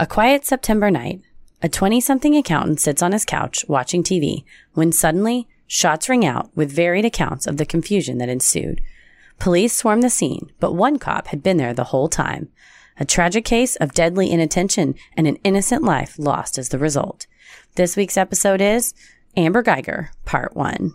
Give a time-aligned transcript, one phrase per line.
[0.00, 1.20] A quiet September night.
[1.60, 6.48] A 20 something accountant sits on his couch watching TV when suddenly shots ring out
[6.56, 8.80] with varied accounts of the confusion that ensued.
[9.38, 12.48] Police swarmed the scene, but one cop had been there the whole time.
[12.98, 17.26] A tragic case of deadly inattention and an innocent life lost as the result.
[17.74, 18.94] This week's episode is
[19.36, 20.94] Amber Guyger, Part 1.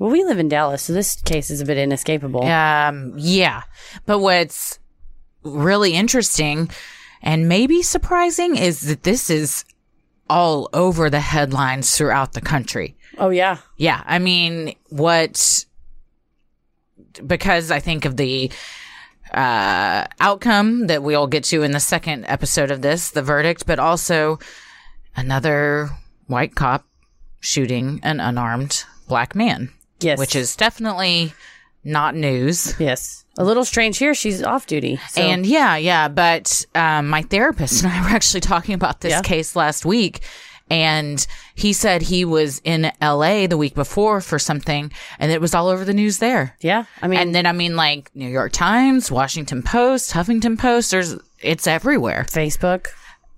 [0.00, 2.42] Well, we live in Dallas, so this case is a bit inescapable.
[2.44, 3.64] Um, yeah.
[4.06, 4.78] But what's
[5.42, 6.70] really interesting
[7.20, 9.66] and maybe surprising is that this is
[10.30, 12.96] all over the headlines throughout the country.
[13.18, 13.58] Oh, yeah.
[13.76, 14.02] Yeah.
[14.06, 15.66] I mean, what,
[17.26, 18.50] because I think of the,
[19.34, 23.78] uh, outcome that we'll get to in the second episode of this, the verdict, but
[23.78, 24.38] also
[25.14, 25.90] another
[26.26, 26.86] white cop
[27.40, 29.70] shooting an unarmed black man.
[30.00, 30.18] Yes.
[30.18, 31.32] Which is definitely
[31.84, 32.74] not news.
[32.78, 33.24] Yes.
[33.38, 34.14] A little strange here.
[34.14, 34.98] She's off duty.
[35.10, 39.12] so- And yeah, yeah, but um, my therapist and I were actually talking about this
[39.12, 39.22] Yeah.
[39.22, 40.20] case last week.
[40.72, 41.26] And
[41.56, 45.66] he said he was in LA the week before for something, and it was all
[45.66, 46.54] over the news there.
[46.60, 46.84] yeah.
[47.02, 51.16] I mean, And then, I mean, like New York Times, Washington Post, Huffington Post, there's,
[51.40, 52.24] it's everywhere.
[52.30, 52.86] Facebook,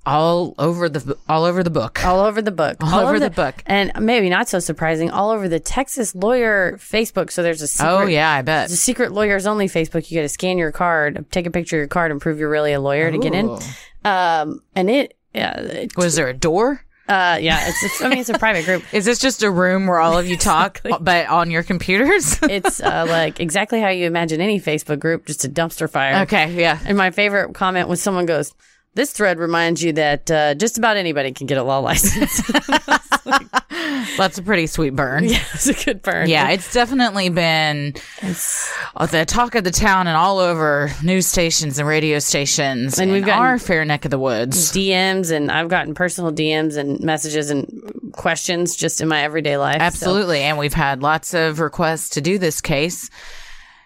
[0.04, 2.04] All over the, all over the book.
[2.04, 2.76] all over the book.
[2.82, 3.62] All over the book.
[3.66, 7.30] And maybe not so surprising, all over the Texas lawyer Facebook.
[7.30, 7.92] So there's a secret.
[7.92, 8.70] Oh, yeah, I bet.
[8.70, 10.10] A secret lawyers only Facebook.
[10.10, 12.50] You got to scan your card, take a picture of your card, and prove you're
[12.50, 13.56] really a lawyer to get in.
[14.04, 16.84] Um, and it, yeah, it, Was there a door?
[17.08, 18.02] uh, yeah, it's, it's.
[18.02, 18.82] I mean, it's a private group.
[18.94, 22.38] Is this just a room where all of you talk, but on your computers?
[22.48, 26.22] It's uh, like exactly how you imagine any Facebook group, just a dumpster fire.
[26.22, 26.78] okay, yeah.
[26.84, 28.54] And my favorite comment was someone goes,
[28.94, 32.40] "This thread reminds you that uh, just about anybody can get a law license."
[34.16, 35.24] That's a pretty sweet burn.
[35.24, 36.28] yeah, it's a good burn.
[36.28, 41.78] Yeah, it's definitely been uh, the talk of the town and all over news stations
[41.78, 42.98] and radio stations.
[42.98, 44.72] And we've we've our fair neck of the woods.
[44.72, 49.78] DMs and I've gotten personal DMs and messages and questions just in my everyday life.
[49.78, 50.40] So- Absolutely.
[50.40, 53.08] And we've had lots of requests to do this case.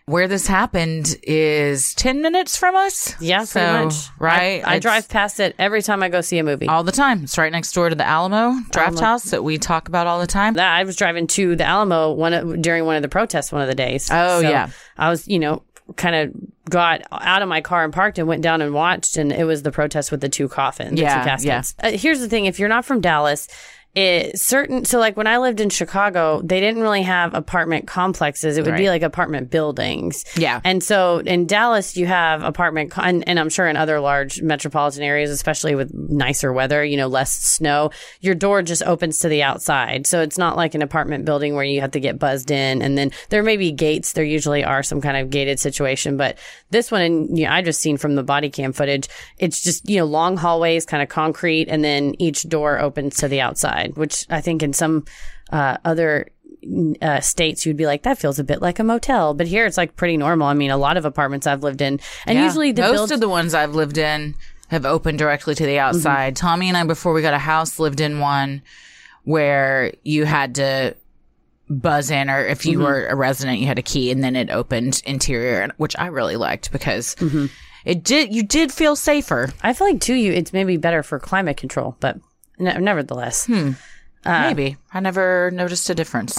[0.08, 3.20] Where this happened is 10 minutes from us.
[3.20, 3.94] yeah, So, pretty much.
[4.20, 4.62] Right?
[4.64, 6.68] I, I drive past it every time I go see a movie.
[6.68, 7.24] all the time.
[7.24, 9.00] It's right next door to the Alamo Draft Alamo.
[9.00, 10.56] House that we talk about all the time.
[10.60, 13.66] I was driving to the Alamo one of- during one of the protests one of
[13.68, 14.08] the days.
[14.08, 14.68] Oh, So yeah.
[14.96, 15.64] I was, you know,
[15.96, 16.32] kind of
[16.70, 19.64] got out of my car and parked and went down and watched, and it was
[19.64, 21.74] the protest with the two coffins, Yeah, two caskets.
[21.82, 23.48] Uh, here's the thing: if you're not from Dallas.
[23.96, 28.58] It, certain so like when I lived in Chicago, they didn't really have apartment complexes.
[28.58, 30.24] It would be like apartment buildings.
[30.36, 30.60] Yeah.
[30.64, 35.02] And so in Dallas, you have apartment, and, and I'm sure in other large metropolitan
[35.02, 37.90] areas, especially with nicer weather, you know, less snow,
[38.20, 40.06] your door just opens to the outside.
[40.06, 42.82] So it's not like an apartment building where you have to get buzzed in.
[42.82, 44.12] And then there may be gates.
[44.12, 46.16] There usually are some kind of gated situation.
[46.16, 46.36] But
[46.70, 49.08] this one, and you know, I just seen from the body cam footage,
[49.38, 51.68] it's just, you know, long hallways, kind of concrete.
[51.68, 55.04] And then each door opens to the outside, which I think in some
[55.52, 56.28] uh, other
[57.02, 59.34] uh, states, you'd be like, that feels a bit like a motel.
[59.34, 60.48] But here, it's like pretty normal.
[60.48, 62.44] I mean, a lot of apartments I've lived in, and Yeah.
[62.44, 64.34] usually the most build- of the ones I've lived in
[64.68, 66.34] have opened directly to the outside.
[66.34, 66.46] Mm-hmm.
[66.46, 68.62] Tommy and I, before we got a house, lived in one
[69.24, 70.94] where you had to
[71.68, 72.70] buzz in, or if Mm-hmm.
[72.70, 76.06] you were a resident, you had a key, and then it opened interior, which I
[76.06, 77.46] really liked because Mm-hmm.
[77.84, 78.34] it did.
[78.34, 79.50] You did feel safer.
[79.62, 82.18] I feel like too, you it's maybe better for climate control, but
[82.58, 83.46] ne- nevertheless.
[83.46, 83.72] Hmm.
[84.24, 86.34] Maybe I never noticed a difference.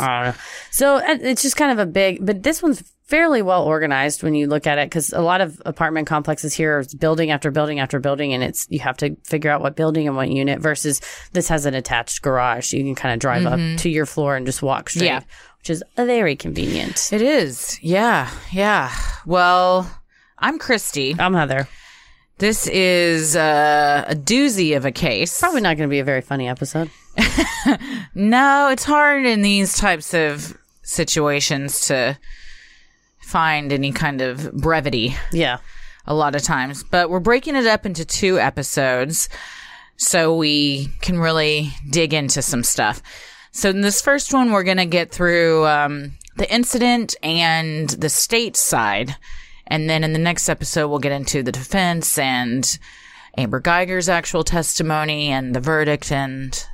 [0.72, 4.36] So uh, it's just kind of a big, but this one's fairly well organized when
[4.36, 7.80] you look at it because a lot of apartment complexes here is building after building
[7.80, 10.60] after building, and it's you have to figure out what building and what unit.
[10.60, 11.00] Versus
[11.32, 14.36] this has an attached garage, so you can kind of drive up to your floor
[14.36, 15.22] and just walk straight, Yeah.
[15.60, 17.14] which is very convenient.
[17.14, 17.80] it is.
[17.82, 18.30] Yeah.
[18.52, 18.92] Yeah.
[19.26, 19.90] Well,
[20.38, 21.16] I'm Christy.
[21.18, 21.70] I'm Heather.
[22.40, 25.40] This is uh, a doozy of a case.
[25.40, 26.90] Probably not going to be a very funny episode.
[28.16, 32.18] No, it's hard in these types of situations to
[33.22, 35.58] find any kind of brevity Yeah.
[36.06, 36.84] a lot of times.
[36.84, 39.30] But we're breaking it up into two episodes
[39.98, 43.02] so we can really dig into some stuff.
[43.52, 48.10] So in this first one, we're going to get through um, the incident and the
[48.10, 49.16] state side.
[49.68, 52.78] And then in the next episode, we'll get into the defense and
[53.38, 56.66] Amber Guyger's actual testimony and the verdict and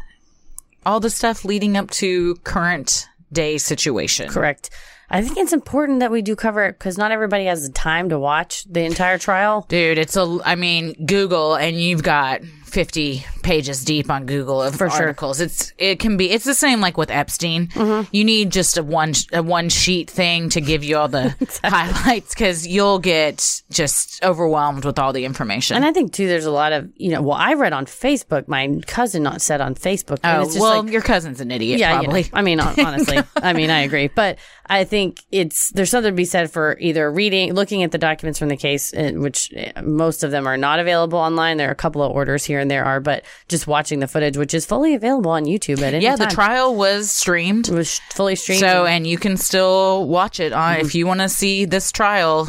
[0.86, 4.30] all the stuff leading up to current day situation.
[4.30, 4.70] Correct.
[5.10, 8.10] I think it's important that we do cover it because not everybody has the time
[8.10, 9.66] to watch the entire trial.
[9.70, 14.76] Dude, it's a, I mean, Google and you've got 50 pages deep on Google of
[14.76, 15.02] For sure.
[15.02, 15.40] articles.
[15.40, 17.68] It's, it can be, it's the same like with Epstein.
[17.68, 18.10] Mm-hmm.
[18.12, 22.34] You need just a one, a one sheet thing to give you all the highlights
[22.34, 25.76] because you'll get just overwhelmed with all the information.
[25.76, 27.22] And I think too, there's a lot of you know.
[27.22, 28.48] Well, I read on Facebook.
[28.48, 30.20] My cousin not said on Facebook.
[30.24, 32.30] and oh, it's just well, like, your cousin's an idiot, yeah, you know, probably.
[32.34, 34.08] I mean, honestly, I mean, I agree.
[34.08, 34.93] But I think
[35.32, 38.56] it's there's something to be said for either reading, looking at the documents from the
[38.58, 41.58] case, uh, which uh, most of them are not available online.
[41.58, 44.38] There are a couple of orders here and there are, but just watching the footage,
[44.38, 46.30] which is fully available on YouTube at any Yeah, time.
[46.30, 47.68] the trial was streamed.
[47.70, 48.60] it was fully streamed.
[48.62, 52.48] So, and you can still watch it on, if you want to see this trial,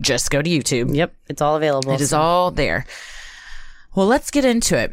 [0.00, 0.94] just go to YouTube.
[0.94, 1.92] yep, it's all available.
[1.92, 2.84] It is all there.
[3.94, 4.90] Well, let's get into it.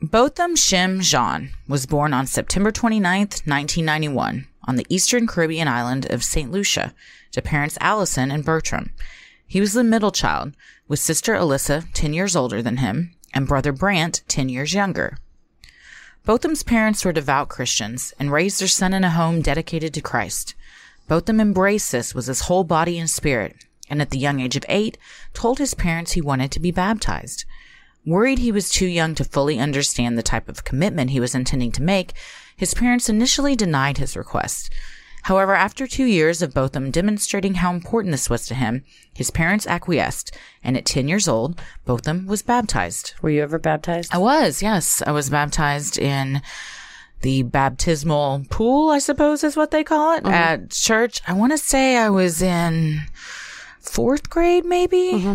[0.00, 6.24] Botham Shem Jean was born on September 29th, 1991, on the eastern Caribbean island of
[6.24, 6.50] St.
[6.50, 6.94] Lucia
[7.32, 8.90] to parents Allison and Bertram.
[9.46, 10.54] He was the middle child,
[10.88, 15.18] with sister Alyssa, 10 years older than him, and brother Brandt, 10 years younger.
[16.24, 20.54] Botham's parents were devout Christians and raised their son in a home dedicated to Christ.
[21.08, 23.56] Botham embraced this with his whole body and spirit,
[23.90, 24.96] and at the young age of eight,
[25.34, 27.44] told his parents he wanted to be baptized.
[28.06, 31.72] Worried he was too young to fully understand the type of commitment he was intending
[31.72, 32.12] to make,
[32.56, 34.70] his parents initially denied his request.
[35.22, 38.82] However, after two years of Botham demonstrating how important this was to him,
[39.14, 43.14] his parents acquiesced, and at 10 years old, Botham was baptized.
[43.22, 44.12] Were you ever baptized?
[44.12, 45.00] I was, yes.
[45.06, 46.42] I was baptized in
[47.20, 50.34] the baptismal pool, I suppose is what they call it, mm-hmm.
[50.34, 51.22] at church.
[51.28, 53.02] I want to say I was in
[53.78, 55.12] fourth grade, maybe.
[55.12, 55.34] Mm-hmm.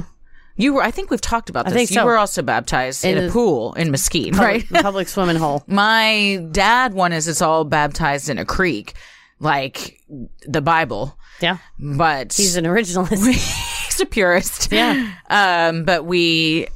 [0.59, 1.74] You were, I think we've talked about this.
[1.74, 2.06] think you so.
[2.06, 4.63] were also baptized in, In a the- pool in Mesquite, right?
[4.65, 5.63] Public, public swimming hole.
[5.68, 8.94] My dad one is it's all baptized in a creek,
[9.39, 10.01] like
[10.48, 13.25] the Bible, Yeah, but he's an originalist.
[13.86, 14.71] he's a purist.
[14.71, 15.12] Yeah.
[15.30, 16.68] Um, but we,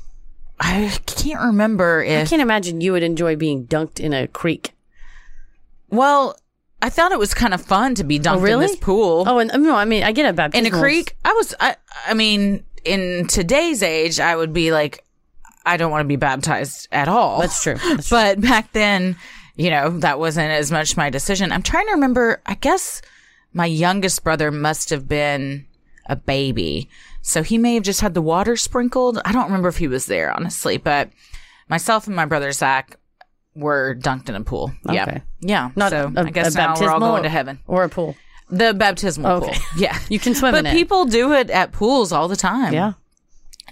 [0.60, 4.74] I can't remember I can't imagine you would enjoy being dunked in a creek.
[5.90, 6.38] Well,
[6.84, 8.68] I thought it was kind of fun to be dunked in really?
[8.68, 11.16] this pool Oh, and no, I mean, I get a baptism in a creek.
[11.26, 11.76] I was, I,
[12.08, 15.04] I mean, in today's age, I would be like,
[15.66, 17.40] I don't want to be baptized at all.
[17.42, 17.76] That's true.
[17.90, 18.18] That's true.
[18.18, 19.16] but back then,
[19.56, 21.52] you know, that wasn't as much my decision.
[21.52, 22.42] I'm trying to remember.
[22.46, 23.02] I guess
[23.54, 25.68] my youngest brother must have been
[26.08, 26.90] a baby,
[27.22, 29.20] so he may have just had the water sprinkled.
[29.24, 30.78] I don't remember if he was there, honestly.
[30.78, 31.10] But
[31.70, 32.98] myself and my brother Zach
[33.54, 34.72] were dunked in a pool.
[34.90, 35.22] Yeah, Okay.
[35.42, 35.72] yeah.
[35.76, 37.60] Not so a, I guess a now we're all going to heaven.
[37.68, 38.16] or a pool.
[38.52, 39.54] The baptismal Okay.
[39.54, 39.62] pool.
[39.78, 39.98] Yeah.
[40.10, 40.70] You can swim but in it.
[40.72, 42.74] But people do it at pools all the time.
[42.74, 42.94] Yeah.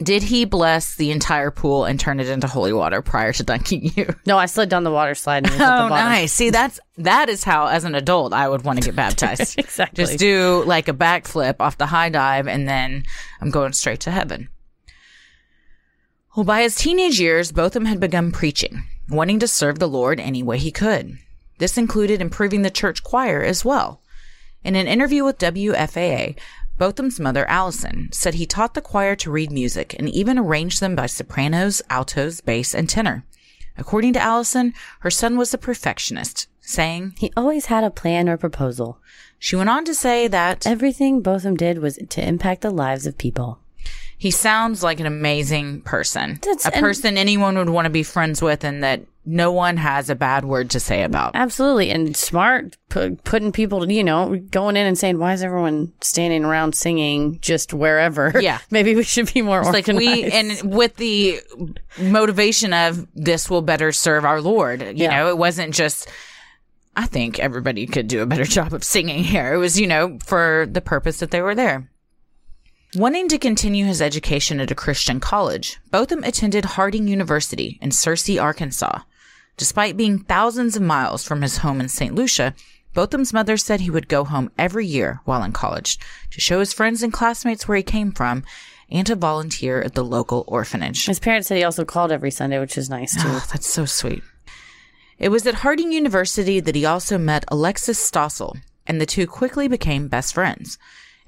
[0.02, 3.92] Did he bless the entire pool and turn it into holy water prior to dunking
[3.96, 4.08] you?
[4.26, 5.44] No, I slid down the water slide.
[5.46, 6.32] And was Oh, nice.
[6.32, 9.60] See, that's that is how, as an adult, I would want to get baptized.
[9.60, 10.06] Exactly.
[10.06, 13.04] Just do like a backflip off the high dive, and then
[13.42, 14.48] I'm going straight to heaven.
[16.36, 20.44] Well, by his teenage years, Botham had begun preaching, wanting to serve the Lord any
[20.44, 21.18] way he could.
[21.58, 24.02] This included improving the church choir as well.
[24.64, 26.36] In an interview with WFAA,
[26.78, 30.96] Botham's mother, Allison, said he taught the choir to read music and even arranged them
[30.96, 33.26] by sopranos, altos, bass, and tenor.
[33.78, 38.38] According to Allison, her son was a perfectionist, saying, He always had a plan or
[38.38, 39.00] proposal.
[39.38, 43.18] she went on to say that Everything Botham did was to impact the lives of
[43.18, 43.60] people.
[44.18, 46.40] he sounds like an amazing person.
[46.42, 50.10] That's- a person anyone would want to be friends with and that no one has
[50.10, 51.36] a bad word to say about.
[51.36, 51.92] Absolutely.
[51.92, 56.44] And smart, pu- putting people, you know, going in and saying, why is everyone standing
[56.44, 58.34] around singing just wherever?
[58.42, 58.60] Yeah.
[58.72, 61.40] Maybe we should be more It's like we and with the
[62.00, 64.82] motivation of this will better serve our Lord.
[64.82, 65.10] You Yeah.
[65.18, 66.10] know, it wasn't just
[66.96, 69.54] I think everybody could do a better job of singing here.
[69.54, 71.90] It was, you know, for the purpose that they were there.
[72.96, 78.42] Wanting to continue his education at a Christian college, Botham attended Harding University in Searcy,
[78.42, 79.02] Arkansas.
[79.60, 82.16] Despite being thousands of miles from his home in St.
[82.16, 82.56] Lucia,
[82.94, 86.00] Botham's mother said he would go home every year while in college
[86.32, 88.46] to show his friends and classmates where he came from
[88.90, 91.06] and to volunteer at the local orphanage.
[91.08, 93.28] His parents said he also called every Sunday, which is nice too.
[93.28, 94.24] Oh, that's so sweet.
[95.18, 99.68] It was at Harding University that he also met Alexis Stossel, and the two quickly
[99.68, 100.78] became best friends.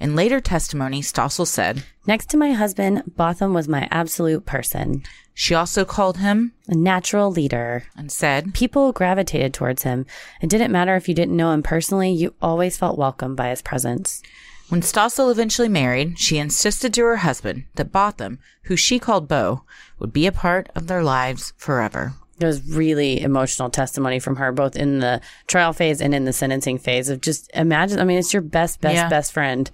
[0.02, 5.04] In later testimony, Stossel said Next to my husband, Botham was my absolute person,
[5.36, 7.84] she also called him a natural leader.
[7.96, 10.08] and said, People gravitated towards him.
[10.42, 13.62] It didn't matter if you didn't know him personally, you always felt welcome by his
[13.62, 14.24] presence.
[14.70, 19.62] When Stossel eventually married, she insisted to her husband that Botham, who she called Beau,
[20.00, 22.14] would be a part of their lives forever.
[22.44, 26.34] It was really emotional testimony from her, both in the trial phase and in the
[26.34, 28.00] sentencing phase of just imagine.
[28.00, 29.10] I mean, it's your best, best, Yeah.
[29.10, 29.70] best friend.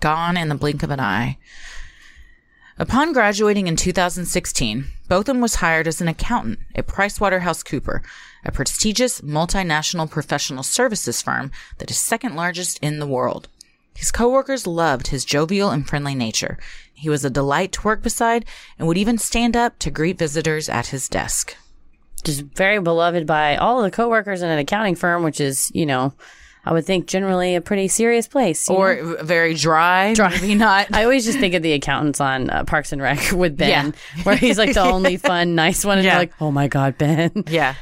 [0.00, 1.38] Gone in the blink of an eye.
[2.78, 8.00] Upon graduating in 2016, Botham was hired as an accountant at PricewaterhouseCooper,
[8.44, 13.48] a prestigious multinational professional services firm that is second largest in the world.
[13.94, 16.58] His coworkers loved his jovial and friendly nature.
[16.94, 18.46] He was a delight to work beside
[18.78, 21.56] and would even stand up to greet visitors at his desk.
[22.22, 25.86] Just very beloved by all of the coworkers in an accounting firm, which is, you
[25.86, 26.12] know,
[26.64, 28.68] I would think generally a pretty serious place.
[28.68, 28.80] you know?
[28.82, 30.30] Or very dry, dry.
[30.30, 30.88] maybe not.
[30.92, 34.36] I always just think of the accountants on uh, Parks and Rec with Ben, where
[34.36, 36.12] he's like the only fun, nice one, and Yeah.
[36.12, 37.44] you're like, oh my god, Ben.
[37.48, 37.74] Yeah.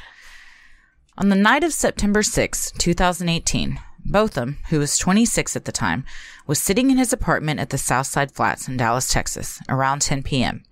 [1.16, 6.04] On the night of September 6, 2018, Botham, who was 26 at the time,
[6.46, 10.62] was sitting in his apartment at the Southside Flats in Dallas, Texas, around 10 p.m.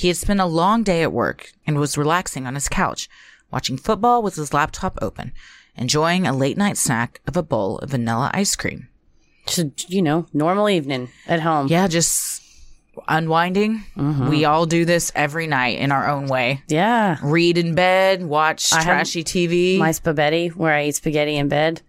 [0.00, 3.06] He had spent a long day at work and was relaxing on his couch,
[3.50, 5.32] watching football with his laptop open,
[5.76, 8.88] enjoying a late night snack of a bowl of vanilla ice cream.
[9.44, 11.66] Just you know, normal evening at home.
[11.68, 12.42] Yeah, just
[13.08, 13.84] unwinding.
[13.94, 14.30] Mm-hmm.
[14.30, 16.62] We all do this every night in our own way.
[16.66, 17.18] Yeah.
[17.22, 19.76] Read in bed, watch have trashy TV.
[19.76, 21.82] My spaghetti, where I eat spaghetti in bed.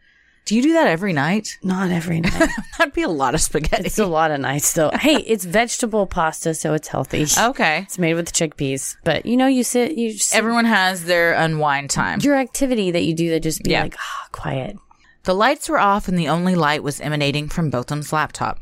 [0.45, 1.57] Do you do that every night?
[1.63, 2.49] Not every night.
[2.77, 3.85] That'd be a lot of spaghetti.
[3.85, 4.89] it's a lot of nights though.
[4.99, 7.25] Hey, it's vegetable pasta, so it's healthy.
[7.37, 7.79] okay.
[7.83, 11.89] It's made with chickpeas, but you know, you sit, you just Everyone has their unwind
[11.89, 12.19] time.
[12.21, 13.83] your activity that you do that just be Yeah.
[13.83, 14.77] like, ah, quiet.
[15.23, 18.59] The lights were off and the only light was emanating from Botham's laptop.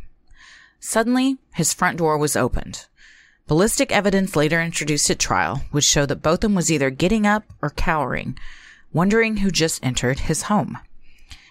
[0.81, 2.85] Suddenly, his front door was opened.
[3.47, 7.69] Ballistic evidence later introduced at trial would show that Botham was either getting up or
[7.71, 8.37] cowering,
[8.93, 10.77] wondering who just entered his home.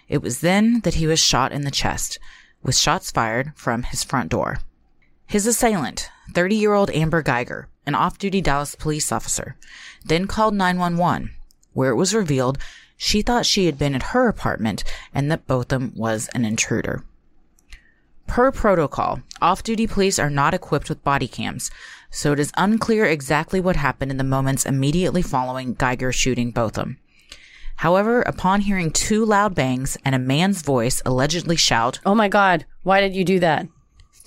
[0.08, 2.18] It was then that he was shot in the chest,
[2.62, 4.58] with shots fired from his front door.
[5.26, 9.56] His assailant, 30 year old Amber Guyger, an off duty Dallas police officer,
[10.04, 11.30] then called 911,
[11.72, 12.58] where it was revealed
[12.96, 14.82] she thought she had been at her apartment
[15.14, 17.04] and that Botham was an intruder.
[18.26, 21.70] Per protocol, off duty police are not equipped with body cams,
[22.10, 26.98] so it is unclear exactly what happened in the moments immediately following Guyger shooting Botham.
[27.78, 32.66] However, upon hearing two loud bangs and a man's voice allegedly shout, Oh my god,
[32.82, 33.68] why did you do that?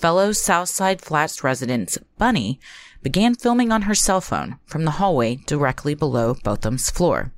[0.02, 2.58] fellow Southside Flats resident Bunny
[3.02, 7.32] began filming on her cell phone from the hallway directly below Botham's floor.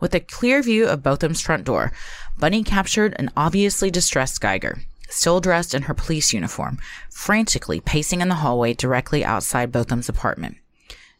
[0.00, 1.92] With a clear view of Botham's front door,
[2.36, 8.28] Bunny captured an obviously distressed Guyger, still dressed in her police uniform, frantically pacing in
[8.28, 10.56] the hallway directly outside Botham's apartment.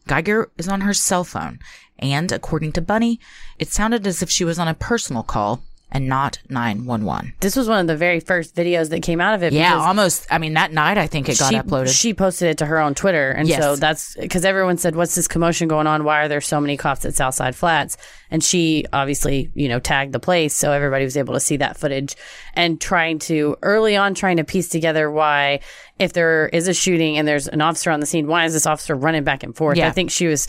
[0.07, 1.59] Guyger is on her cell phone,
[1.99, 3.19] and according to Bunny,
[3.57, 7.35] it sounded as if she was on a personal call and not 911.
[7.39, 9.53] This was one of the very first videos that came out of it.
[9.53, 10.25] Yeah, almost.
[10.31, 11.95] I mean, that night I think it got she, uploaded.
[11.97, 13.61] She posted it to her own Twitter, and Yes.
[13.61, 16.03] so that's because everyone said, "What's this commotion going on?
[16.03, 17.95] Why are there so many cops at Southside Flats?"
[18.31, 21.77] And she obviously, you know, tagged the place, so everybody was able to see that
[21.77, 22.15] footage
[22.55, 25.59] and trying to early on trying to piece together why,
[25.99, 28.65] if there is a shooting and there's an officer on the scene, why is this
[28.65, 29.77] officer running back and forth?
[29.77, 29.87] Yeah.
[29.87, 30.47] I think she was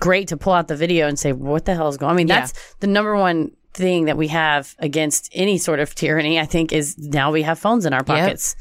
[0.00, 2.14] great to pull out the video and say, "What the hell is going?" On?
[2.14, 2.40] I mean, Yeah.
[2.40, 6.40] that's the number one thing that we have against any sort of tyranny.
[6.40, 8.56] I think is now we have phones in our pockets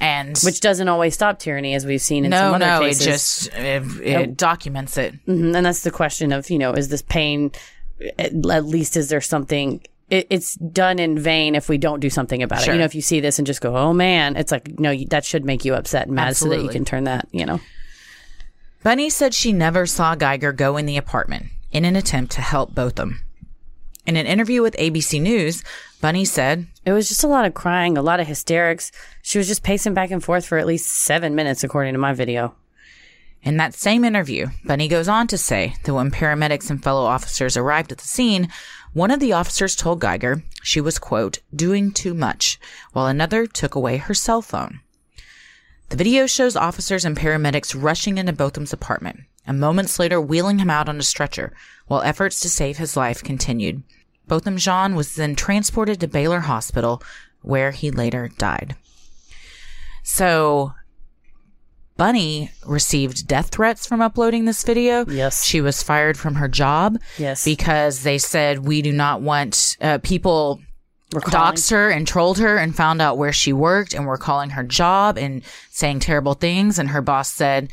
[0.00, 3.06] and which doesn't always stop tyranny, as we've seen in some no, other no, cases.
[3.06, 5.14] it just it, it documents it.
[5.26, 7.52] Mhm, and that's the question of you know, is this pain?
[8.18, 8.34] At,
[8.64, 9.82] least, is there something?
[10.08, 12.72] It's done in vain if we don't do something about it.
[12.72, 15.24] You know, if you see this and just go, "Oh man," it's like no, that
[15.24, 17.28] should make you upset and mad, so that you can turn that.
[17.30, 17.60] You know,
[18.82, 22.74] Bunny said she never saw Guyger go in the apartment in an attempt to help
[22.74, 23.20] Botham.
[24.10, 25.62] In an interview with ABC News,
[26.00, 28.90] Bunny said, it was just a lot of crying, a lot of hysterics.
[29.22, 32.12] She was just pacing back and forth for at least seven minutes, according to my
[32.12, 32.56] video.
[33.44, 37.56] In that same interview, Bunny goes on to say that when paramedics and fellow officers
[37.56, 38.48] arrived at the scene,
[38.94, 42.58] one of the officers told Guyger she was, quote, doing too much,
[42.92, 44.80] while another took away her cell phone.
[45.90, 50.70] The video shows officers and paramedics rushing into Botham's apartment and moments later wheeling him
[50.70, 51.52] out on a stretcher
[51.86, 53.82] while efforts to save his life continued.
[54.30, 57.02] Botham Jean was then transported to Baylor Hospital
[57.42, 58.76] where he later died.
[60.04, 60.72] So
[61.96, 65.04] Bunny received death threats from uploading this video.
[65.06, 65.44] Yes.
[65.44, 66.98] She was fired from her job.
[67.18, 67.44] Yes.
[67.44, 70.60] Because they said, we do not want uh, people
[71.12, 71.56] We're calling.
[71.56, 74.62] doxed her and trolled her and found out where she worked and were calling her
[74.62, 76.78] job and saying terrible things.
[76.78, 77.72] And her boss said,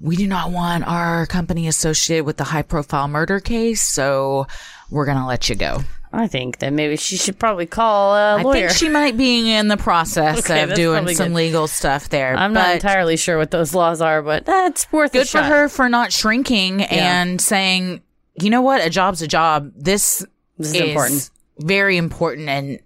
[0.00, 3.80] we do not want our company associated with the high profile murder case.
[3.82, 4.48] So
[4.92, 5.80] we're going to let you go.
[6.12, 8.66] I think that maybe she should probably call a lawyer.
[8.66, 11.34] I think she might be in the process Okay, of doing some good.
[11.36, 12.36] legal stuff there.
[12.36, 15.46] I'm not entirely sure what those laws are, but that's worth a good for shot.
[15.50, 18.02] her for not shrinking and saying,
[18.38, 19.72] you know what, a job's a job.
[19.74, 20.24] This,
[20.58, 21.30] This is important.
[21.58, 22.78] very important, and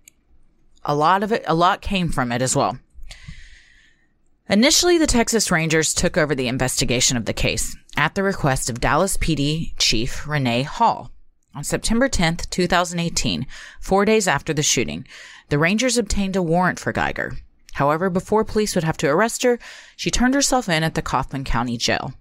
[0.84, 2.78] a lot of it, a lot came from it as well.
[4.48, 8.80] Initially, the Texas Rangers took over the investigation of the case at the request of
[8.80, 11.10] Dallas PD Chief Renee Hall.
[11.56, 13.46] On September 10th, 2018,
[13.80, 15.06] four days after the shooting,
[15.48, 17.38] the Rangers obtained a warrant for Guyger.
[17.72, 19.58] However, before police would have to arrest her,
[19.96, 22.12] she turned herself in at the Kaufman County Jail.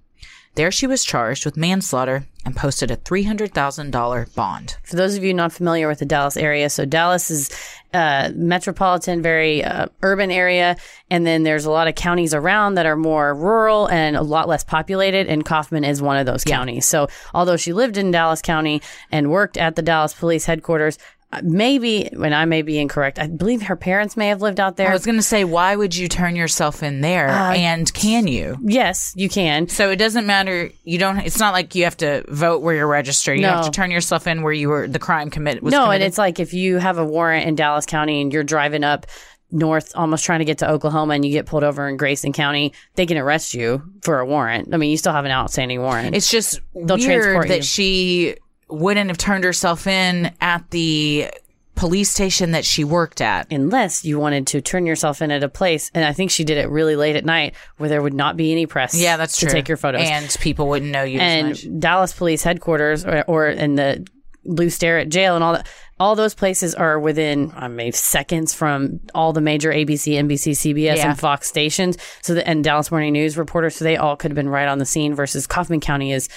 [0.56, 4.78] There she was charged with manslaughter and posted a $300,000 bond.
[4.84, 7.50] For those of you not familiar with the Dallas area, so Dallas is
[7.94, 10.78] uh, metropolitan, very uh, urban area,
[11.10, 14.48] and then there's a lot of counties around that are more rural and a lot
[14.48, 15.28] less populated.
[15.28, 16.86] And Kaufman is one of those counties.
[16.86, 18.82] So although she lived in Dallas County
[19.12, 20.98] and worked at the Dallas Police Headquarters,
[21.38, 24.78] Uh, maybe, when I may be incorrect, I believe her parents may have lived out
[24.78, 24.90] there.
[24.90, 27.30] I was going to say, why would you turn yourself in there?
[27.30, 28.58] Uh, and can you?
[28.62, 29.68] yes, you can.
[29.68, 30.70] So it doesn't matter.
[30.84, 31.20] You don't.
[31.20, 33.38] It's not like you have to vote where you're registered.
[33.38, 33.52] You No.
[33.58, 35.72] have to turn yourself in where you were the crime commit was.
[35.72, 38.84] No, and it's like if you have a warrant in Dallas County and you're driving
[38.84, 39.06] up
[39.52, 42.74] north, almost trying to get to Oklahoma, and you get pulled over in Grayson County,
[42.96, 44.74] they can arrest you for a warrant.
[44.74, 46.16] I mean, you still have an outstanding warrant.
[46.16, 47.64] It's just They'll weird transport that you.
[47.64, 48.36] she
[48.70, 51.30] wouldn't have turned herself in at the
[51.76, 53.52] police station that she worked at.
[53.52, 56.58] Unless you wanted to turn yourself in at a place, and I think she did
[56.58, 58.96] it really late at night where there would not be any press.
[59.00, 59.54] Yeah, that's to true.
[59.54, 60.02] take your photos.
[60.04, 61.20] and people wouldn't know you.
[61.20, 61.82] as and.
[61.82, 64.08] Dallas Police Headquarters or, or in the
[64.46, 65.68] Lew Sterrett Jail and all that.
[65.98, 70.98] All those places are within, I mean, seconds from all the major ABC, NBC, CBS,
[70.98, 71.10] Yeah.
[71.12, 71.98] and Fox stations.
[72.22, 74.78] So, the, and Dallas Morning News reporters, so they all could have been right on
[74.78, 75.16] the scene.
[75.16, 76.28] Versus Kaufman County is,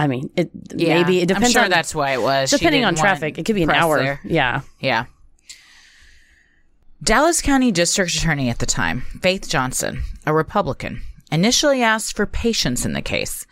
[0.00, 2.50] I mean, it Yeah, maybe it depends I'm sure on that's why it was.
[2.50, 3.36] Depending on traffic.
[3.36, 3.98] It could be an hour.
[3.98, 4.20] there.
[4.24, 5.04] Yeah, Yeah.
[7.02, 11.02] Dallas County District Attorney at the time, Faith Johnson, a Republican,
[11.32, 13.46] initially asked for patience in the case.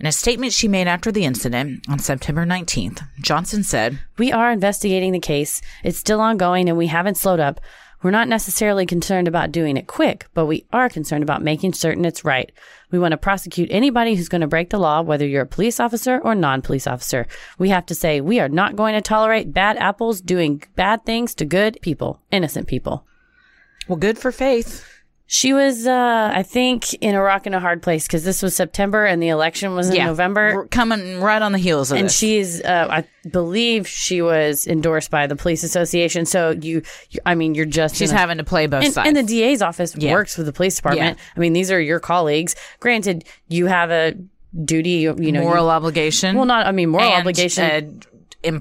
[0.00, 4.50] In a statement she made after the incident on September 19th, Johnson said, we are
[4.50, 5.62] investigating the case.
[5.82, 7.60] It's still ongoing, and we haven't slowed up.
[8.04, 12.04] We're not necessarily concerned about doing it quick, but we are concerned about making certain
[12.04, 12.52] it's right.
[12.90, 15.80] We want to prosecute anybody who's going to break the law, whether you're a police
[15.80, 17.26] officer or non police officer.
[17.56, 21.34] We have to say we are not going to tolerate bad apples doing bad things
[21.36, 23.06] to good people, innocent people.
[23.88, 24.86] Well, good for Faith.
[25.36, 28.54] She was, uh, I think, in a rock and a hard place because this was
[28.54, 30.54] September and the election was in November.
[30.54, 32.00] We're coming right on the heels of it.
[32.02, 32.16] and this.
[32.16, 37.34] she's uh, i believe she was endorsed by the police association so you, you i
[37.34, 39.08] mean you're just She's in a- having to play both and, sides.
[39.08, 40.12] and the da's office Yeah.
[40.12, 44.14] works with the police department i mean these are your colleagues granted you have a
[44.64, 46.36] duty you, you know you- moral obligation.
[46.36, 48.02] well not i mean moral and obligation
[48.44, 48.52] a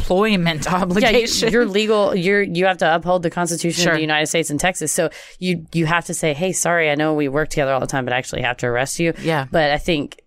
[0.00, 1.50] employment yeah, obligation.
[1.52, 2.14] you're legal.
[2.14, 3.92] You're you have to uphold the Constitution Sure.
[3.92, 4.92] of the United States and Texas.
[4.92, 7.86] So you you have to say, hey, sorry, I know we work together all the
[7.86, 9.12] time, but I actually have to arrest you.
[9.20, 9.46] Yeah.
[9.50, 10.20] But I think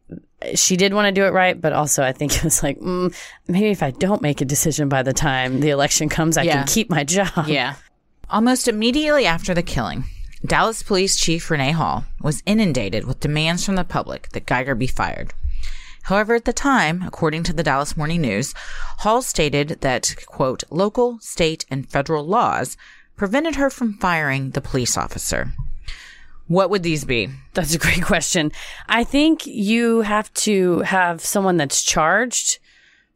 [0.56, 3.14] she did want to do it right, but also I think it was like mm,
[3.48, 6.54] maybe if I don't make a decision by the time the election comes, I Yeah.
[6.60, 7.30] can keep my job.
[7.48, 7.76] Yeah.
[8.30, 10.06] Almost immediately after the killing,
[10.46, 14.88] Dallas Police Chief Renee Hall was inundated with demands from the public that Guyger be
[14.88, 15.34] fired.
[16.04, 18.54] However, at the time, according to the Dallas Morning News,
[19.00, 22.76] Hall stated that, quote, local, state, and federal laws
[23.16, 25.54] prevented her from firing the police officer.
[26.48, 27.30] What would these be?
[27.54, 28.52] That's a great question.
[28.90, 32.60] I think you have to have someone that's charged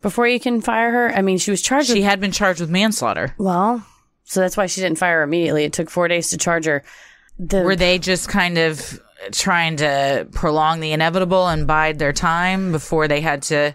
[0.02, 1.12] before you can fire her.
[1.13, 3.36] I mean, she was charged She with had been charged with manslaughter.
[3.38, 3.86] well,
[4.23, 5.63] so that's why she didn't fire her immediately.
[5.65, 6.84] It took four days to charge her.
[7.39, 9.00] The, Were they just kind of
[9.32, 13.73] trying to prolong the inevitable and bide their time before they had to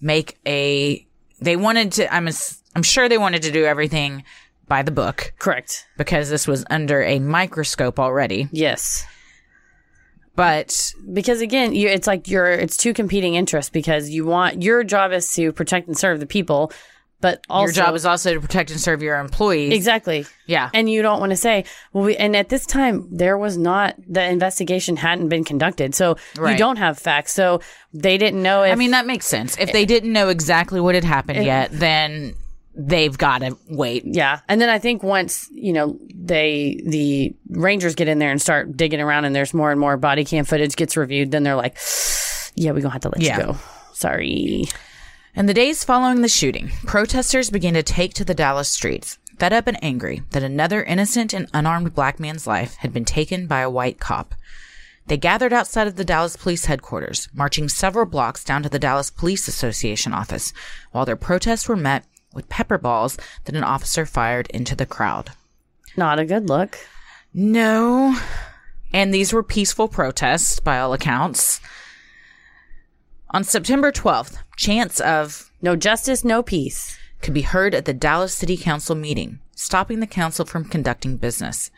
[0.00, 1.06] make a?
[1.40, 2.14] They wanted to.
[2.14, 2.28] I'm.
[2.28, 4.24] ass- I'm sure they wanted to do everything
[4.66, 5.86] by the book correct?
[5.98, 8.48] because this was under a microscope already.
[8.50, 9.04] Yes.
[10.34, 14.82] But because again you, it's like your it's two competing interests because you want your
[14.82, 16.72] job is to protect and serve the people
[17.22, 19.72] but also your job is also to protect and serve your employees.
[19.72, 20.68] exactly Yeah.
[20.74, 23.94] and you don't want to say well we and at this time there was not
[24.06, 27.60] the investigation hadn't been conducted so you don't have facts so
[27.94, 29.56] they didn't know if I mean, that makes sense.
[29.58, 32.34] If they didn't know exactly what had happened yet, then
[32.74, 34.02] they've got to wait.
[34.06, 38.40] yeah and then i think once you know they the rangers get in there and
[38.40, 41.54] start digging around and there's more and more body cam footage gets reviewed then they're
[41.54, 41.76] like
[42.54, 43.38] yeah we're gonna have to let Yeah.
[43.38, 43.56] you go
[43.92, 44.64] sorry
[45.34, 49.18] In the days following the shooting, protesters began to take to the Dallas streets.
[49.38, 53.46] fed up and angry that another innocent and unarmed black man's life had been taken
[53.46, 54.34] by a white cop.
[55.06, 59.10] They gathered outside of the Dallas Police headquarters, marching several blocks down to the Dallas
[59.10, 60.52] Police Association office,
[60.90, 63.16] while their protests were met with pepper balls
[63.46, 65.30] that an officer fired into the crowd.
[65.96, 66.78] Not a good look.
[67.32, 68.20] No.
[68.92, 71.58] And these were peaceful protests by all accounts.
[73.34, 76.98] On September 12th, chants of No justice, no peace.
[77.22, 81.70] could be heard at the Dallas City Council meeting, stopping the council from conducting business.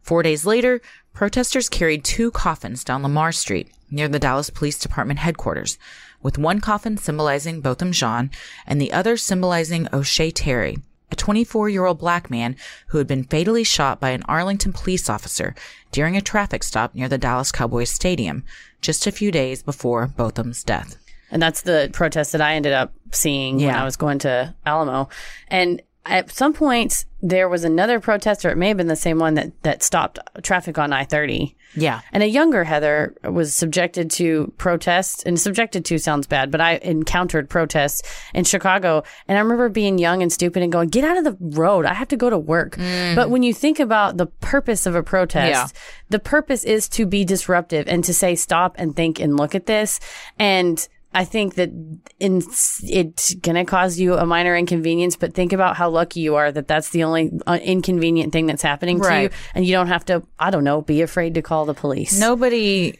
[0.00, 0.80] Four days later,
[1.12, 5.76] protesters carried two coffins down Lamar Street near the Dallas Police Department headquarters,
[6.22, 8.30] with one coffin symbolizing Botham Jean
[8.66, 10.78] and the other symbolizing O'Shea Terry,
[11.10, 12.56] a 24 year old black man
[12.88, 15.54] who had been fatally shot by an Arlington police officer
[15.92, 18.42] during a traffic stop near the Dallas Cowboys Stadium
[18.84, 20.96] just a few days before Botham's death.
[21.30, 25.08] And that's the protest that I ended up seeing when I was going to Alamo.
[25.48, 29.18] And at some point, there was another protest, or it may have been the same
[29.18, 31.56] one that, that stopped traffic on I 30.
[31.76, 32.02] Yeah.
[32.12, 36.74] And a younger Heather was subjected to protests, and subjected to sounds bad, but I
[36.82, 38.02] encountered protests
[38.34, 39.02] in Chicago.
[39.26, 41.86] And I remember being young and stupid and going, get out of the road.
[41.86, 42.76] I have to go to work.
[42.76, 43.14] Mm.
[43.16, 45.80] But when you think about the purpose of a protest, Yeah.
[46.10, 49.66] the purpose is to be disruptive and to say, stop and think and look at
[49.66, 49.98] this.
[50.38, 51.70] And I think that
[52.18, 52.42] in,
[52.82, 56.50] it's going to cause you a minor inconvenience, but think about how lucky you are
[56.50, 59.30] that that's the only uh, inconvenient thing that's happening to you.
[59.54, 62.18] And you don't have to, I don't know, be afraid to call the police.
[62.18, 62.98] Nobody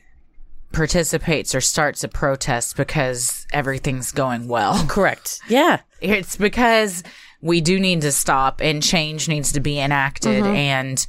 [0.72, 4.84] participates or starts a protest because everything's going well.
[4.88, 5.40] Correct.
[5.48, 5.80] Yeah.
[6.00, 7.02] It's because
[7.40, 11.04] we do need to stop and change needs to be enacted and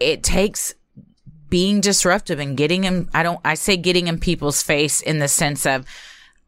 [0.00, 0.74] it takes
[1.48, 5.28] being disruptive and getting in I don't I say getting in people's face in the
[5.28, 5.86] sense of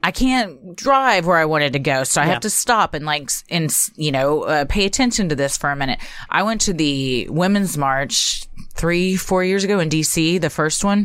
[0.03, 3.31] I can't drive where I wanted to go, so I have to stop and like,
[3.51, 6.01] and you know, uh, pay attention to this for a minute.
[6.31, 11.05] I went to the women's march three, four years ago in DC, the first one.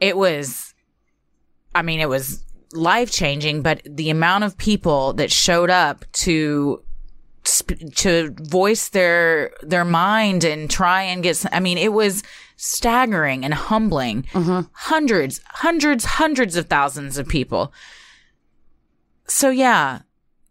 [0.00, 0.74] It was,
[1.74, 6.84] I mean, it was life changing, but the amount of people that showed up to
[7.46, 12.22] sp- to voice their their mind and try and get I mean it was
[12.56, 14.24] staggering and humbling.
[14.32, 14.68] Mm-hmm.
[14.72, 17.72] Hundreds hundreds hundreds of thousands of people.
[19.26, 20.00] So yeah.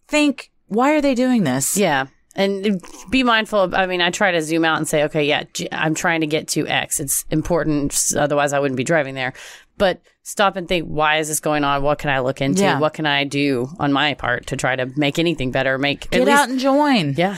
[0.08, 1.78] Think why are they doing this?
[1.78, 2.08] Yeah.
[2.36, 5.44] And be mindful of, I mean, I try to zoom out and say, okay, yeah,
[5.72, 7.00] I'm trying to get to X.
[7.00, 7.96] It's important.
[8.18, 9.34] Otherwise, I wouldn't be driving there.
[9.78, 11.84] But stop and think, why is this going on?
[11.84, 12.62] What can I look into?
[12.62, 12.80] Yeah.
[12.80, 15.78] What can I do on my part to try to make anything better?
[15.78, 17.38] Make get least, out and join yeah,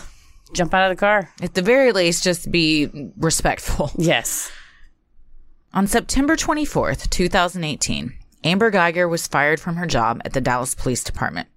[0.54, 1.30] jump out of the car.
[1.42, 4.52] at the very least just be respectful Yes.
[5.74, 8.14] On September 24th, 2018,
[8.46, 11.50] Amber Guyger was fired from her job at the Dallas Police Department.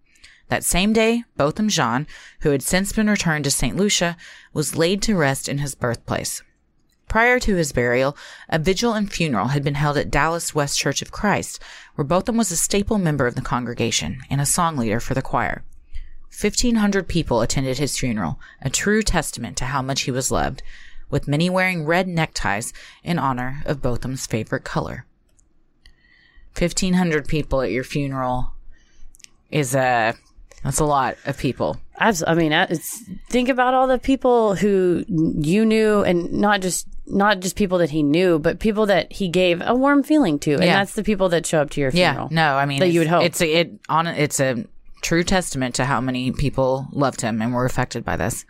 [0.48, 2.06] That same day, Botham Jean,
[2.40, 3.76] who had since been returned to St.
[3.76, 4.16] Lucia,
[4.52, 6.42] was laid to rest in his birthplace.
[7.08, 8.16] Prior to his burial,
[8.48, 11.58] a vigil and funeral had been held at Dallas West Church of Christ,
[11.94, 15.22] where Botham was a staple member of the congregation and a song leader for the
[15.22, 15.64] choir.
[16.38, 20.62] 1,500 people attended his funeral, a true testament to how much he was loved,
[21.10, 25.06] with many wearing red neckties in honor of Botham's favorite color.
[26.58, 28.52] 1,500 people at your funeral
[29.50, 30.14] is a,
[30.64, 31.76] that's a lot of people.
[32.00, 36.86] Abs- I mean, it's, think about all the people who you knew, and not just
[37.06, 40.52] not just people that he knew, but people that he gave a warm feeling to,
[40.54, 40.74] and Yeah.
[40.78, 42.28] that's the people that show up to your Yeah, funeral.
[42.30, 43.24] no, I mean That you would hope.
[43.24, 44.64] it's a, it on it's a
[45.00, 48.44] true testament to how many people loved him and were affected by this.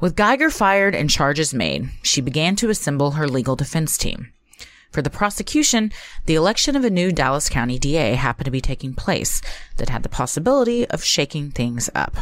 [0.00, 4.32] With Guyger fired and charges made, she began to assemble her legal defense team.
[4.94, 5.90] For the prosecution,
[6.26, 9.42] the election of a new Dallas County DA happened to be taking place
[9.76, 12.16] that had the possibility of shaking things up.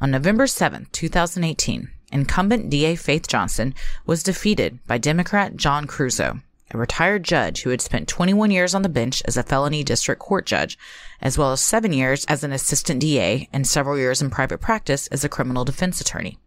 [0.00, 6.76] On November 7th, 2018, incumbent DA Faith Johnson was defeated by Democrat John Creuzot, a
[6.78, 10.46] retired judge who had spent 21 years on the bench as a felony district court
[10.46, 10.76] judge,
[11.22, 15.06] as well as seven years as an assistant DA and several years in private practice
[15.12, 16.40] as a criminal defense attorney.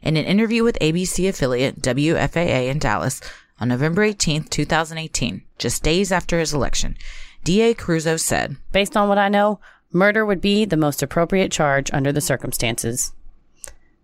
[0.00, 3.20] In an interview with ABC affiliate WFAA in Dallas
[3.60, 6.96] on November 18th, 2018, just days after his election,
[7.44, 9.60] DA Creuzot said, Based on what I know,
[9.92, 13.12] murder would be the most appropriate charge under the circumstances.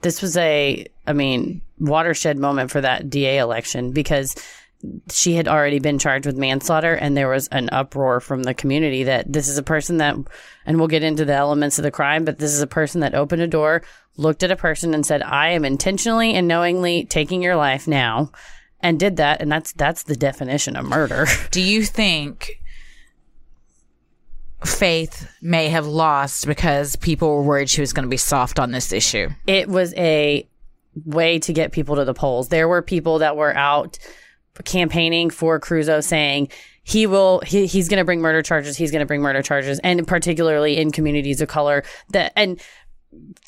[0.03, 4.35] This was a, I mean, watershed moment for that DA election because
[5.11, 9.05] she had already been charged with manslaughter and there was an uproar from the community
[9.05, 10.16] that this is a person that
[10.64, 13.14] and we'll get into the elements of the crime but this is a person that
[13.14, 13.83] opened a door
[14.16, 18.31] looked at a person and said i am intentionally and knowingly taking your life now
[18.80, 22.60] and did that and that's that's the definition of murder Do you think
[24.64, 28.72] Faith may have lost because people were worried she was going to be soft on
[28.72, 29.28] this issue.
[29.46, 30.48] it was a
[31.04, 32.48] way to get people to the polls.
[32.48, 33.98] There were people that were out
[34.64, 36.48] campaigning for Creuzot saying
[36.82, 39.78] he will he, he's going to bring murder charges, he's going to bring murder charges
[39.80, 42.60] and particularly in communities of color that and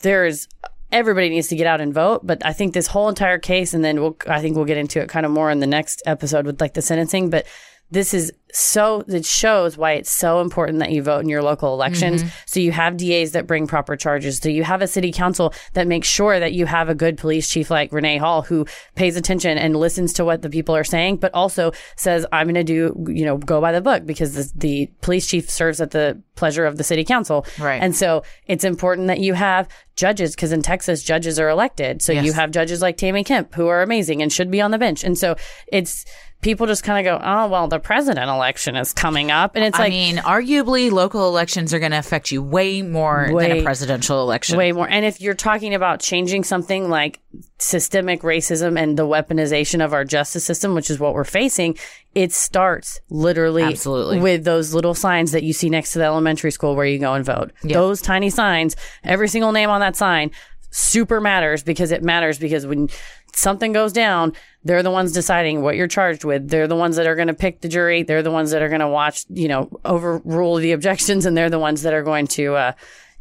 [0.02, 0.46] there's
[0.90, 3.84] everybody needs to get out and vote, but I think this whole entire case and
[3.84, 6.46] then we'll I think we'll get into it kind of more in the next episode
[6.46, 7.46] with like the sentencing, but
[7.90, 11.74] this is so it shows why it's so important that you vote in your local
[11.74, 12.22] elections.
[12.22, 12.36] Mm-hmm.
[12.46, 14.38] So you have DAs that bring proper charges.
[14.38, 17.48] So you have a city council that makes sure that you have a good police
[17.48, 21.18] chief like Renee Hall who pays attention and listens to what the people are saying,
[21.18, 24.52] but also says, I'm going to do, you know, go by the book because the,
[24.56, 27.44] the police chief serves at the pleasure of the city council.
[27.58, 27.82] Right.
[27.82, 32.00] And so it's important that you have judges because in Texas, judges are elected.
[32.00, 34.78] So you have judges like Tammy Kemp who are amazing and should be on the
[34.78, 35.04] bench.
[35.04, 36.04] And so it's,
[36.40, 39.56] people just kind of go, oh, well, the president election is coming up.
[39.56, 42.82] And it's I like, I mean, arguably, local elections are going to affect you way
[42.82, 44.56] more than a presidential election.
[44.56, 44.88] way more.
[44.88, 47.20] And if you're talking about changing something like
[47.58, 51.76] systemic racism and the weaponization of our justice system, which is what we're facing,
[52.14, 54.20] it starts literally Absolutely.
[54.20, 57.14] with those little signs that you see next to the elementary school where you go
[57.14, 57.50] and vote.
[57.64, 60.30] Those tiny signs, every single name on that sign
[60.70, 62.88] super matters because it matters because when
[63.34, 64.32] something goes down,
[64.68, 66.50] they're the ones deciding what you're charged with.
[66.50, 68.02] They're the ones that are going to pick the jury.
[68.02, 71.48] They're the ones that are going to watch, you know, overrule the objections and they're
[71.48, 72.72] the ones that are going to, uh,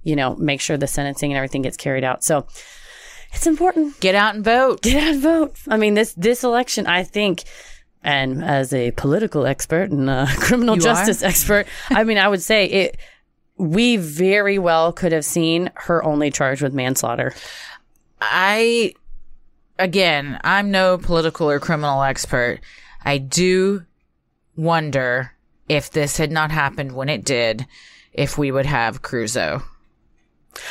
[0.03, 2.21] you know, make sure the sentencing and everything gets carried out.
[2.21, 2.47] So
[3.31, 3.97] it's important.
[4.01, 4.81] Get out and vote.
[4.81, 5.55] Get out and vote.
[5.69, 7.45] I mean, this this election, I think,
[8.03, 12.41] and as a political expert and a criminal You justice expert, I mean, I would
[12.41, 12.97] say it.
[13.55, 17.33] We very well could have seen her only charged with manslaughter.
[18.21, 18.93] I,
[19.79, 22.59] again, I'm no political or criminal expert.
[23.03, 23.85] I do
[24.55, 25.33] wonder
[25.69, 27.65] if this had not happened when it did,
[28.13, 29.63] if we would have Creuzot.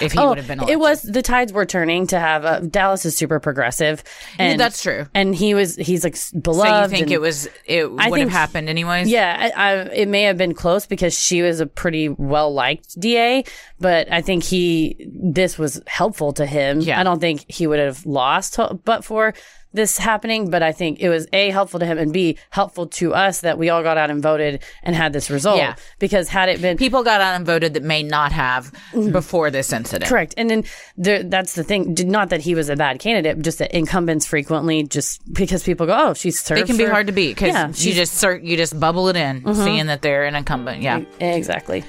[0.01, 0.71] If he would have been elected.
[0.71, 4.03] Oh, it was the tides were turning to have uh, Dallas is super progressive,
[4.39, 5.07] and that's true.
[5.15, 8.31] And he was he's like s- So you think it was, it would have think-
[8.31, 9.09] happened anyways?
[9.09, 12.99] Yeah, I, I, it may have been close because she was a pretty well liked
[13.01, 13.45] DA,
[13.79, 16.81] but I think he this was helpful to him.
[16.81, 17.01] Yeah.
[17.01, 19.35] I don't think he would have lost, but for
[19.77, 20.51] this happening.
[20.51, 23.59] But I think it was a helpful to him and b helpful to us that
[23.59, 25.59] we all got out and voted and had this result.
[25.59, 25.77] Yeah.
[26.01, 28.73] because had it been People got out and voted that may not have
[29.13, 30.05] before this incident.
[30.05, 30.09] Mm-hmm.
[30.15, 30.35] Correct.
[30.37, 30.65] And then
[30.97, 31.95] there, that's the thing.
[31.95, 35.87] Did- Not that he was a bad candidate, just that incumbents frequently just because people
[35.87, 36.61] go, oh, she's served.
[36.63, 39.17] It can be for-" hard to beat because Yeah, you just you just bubble it
[39.17, 40.83] in, seeing that they're an incumbent.
[40.83, 41.01] Yeah.
[41.21, 41.85] Exactly.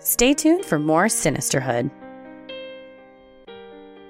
[0.00, 1.90] Stay tuned for more Sinisterhood.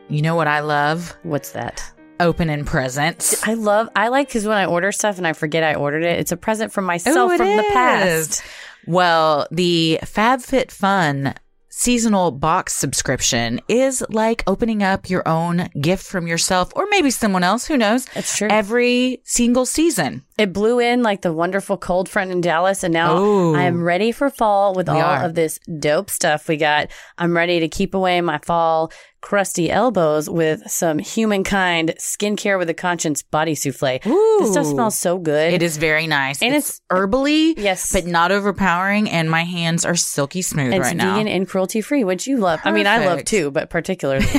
[0.09, 1.17] You know what I love?
[1.25, 1.83] What's that?
[2.19, 3.47] Opening presents.
[3.47, 6.19] I love, I like because when I order stuff and I forget I ordered it,
[6.19, 8.43] it's a present from myself Ooh, from the past.
[8.87, 11.37] Well, the FabFitFun
[11.69, 17.45] seasonal box subscription is like opening up your own gift from yourself or maybe someone
[17.45, 18.07] else, who knows?
[18.07, 18.49] That's true.
[18.51, 20.25] Every single season.
[20.39, 23.55] It blew in like the wonderful cold front in Dallas, and now Ooh.
[23.57, 25.25] I am ready for fall with all are.
[25.25, 26.91] of this dope stuff we got.
[27.17, 32.75] I'm ready to keep away my fall crusty elbows with some humankind skincare with a
[32.75, 33.99] conscience body souffle.
[34.05, 35.53] This stuff smells so good.
[35.53, 36.41] It is very nice.
[36.43, 37.93] And it's, herbally, Yes.
[37.93, 41.15] but not overpowering, and my hands are silky smooth It's right now.
[41.15, 42.61] vegan and cruelty free, which you love.
[42.63, 44.27] I mean, I love too, but particularly.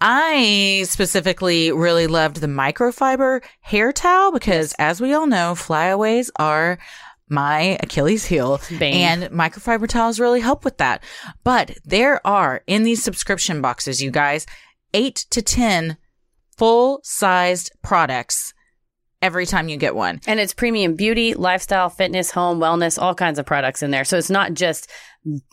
[0.00, 6.78] I specifically really loved the microfiber hair towel because, as we all know, flyaways are
[7.28, 8.94] my Achilles heel, Bane.
[8.94, 11.02] and microfiber towels really help with that.
[11.44, 14.46] But there are in these subscription boxes, you guys,
[14.94, 15.98] eight to ten
[16.56, 18.54] full sized products
[19.20, 20.20] every time you get one.
[20.26, 24.04] and it's premium beauty, lifestyle, fitness, home, wellness, all kinds of products in there.
[24.04, 24.88] So it's not just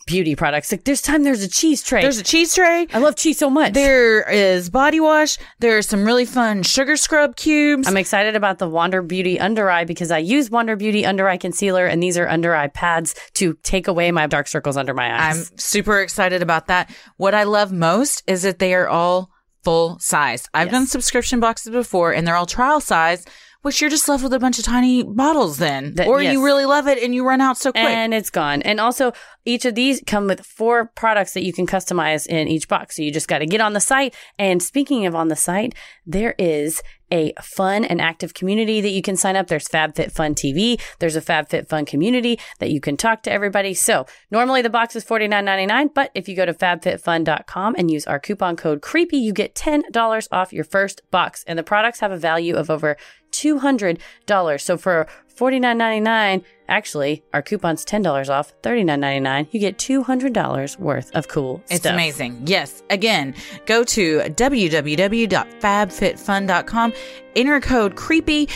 [0.06, 0.70] beauty products.
[0.70, 2.00] Like there's time there's a cheese tray.
[2.00, 2.86] There's a cheese tray.
[2.94, 3.72] I love cheese so much.
[3.74, 5.36] There is body wash.
[5.58, 7.88] There's some really fun sugar scrub cubes.
[7.88, 11.36] I'm excited about the Wander Beauty under eye because I use Wander Beauty under eye
[11.36, 15.12] concealer and these are under eye pads to take away my dark circles under my
[15.28, 15.50] eyes.
[15.50, 16.88] I'm super excited about that.
[17.16, 19.30] What I love most is that they are all
[19.64, 20.48] full size.
[20.54, 20.72] I've Yes.
[20.72, 23.24] done subscription boxes before and they're all trial size,
[23.66, 25.92] which you're just left with a bunch of tiny bottles then.
[25.94, 26.32] That- or yes.
[26.32, 27.82] you really love it and you run out so quick.
[27.82, 28.62] and it's gone.
[28.62, 29.12] And also,
[29.44, 32.94] each of these come with four products that you can customize in each box.
[32.94, 34.14] So you just got to get on the site.
[34.38, 35.74] And speaking of on the site,
[36.06, 36.80] there is
[37.12, 39.46] a fun and active community that you can sign up.
[39.46, 40.80] There's FabFitFun TV.
[40.98, 43.74] There's a FabFitFun community that you can talk to everybody.
[43.74, 48.18] So normally the box is $49.99, but if you go to fabfitfun.com and use our
[48.18, 51.44] coupon code CREEPY, you get $10 off your first box.
[51.46, 52.96] And the products have a value of over
[53.36, 54.60] $200.
[54.60, 56.42] So for forty nine ninety nine.
[56.68, 59.46] Actually, our coupon's ten dollars off, thirty nine ninety nine.
[59.50, 61.92] You get two hundred dollars worth of cool It's stuff.
[61.92, 62.42] amazing.
[62.46, 62.82] Yes.
[62.90, 63.34] Again,
[63.66, 66.92] go to www.fabfitfun.com,
[67.36, 68.48] enter code creepy.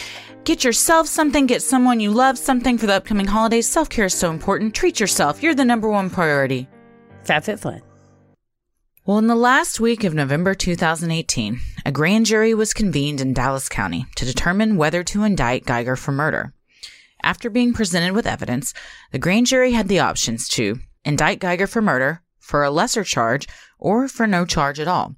[0.45, 3.69] Get yourself something, get someone you love something for the upcoming holidays.
[3.69, 4.75] Self care is so important.
[4.75, 5.43] Treat yourself.
[5.43, 6.67] You're the number one priority.
[7.25, 7.83] FabFitFun.
[9.11, 13.69] Well, in the last week of November 2018, a grand jury was convened in Dallas
[13.69, 16.55] County to determine whether to indict Guyger for murder.
[17.21, 18.73] After being presented with evidence,
[19.11, 23.49] the grand jury had the options to indict Guyger for murder, for a lesser charge,
[23.81, 25.17] or for no charge at all.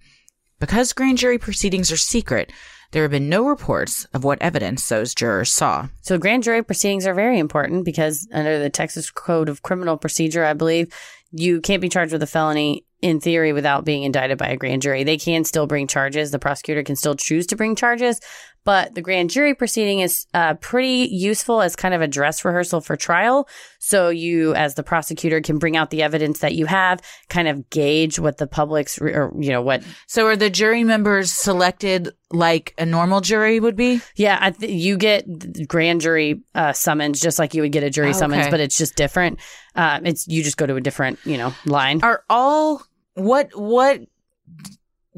[0.59, 2.51] Because grand jury proceedings are secret,
[2.93, 5.89] there have been no reports of what evidence those jurors saw.
[6.01, 10.47] So grand jury proceedings are very important because under the Texas Code of Criminal Procedure,
[10.47, 10.95] I believe,
[11.31, 14.81] you can't be charged with a felony in theory without being indicted by a grand
[14.81, 15.05] jury.
[15.05, 16.31] They can still bring charges.
[16.31, 18.21] The prosecutor can still choose to bring charges,
[18.65, 22.81] but the grand jury proceeding is uh, pretty useful as kind of a dress rehearsal
[22.81, 23.49] for trial.
[23.81, 27.69] So you, as the prosecutor, can bring out the evidence that you have, kind of
[27.71, 32.11] gauge what the public's, re- or you know, what So are the jury members selected
[32.31, 34.01] like a normal jury would be?
[34.15, 37.91] Yeah, I th- you get grand jury uh, summons just like you would get a
[37.91, 39.41] jury Oh, summons, but it's just different.
[39.75, 41.99] Uh, it's you just go to a different, you know, line.
[42.05, 42.83] are all
[43.15, 44.01] what what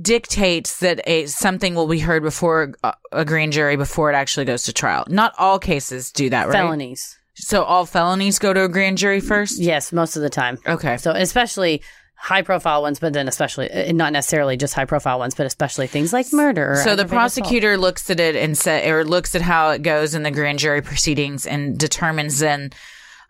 [0.00, 4.44] dictates that a something will be heard before a, a grand jury before it actually
[4.44, 5.04] goes to trial.
[5.08, 6.56] Not all cases do that, right?
[6.56, 9.60] Felonies, So all felonies go to a grand jury first.
[9.60, 10.58] yes, most of the time.
[10.66, 10.96] Okay.
[10.96, 11.80] So especially
[12.16, 15.86] high profile ones, but then especially uh, not necessarily just high profile ones, but especially
[15.86, 16.74] things like murder.
[16.76, 17.10] So the aggravated assault.
[17.10, 20.58] prosecutor looks at it and say, or looks at how it goes in the grand
[20.58, 22.70] jury proceedings and determines then,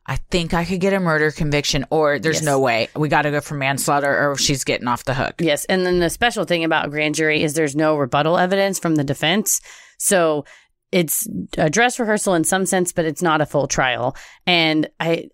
[0.06, 2.44] I think I could get a murder conviction, or there's Yes.
[2.44, 5.36] no way we got to go for manslaughter, or she's getting off the hook.
[5.40, 8.96] Yes, and then the special thing about grand jury is there's no rebuttal evidence from
[8.96, 9.60] the defense.
[9.98, 10.44] So
[10.92, 14.14] it's a dress rehearsal in some sense, but it's not a full trial.
[14.46, 15.28] And I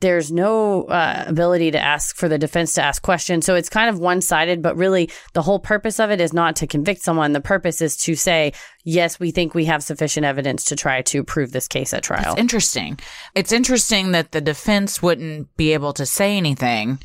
[0.00, 3.46] there's no uh, ability to ask for the defense to ask questions.
[3.46, 6.56] So it's kind of one sided, but really the whole purpose of it is not
[6.56, 7.32] to convict someone.
[7.32, 8.52] The purpose is to say,
[8.84, 12.32] yes, we think we have sufficient evidence to try to prove this case at trial.
[12.32, 12.98] It's interesting.
[13.34, 16.98] It's interesting that the defense wouldn't be able to say anything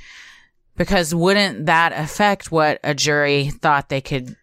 [0.77, 4.35] because wouldn't that affect what a jury thought they could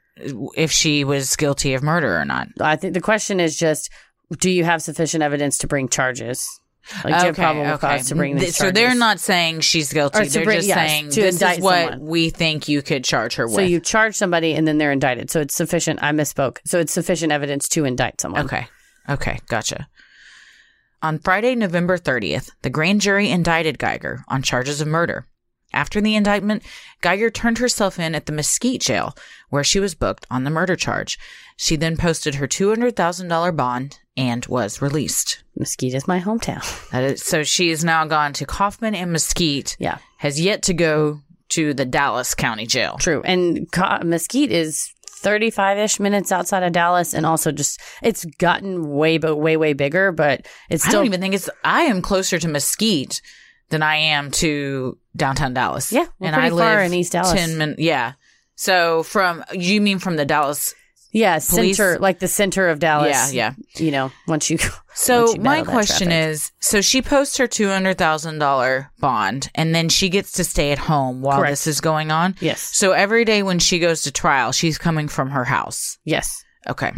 [0.56, 2.48] if she was guilty of murder or not?
[2.60, 3.90] I think the question is just,
[4.38, 6.48] do you have sufficient evidence to bring charges?
[7.04, 10.20] Like, have probable cause to bring these So they're not saying she's guilty.
[10.20, 12.00] Or They're bring- just yes, saying this is what someone.
[12.06, 13.54] we think you could charge her with.
[13.54, 15.30] So you charge somebody and then they're indicted.
[15.30, 16.02] So it's sufficient.
[16.02, 16.58] I misspoke.
[16.64, 18.44] So it's sufficient evidence to indict someone.
[18.46, 18.66] Okay.
[19.08, 19.38] Okay.
[19.48, 19.88] Gotcha.
[21.02, 25.26] On Friday, November 30th, the grand jury indicted Guyger on charges of murder.
[25.74, 26.62] After the indictment,
[27.02, 29.14] Guyger turned herself in at the Mesquite jail,
[29.48, 31.18] where she was booked on the murder charge.
[31.62, 35.44] She then posted her $200,000 bond and was released.
[35.56, 36.60] Mesquite is my hometown.
[36.90, 40.74] That is, so she has now gone to Kaufman and Mesquite, yeah, has yet to
[40.74, 41.20] go
[41.50, 42.96] to the Dallas County Jail.
[42.98, 43.22] true.
[43.24, 47.14] And Ca- Mesquite is 35 ish minutes outside of Dallas.
[47.14, 51.20] And also just, it's gotten way, but way, way bigger, but it's I don't even
[51.20, 51.48] think it's.
[51.62, 53.22] I am closer to Mesquite
[53.68, 55.92] than I am to downtown Dallas.
[55.92, 57.32] Yeah, and I far live in East Dallas.
[57.32, 57.80] Ten minutes.
[57.80, 58.14] Yeah.
[58.56, 60.74] So from you mean from the Dallas?
[61.12, 63.32] Yeah, police- center, like the center of Dallas.
[63.32, 63.84] Yeah, yeah.
[63.84, 64.58] You know, once you.
[64.94, 66.32] So once you my question traffic.
[66.32, 70.44] is: so she posts her two hundred thousand dollar bond, and then she gets to
[70.44, 71.52] stay at home while Correct.
[71.52, 72.34] this is going on.
[72.40, 72.60] Yes.
[72.60, 75.96] So every day when she goes to trial, she's coming from her house.
[76.04, 76.92] Yes, Okay.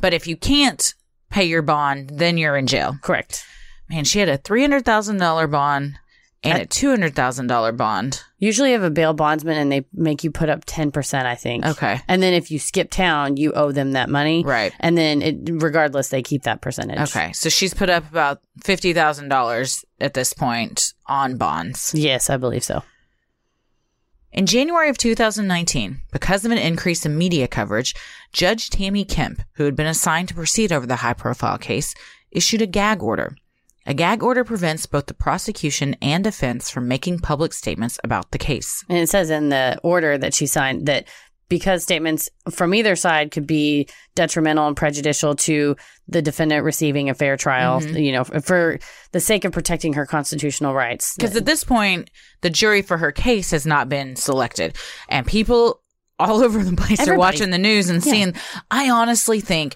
[0.00, 0.94] But if you can't
[1.30, 2.96] pay your bond, then you're in jail.
[3.02, 3.44] correct.
[3.88, 5.96] Man, she had a three hundred thousand dollar bond
[6.44, 8.22] and a two hundred thousand dollar bond.
[8.38, 11.64] Usually you have a bail bondsman and they make you put up 10%, I think.
[11.64, 12.00] Okay.
[12.08, 14.42] And then if you skip town, you owe them that money.
[14.44, 14.72] Right.
[14.80, 16.98] And then it, regardless, they keep that percentage.
[16.98, 17.32] Okay.
[17.32, 21.94] So she's put up about fifty thousand dollars at this point on bonds.
[21.94, 22.82] Yes, I believe so.
[24.32, 27.94] In January of 2019, because of an increase in media coverage,
[28.32, 31.94] Judge Tammy Kemp, who had been assigned to proceed over the high profile case,
[32.30, 33.36] issued a gag order.
[33.86, 38.38] A gag order prevents both the prosecution and defense from making public statements about the
[38.38, 38.84] case.
[38.88, 41.06] And it says in the order that she signed that
[41.48, 45.76] because statements from either side could be detrimental and prejudicial to
[46.08, 47.96] the defendant receiving a fair trial, Mm-hmm.
[47.98, 48.78] you know, for
[49.10, 51.14] the sake of protecting her constitutional rights.
[51.14, 52.08] Because at this point,
[52.40, 54.76] the jury for her case has not been selected.
[55.10, 55.82] And people
[56.18, 58.12] all over the place are watching the news and Yeah.
[58.12, 58.34] seeing.
[58.70, 59.74] I honestly think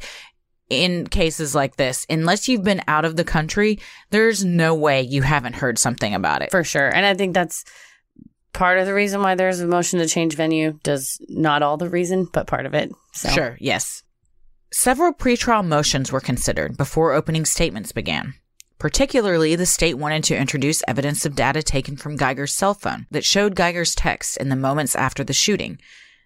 [0.68, 3.78] in cases like this, unless you've been out of the country,
[4.10, 6.50] there's no way you haven't heard something about it.
[6.50, 6.88] for sure.
[6.88, 7.64] And I think that's
[8.52, 10.78] part of the reason why there's a motion to change venue.
[10.82, 12.90] Does not all the reason, but part of it.
[13.12, 13.28] So.
[13.28, 14.02] Sure, yes.
[14.72, 18.34] Several pretrial motions were considered before opening statements began.
[18.78, 23.24] Particularly, the state wanted to introduce evidence of data taken from Guyger's cell phone that
[23.24, 25.78] showed Guyger's text in the moments after the shooting.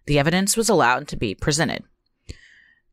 [0.07, 1.85] The evidence was allowed to be presented.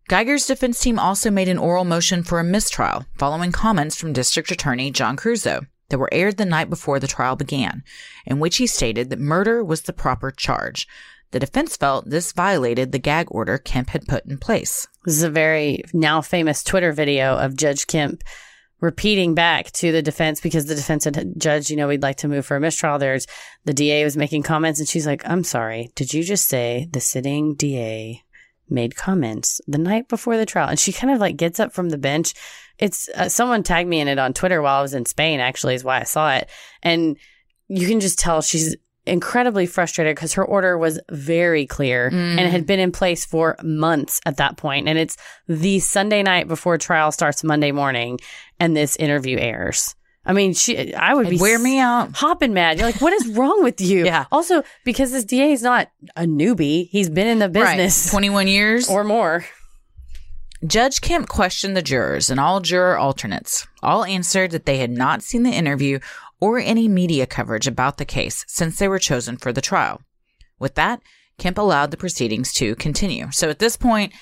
[0.10, 4.50] Guyger's defense team also made an oral motion for a mistrial following comments from District
[4.50, 7.84] Attorney John Creuzot that were aired the night before the trial began,
[8.26, 10.88] in which he stated that murder was the proper charge.
[11.32, 14.88] The defense felt this violated the gag order Kemp had put in place.
[15.04, 18.24] This is a very now famous Twitter video of Judge Kemp
[18.80, 22.30] repeating back to the defense because the defense had judge, you know, we'd like to
[22.30, 22.98] move for a mistrial.
[22.98, 23.28] There's
[23.66, 25.90] the DA was making comments and she's like, I'm sorry.
[25.96, 28.24] Did you just say the sitting DA
[28.70, 30.70] made comments the night before the trial?
[30.70, 32.34] And she kind of like gets up from the bench.
[32.78, 35.76] It's uh, someone tagged me in it on Twitter while I was in Spain, actually,
[35.76, 36.50] is why I saw it.
[36.84, 37.18] And
[37.68, 38.76] you can just tell she's
[39.08, 43.56] incredibly frustrated because her order was very clear and it had been in place for
[43.64, 44.88] months at that point.
[44.88, 48.20] And it's the Sunday night before trial starts Monday morning
[48.60, 49.96] and this interview airs.
[50.28, 52.12] I mean, she, I would be Wear me out.
[52.16, 52.78] hopping mad.
[52.78, 54.06] You're like, what is wrong with you?
[54.06, 54.26] Yeah.
[54.32, 58.12] Also, because this DA is not a newbie, he's been in the business Right.
[58.12, 58.90] 21 years.
[58.90, 59.46] or more.
[60.66, 63.68] Judge Kemp questioned the jurors and all juror alternates.
[63.84, 66.00] All answered that they had not seen the interview
[66.40, 70.02] or any media coverage about the case since they were chosen for the trial.
[70.60, 71.02] With that,
[71.38, 73.32] Kemp allowed the proceedings to continue.
[73.32, 74.14] So at this point,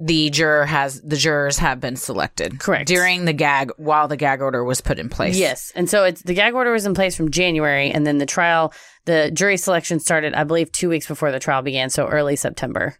[0.00, 2.60] the juror has the jurors have been selected.
[2.60, 2.86] Correct.
[2.86, 5.36] During the gag while the gag order was put in place.
[5.36, 5.72] Yes.
[5.74, 8.72] And so it's the gag order was in place from January and then the trial,
[9.06, 11.90] the jury selection started, I believe, two weeks before the trial began.
[11.90, 12.96] So early September.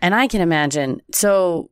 [0.00, 1.02] And I can imagine.
[1.12, 1.70] So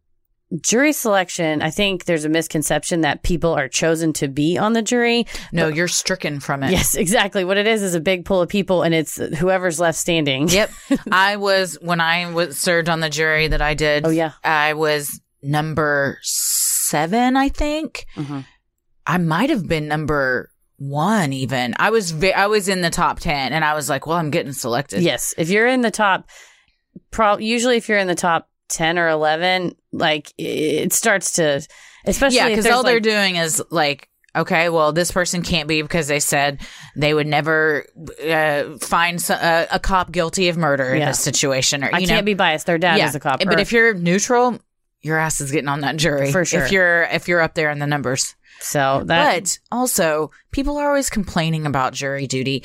[0.61, 4.83] jury selection, I think there's a misconception that people are chosen to be on the
[4.83, 5.27] jury.
[5.53, 6.71] No, you're stricken from it.
[6.71, 7.45] Yes, exactly.
[7.45, 10.49] What it is is a big pool of people and it's whoever's left standing.
[10.49, 10.71] Yep.
[11.13, 14.07] I was when I was served on the jury that I did.
[14.07, 14.33] Oh, yeah.
[14.43, 18.07] I was number seven, I think.
[18.17, 18.41] Mm-hmm.
[19.07, 21.75] I might have been number one even.
[21.79, 24.31] I was ve- I was in the top ten, and I was like, well, I'm
[24.31, 25.03] getting selected.
[25.03, 26.29] Yes, if you're in the top,
[27.11, 31.67] pro- usually if you're in the top ten or eleven, like it starts to,
[32.07, 34.09] especially yeah, because all they're doing is like.
[34.37, 36.61] Okay, well, this person can't be because they said
[36.97, 37.87] they would never
[38.29, 41.11] uh, find so- uh, a cop guilty of murder in Yeah.
[41.11, 42.67] this situation, or you I know, can't be biased.
[42.67, 43.07] Their dad yeah.
[43.07, 43.39] is a cop.
[43.39, 44.59] But or- if you're neutral,
[45.03, 46.65] your ass is getting on that jury For sure.
[46.65, 50.89] If you're if you're up there in the numbers, so that but also people are
[50.89, 52.65] always complaining about jury duty.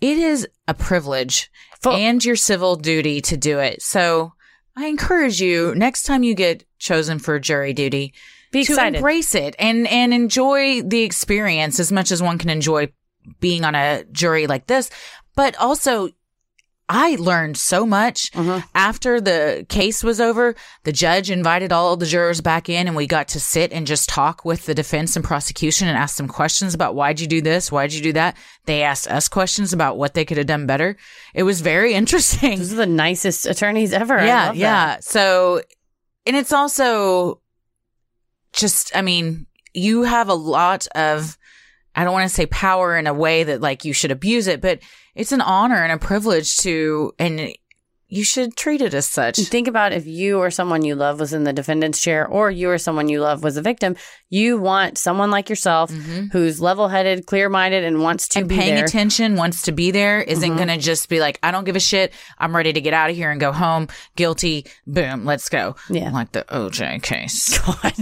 [0.00, 1.50] It is a privilege
[1.82, 3.82] Full- and your civil duty to do it.
[3.82, 4.34] So
[4.78, 8.14] I encourage you next time you get chosen for jury duty
[8.52, 8.96] be to excited.
[8.98, 12.92] embrace it and and enjoy the experience as much as one can enjoy
[13.40, 14.88] being on a jury like this.
[15.34, 16.10] But also,
[16.90, 18.64] I learned so much Mhm.
[18.74, 20.54] after the case was over.
[20.84, 24.08] The judge invited all the jurors back in, and we got to sit and just
[24.08, 27.70] talk with the defense and prosecution and ask them questions about why'd you do this,
[27.70, 28.36] why'd you do that.
[28.64, 30.96] They asked us questions about what they could have done better.
[31.34, 32.58] It was very interesting.
[32.58, 34.18] Those are the nicest attorneys ever.
[34.18, 34.56] I Yeah, that.
[34.56, 34.96] yeah.
[35.00, 35.60] So,
[36.26, 37.40] and it's also
[38.52, 41.36] just, I mean, you have a lot of,
[41.94, 44.60] I don't want to say power in a way that like you should abuse it,
[44.60, 44.78] but
[45.18, 47.52] it's an honor and a privilege to, and
[48.10, 49.36] you should treat it as such.
[49.36, 52.70] Think about if you or someone you love was in the defendant's chair, or you
[52.70, 53.96] or someone you love was a victim.
[54.30, 55.90] You want someone like yourself
[56.32, 58.42] who's level-headed, clear-minded, and wants to Mm-hmm.
[58.44, 58.84] And be paying there.
[58.86, 61.80] attention, wants to be there, isn't going to just be like, I don't give a
[61.80, 62.14] shit.
[62.38, 63.88] I'm ready to get out of here and go home.
[64.16, 64.64] Guilty.
[64.86, 65.26] Boom.
[65.26, 65.76] Let's go.
[65.90, 66.10] Yeah.
[66.10, 67.58] Like the OJ case.
[67.66, 67.92] God.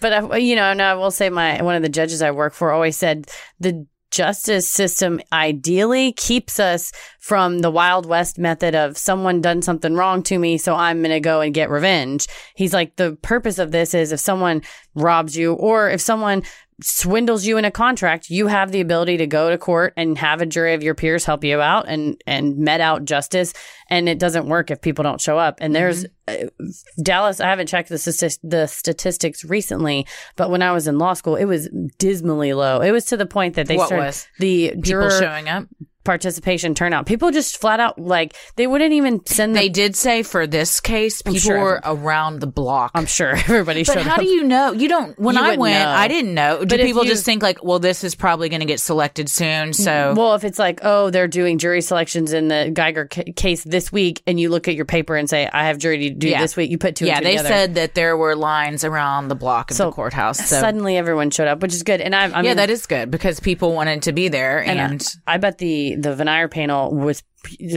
[0.00, 2.54] But I, you know, and I will say my one of the judges I work
[2.54, 8.98] for always said the justice system ideally keeps us from the wild west method of
[8.98, 12.26] someone done something wrong to me so i'm going to go and get revenge.
[12.54, 14.62] He's like the purpose of this is if someone
[14.94, 16.42] robs you or if someone
[16.82, 20.40] swindles you in a contract you have the ability to go to court and have
[20.40, 23.52] a jury of your peers help you out and and met out justice
[23.88, 26.46] and it doesn't work if people don't show up and there's Mm-hmm.
[26.46, 26.64] uh,
[27.02, 30.06] Dallas, I haven't checked the, the statistics recently,
[30.36, 31.68] but when I was in law school, it was
[31.98, 32.80] dismally low.
[32.80, 34.28] It was to the point that they What started was?
[34.38, 35.64] the People juror showing up.
[36.10, 37.06] Participation turnout.
[37.06, 39.74] People just flat out like they wouldn't even send They the.
[39.74, 42.90] did say for this case, people sure were around the block.
[42.96, 44.04] I'm sure everybody showed up.
[44.04, 44.20] but how up.
[44.20, 44.72] do you know?
[44.72, 45.16] You don't.
[45.20, 45.88] When You I went, know.
[45.88, 46.64] I didn't know.
[46.64, 49.28] Do But people you- just think like, well, this is probably going to get selected
[49.28, 49.70] soon?
[49.70, 53.32] Mm, so well, if it's like, oh, they're doing jury selections in the Guyger ca-
[53.36, 56.10] case this week, and you look at your paper and say, I have jury to
[56.10, 56.40] do Yeah.
[56.40, 57.48] this week, you put two yeah, two they together.
[57.48, 60.38] said that there were lines around the block of So, the courthouse.
[60.40, 62.00] So Suddenly, everyone showed up, which is good.
[62.00, 65.06] And I, I yeah, that is good because people wanted to be there, and, And
[65.26, 67.22] I, I bet the the Venire panel was,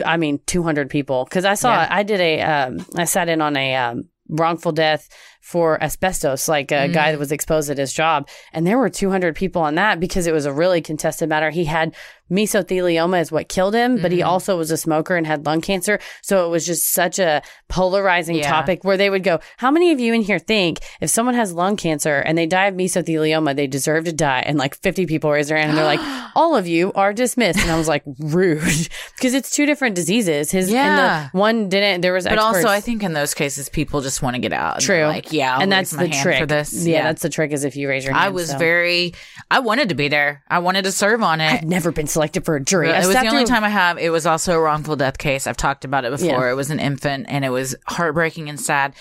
[0.05, 1.87] I mean, 200 people because I saw Yeah.
[1.89, 5.09] I did a um, I sat in on a um, wrongful death
[5.43, 8.27] for asbestos, like a guy that was exposed at his job.
[8.53, 11.49] And there were 200 people on that because it was a really contested matter.
[11.49, 11.93] He had
[12.31, 14.29] mesothelioma is what killed him, but he Mm-hmm.
[14.29, 15.99] also was a smoker and had lung cancer.
[16.21, 18.49] So it was just such a polarizing Yeah.
[18.49, 21.51] topic where they would go, How many of you in here think if someone has
[21.53, 24.43] lung cancer and they die of mesothelioma, they deserve to die?
[24.45, 25.99] And like 50 people raise their hand and they're like,
[26.35, 27.59] All of you are dismissed.
[27.59, 28.61] And I was like, Rude.
[29.15, 30.51] Because it's two different diseases.
[30.51, 31.23] His Yeah.
[31.23, 32.55] and the one didn't, there was But experts.
[32.57, 34.79] also, I think in those cases, people just want to get out.
[34.79, 35.05] True.
[35.05, 36.85] Like, yeah, I'll and that's the trick for this.
[36.85, 38.23] Yeah, that's the trick is if you raise your hand.
[38.23, 38.57] I was so.
[38.57, 39.13] very.
[39.51, 40.43] I wanted to be there.
[40.47, 41.51] I wanted to serve on it.
[41.51, 42.89] I've never been selected for a jury.
[42.89, 43.97] It was the only through- time I have.
[43.97, 45.47] It was also a wrongful death case.
[45.47, 46.45] I've talked about it before.
[46.45, 46.51] Yeah.
[46.51, 48.93] It was an infant, and it was heartbreaking and sad.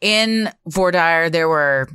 [0.00, 1.88] In voir dire, there were,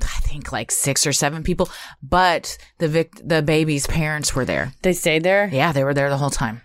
[0.00, 1.68] I think, like six or seven people,
[2.02, 4.72] but the vic- the baby's parents were there.
[4.82, 5.48] They stayed there.
[5.52, 6.62] Yeah, they were there the whole time.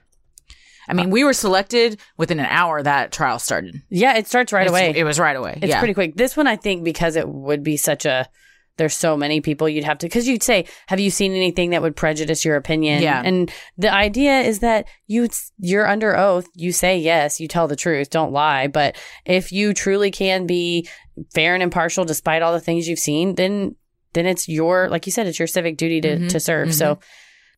[0.92, 3.82] I mean, we were selected within an hour that trial started.
[3.90, 4.94] Yeah, it starts right It's- away.
[4.96, 5.58] It was right away.
[5.62, 5.80] It's yeah.
[5.80, 6.16] pretty quick.
[6.16, 8.30] This one, I think, because it would be such a.
[8.78, 11.82] There's so many people you'd have to because you'd say, "Have you seen anything that
[11.82, 13.22] would prejudice your opinion?" Yeah.
[13.24, 15.28] and the idea is that you
[15.60, 16.48] you're under oath.
[16.56, 18.68] You say yes, you tell the truth, don't lie.
[18.68, 20.88] But if you truly can be
[21.34, 23.76] fair and impartial, despite all the things you've seen, then
[24.14, 26.28] then it's your like you said, it's your civic duty to mm-hmm.
[26.30, 26.74] to serve.
[26.74, 27.04] So mm-hmm.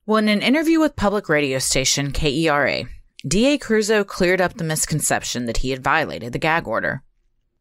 [0.05, 2.83] Well, in an interview with public radio station KERA,
[3.25, 7.03] DA Creuzot cleared up the misconception that he had violated the gag order.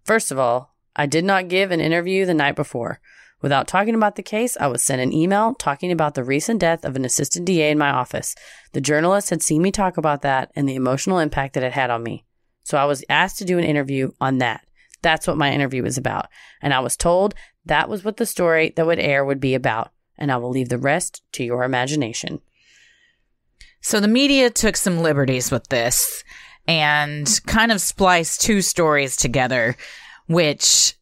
[0.02, 3.00] First of all, I did not give an interview the night before.
[3.40, 6.84] Without talking about the case, I was sent an email talking about the recent death
[6.84, 8.34] of an assistant DA in my office.
[8.72, 11.90] The journalist had seen me talk about that and the emotional impact that it had
[11.90, 12.24] on me.
[12.64, 14.66] So I was asked to do an interview on that.
[15.00, 16.26] That's what my interview was about.
[16.60, 17.36] And I was told
[17.66, 19.92] that was what the story that would air would be about.
[20.18, 22.40] And I will leave the rest to your imagination.
[23.82, 26.24] So the media took some liberties with this
[26.66, 29.76] and kind of spliced two stories together,
[30.28, 30.94] which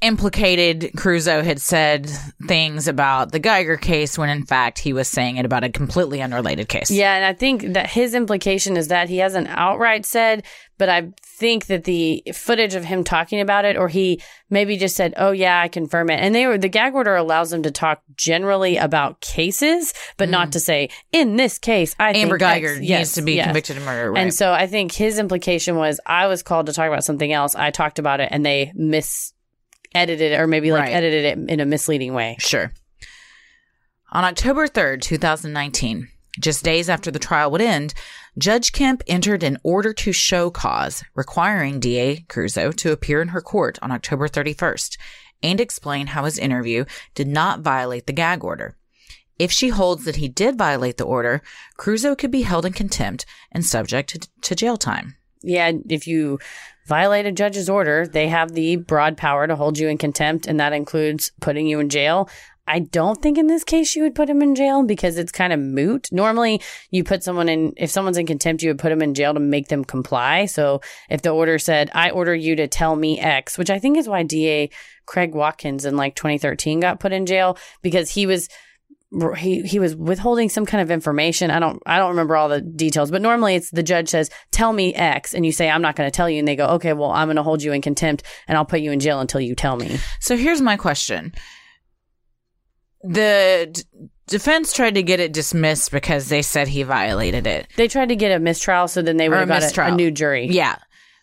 [0.00, 2.08] implicated Creuzot had said
[2.46, 6.22] things about the Guyger case when in fact he was saying it about a completely
[6.22, 6.90] unrelated case.
[6.90, 10.44] Yeah, and I think that his implication is that he hasn't outright said,
[10.78, 14.94] but I think that the footage of him talking about it, or he maybe just
[14.94, 17.70] said, "Oh yeah, I confirm it," and they were the gag order allows them to
[17.72, 21.96] talk generally about cases, but not to say in this case.
[21.98, 22.16] I Mm.
[22.16, 23.46] Amber think Guyger X." needs to be yes.
[23.46, 24.12] convicted of murder.
[24.12, 24.20] Right?
[24.20, 27.56] And so I think his implication was I was called to talk about something else.
[27.56, 29.32] I talked about it, and they mis
[29.94, 30.94] edited it, or maybe like Right.
[30.94, 32.36] edited it in a misleading way.
[32.38, 32.72] Sure.
[34.10, 36.08] On October 3rd, 2019,
[36.40, 37.92] just days after the trial would end,
[38.38, 43.40] Judge Kemp entered an order to show cause requiring DA Creuzot to appear in her
[43.42, 44.96] court on October 31st
[45.42, 46.84] and explain how his interview
[47.14, 48.76] did not violate the gag order.
[49.38, 51.42] If she holds that he did violate the order,
[51.78, 55.16] Creuzot could be held in contempt and subject to, to jail time.
[55.42, 56.40] Yeah, if you
[56.88, 60.58] violate a judge's order, they have the broad power to hold you in contempt, and
[60.58, 62.28] that includes putting you in jail.
[62.66, 65.52] I don't think in this case you would put him in jail because it's kind
[65.52, 66.08] of moot.
[66.12, 66.60] Normally,
[66.90, 69.40] you put someone in, if someone's in contempt, you would put them in jail to
[69.40, 70.46] make them comply.
[70.46, 73.96] So if the order said, I order you to tell me X, which I think
[73.96, 74.70] is why DA
[75.06, 78.48] Craig Watkins in like 2013 got put in jail because he was
[79.36, 81.50] he he was withholding some kind of information.
[81.50, 84.72] I don't I don't remember all the details, but normally it's the judge says, "Tell
[84.72, 86.92] me X," and you say, "I'm not going to tell you," and they go, "Okay,
[86.92, 89.40] well, I'm going to hold you in contempt and I'll put you in jail until
[89.40, 91.32] you tell me." So here's my question.
[93.02, 93.82] The d-
[94.26, 97.68] defense tried to get it dismissed because they said he violated it.
[97.76, 99.92] They tried to get a mistrial, so then they would Or a have got a,
[99.92, 100.48] a new jury.
[100.48, 100.76] Yeah.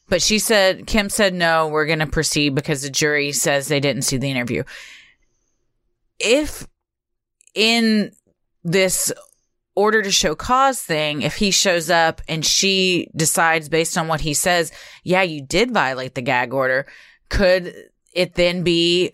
[0.07, 3.79] But she said, Kim said, no, we're going to proceed because the jury says they
[3.79, 4.63] didn't see the interview.
[6.19, 6.67] If
[7.55, 8.11] in
[8.63, 9.11] this
[9.75, 14.21] order to show cause thing, if he shows up and she decides based on what
[14.21, 14.71] he says,
[15.03, 16.85] yeah, you did violate the gag order,
[17.29, 17.73] could
[18.13, 19.11] it then be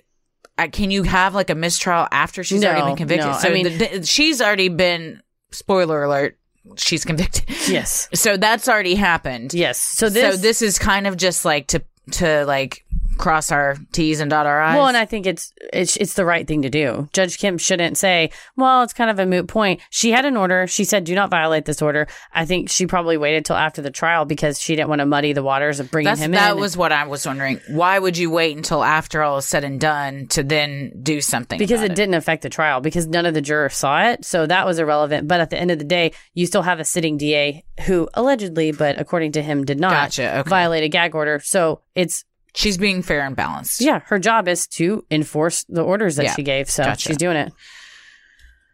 [0.58, 3.28] uh, can you have like a mistrial after she's already been convicted?
[3.28, 3.38] no.
[3.40, 5.22] So I mean- the, the- she's already been
[5.52, 6.38] spoiler alert,
[6.78, 7.46] she's convicted.
[7.68, 8.10] Yes.
[8.16, 9.54] So that's already happened.
[9.54, 9.80] Yes.
[9.80, 11.84] So this, so this is kind of just like to
[12.14, 12.84] to like
[13.18, 14.76] cross our T's and dot our I's.
[14.76, 17.10] Well, and I think it's it's it's the right thing to do.
[17.14, 20.68] Judge Kim shouldn't say, "Well, it's kind of a moot point." She had an order.
[20.68, 23.92] She said, "Do not violate this order." I think she probably waited till after the
[23.92, 26.58] trial because she didn't want to muddy the waters of bringing That's, him that in.
[26.58, 27.62] That was what I was wondering.
[27.70, 31.60] Why would you wait until after all is said and done to then do something?
[31.60, 34.46] because about it, didn't affect the trial because none of the jurors saw it, so
[34.48, 35.28] that was irrelevant.
[35.28, 38.72] But at the end of the day, you still have a sitting DA who allegedly,
[38.72, 40.50] but according to him, did not Gotcha, okay.
[40.50, 41.40] violate a gag order.
[41.44, 43.80] So it's She's being fair and balanced.
[43.82, 46.70] yeah, her job is to enforce the orders that Yeah, she gave.
[46.70, 47.10] So gotcha.
[47.10, 47.54] she's doing it.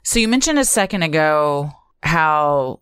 [0.04, 1.72] So you mentioned a second ago
[2.02, 2.80] how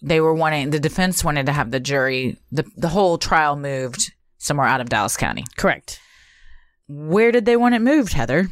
[0.00, 4.12] they were wanting the defense wanted to have the jury the the whole trial moved
[4.38, 5.44] somewhere out of Dallas County.
[5.56, 6.00] Correct.
[6.88, 8.48] where did they want it moved, Heather?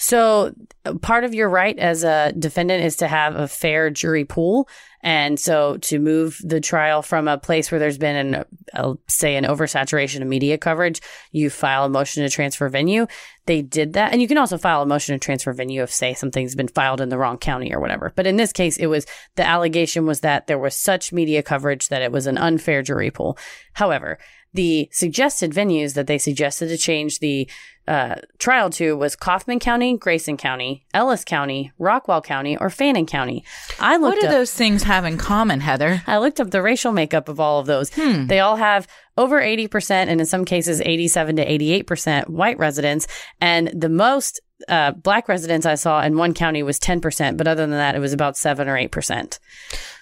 [0.00, 0.54] So,
[1.02, 4.68] part of your right as a defendant is to have a fair jury pool.
[5.02, 9.34] And so, to move the trial from a place where there's been an, uh, say,
[9.34, 11.00] an oversaturation of media coverage,
[11.32, 13.08] you file a motion to transfer venue.
[13.46, 14.12] They did that.
[14.12, 17.00] And you can also file a motion to transfer venue if, say, something's been filed
[17.00, 18.12] in the wrong county or whatever.
[18.14, 21.88] But in this case, it was the allegation was that there was such media coverage
[21.88, 23.36] that it was an unfair jury pool.
[23.72, 24.18] However,
[24.58, 27.48] the suggested venues that they suggested to change the
[27.86, 33.44] uh, trial to was Kaufman County, Grayson County, Ellis County, Rockwall County, or Fannin County.
[33.78, 34.32] I looked What do up.
[34.32, 36.02] those things have in common, Heather?
[36.06, 37.90] I looked up the racial makeup of all of those.
[37.90, 38.86] They all have
[39.16, 43.06] over 80%, and in some cases, 87 to 88% white residents.
[43.40, 47.62] And the most uh, black residents I saw in one county was 10%, but other
[47.62, 49.38] than that, it was about 7 or 8%.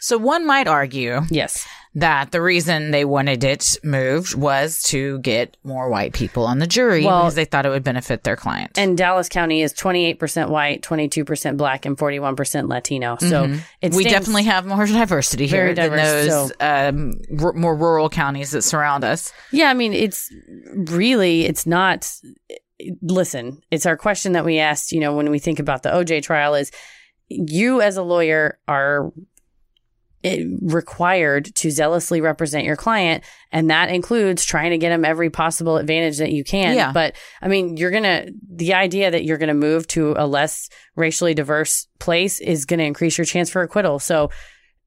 [0.01, 1.67] So one might argue Yes.
[1.99, 6.67] That the reason they wanted it moved was to get more white people on the
[6.67, 8.79] jury Well- because they thought it would benefit their client.
[8.79, 13.17] And Dallas County is 28% white, 22% black, and 41% Latino.
[13.19, 13.97] So Mm-hmm.
[13.97, 18.61] we definitely have more diversity here than diverse, those um, r- more rural counties that
[18.63, 19.33] surround us.
[19.51, 20.31] Yeah, I mean, it's
[20.91, 22.13] really, it's not.
[23.01, 26.23] Listen, it's our question that we asked, you know, when we think about the OJ
[26.23, 26.71] trial is
[27.29, 29.11] you as a lawyer are
[30.63, 33.25] required to zealously represent your client.
[33.53, 36.75] And that includes trying to get them every possible advantage that you can.
[36.75, 36.93] Yeah.
[36.93, 41.35] but i mean you're gonna the idea that you're gonna move to a less racially
[41.35, 43.99] diverse place is gonna increase your chance for acquittal.
[43.99, 44.31] So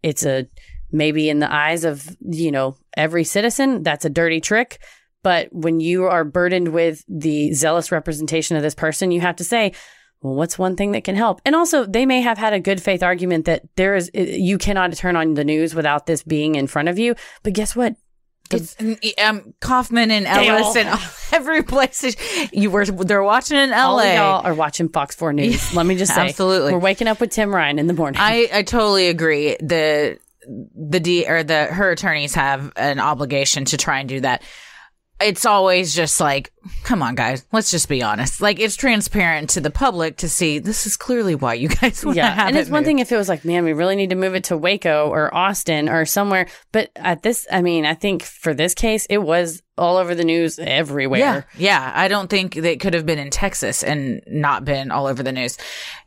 [0.03, 0.47] it's a
[0.91, 4.79] maybe in the eyes of you know every citizen that's a dirty trick.
[5.21, 9.43] But when you are burdened with the zealous representation of this person you have to
[9.43, 9.73] say
[10.21, 12.81] well what's one thing that can help and also they may have had a good
[12.81, 16.67] faith argument that there is you cannot turn on the news without this being in
[16.67, 17.95] front of you but guess what
[18.51, 18.75] It's
[19.23, 20.89] um, Kaufman and Ellis all- and
[21.31, 22.15] every place
[22.51, 22.83] you were.
[22.85, 23.75] They're watching in LA.
[23.77, 26.73] all y'all are watching fox 4 news let me just say Absolutely.
[26.73, 29.55] we're waking up with tim ryan in the morning I, I totally agree.
[29.59, 30.17] The
[30.75, 34.41] the D or the her attorneys have an obligation to try and do that.
[35.21, 36.53] It's always just like,
[36.83, 38.41] come on, guys, let's just be honest.
[38.41, 42.15] Like it's transparent to the public to see this is clearly why you guys want
[42.15, 44.11] to Yeah, and it it's one thing if it was like, man, we really need
[44.11, 46.47] to move it to Waco or Austin or somewhere.
[46.71, 50.23] But at this, I mean, I think for this case, it was all over the
[50.23, 51.19] news everywhere.
[51.19, 51.91] Yeah, yeah.
[51.95, 55.31] I don't think they could have been in Texas and not been all over the
[55.31, 55.57] news.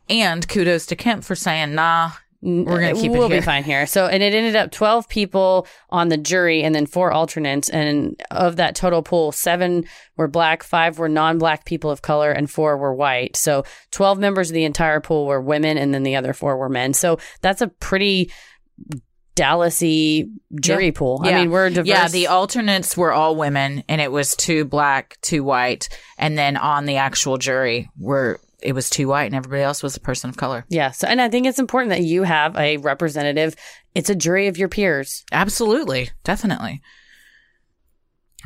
[0.08, 2.12] And kudos to Kemp for saying, nah,
[2.42, 3.40] we're gonna uh, keep we'll it here.
[3.40, 3.86] be fine here.
[3.86, 7.68] So, and it ended up 12 people on the jury and then four alternates.
[7.68, 9.84] And of that total pool, seven
[10.16, 13.36] were black, five were non black people of color, and four were white.
[13.36, 16.68] So, 12 members of the entire pool were women, and then the other four were
[16.68, 16.94] men.
[16.94, 18.32] So, that's a pretty
[19.34, 20.30] Dallasy
[20.60, 21.22] jury pool.
[21.24, 21.86] I mean, we're diverse.
[21.86, 25.88] Yeah, the alternates were all women, and it was two black, two white,
[26.18, 29.96] and then on the actual jury, were it was too white, and everybody else was
[29.96, 30.64] a person of color.
[30.68, 30.90] Yeah.
[30.90, 33.54] So, and I think it's important that you have a representative.
[33.94, 35.24] It's a jury of your peers.
[35.32, 36.80] Absolutely, definitely.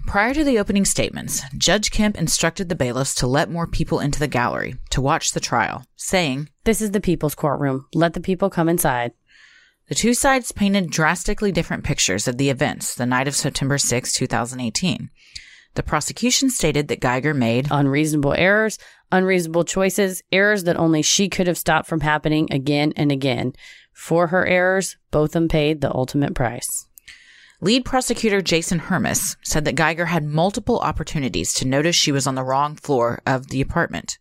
[0.06, 4.20] Prior to the opening statements, Judge Kemp instructed the bailiffs to let more people into
[4.20, 7.86] the gallery to watch the trial, saying, This is the people's courtroom.
[7.92, 9.12] Let the people come inside.
[9.88, 14.12] The two sides painted drastically different pictures of the events the night of September 6,
[14.12, 15.10] 2018.
[15.76, 18.78] The prosecution stated that Guyger made Unreasonable errors,
[19.12, 23.52] unreasonable choices, errors that only she could have stopped from happening again and again.
[23.92, 26.86] For her errors, Botham paid the ultimate price.
[27.60, 32.36] Lead prosecutor Jason Hermus said that Guyger had multiple opportunities to notice she was on
[32.36, 34.18] the wrong floor of the apartment.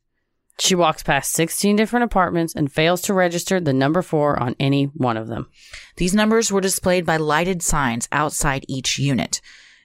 [0.60, 4.86] She walks past 16 different apartments and fails to register the number four on any
[4.86, 5.48] one of them.
[5.96, 9.40] These numbers were displayed by lighted signs outside each unit.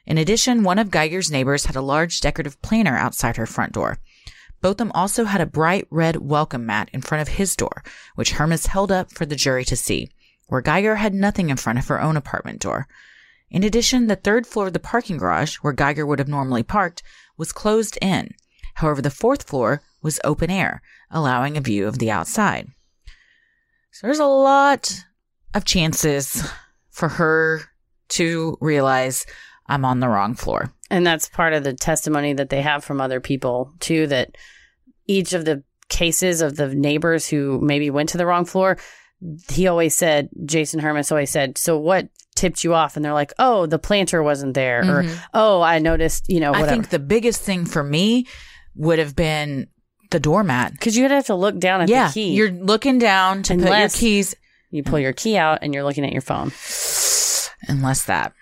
[0.07, 3.99] In addition, one of Guyger's neighbors had a large decorative planter outside her front door.
[4.61, 7.83] Botham also had a bright red welcome mat in front of his door,
[8.15, 10.11] which Hermus held up for the jury to see,
[10.49, 12.87] where Guyger had nothing in front of her own apartment door.
[13.51, 17.03] In addition, the third floor of the parking garage, where Guyger would have normally parked,
[17.37, 18.35] was closed in.
[18.75, 22.69] However, the fourth floor was open air, allowing a view of the outside.
[23.93, 25.05] So there's a lot
[25.53, 26.49] of chances
[26.91, 27.63] for her
[28.11, 29.27] to realize
[29.71, 30.73] I'm on the wrong floor.
[30.91, 34.37] And that's part of the testimony that they have from other people, too, that
[35.07, 38.77] each of the cases of the neighbors who maybe went to the wrong floor,
[39.51, 42.97] he always said, Jason Hermus always said, So what tipped you off?
[42.97, 44.81] And they're like, Oh, the planter wasn't there.
[44.81, 45.17] Or, mm-hmm.
[45.35, 48.27] Oh, I noticed, you know, I think the biggest thing for me
[48.75, 49.69] would have been
[50.11, 50.73] the doormat.
[50.73, 52.33] Because you'd have to look down at Yeah, the key.
[52.35, 54.35] you're looking down to Unless- put your keys,
[54.71, 56.51] you pull your key out and you're looking at your phone.
[57.69, 58.33] unless that.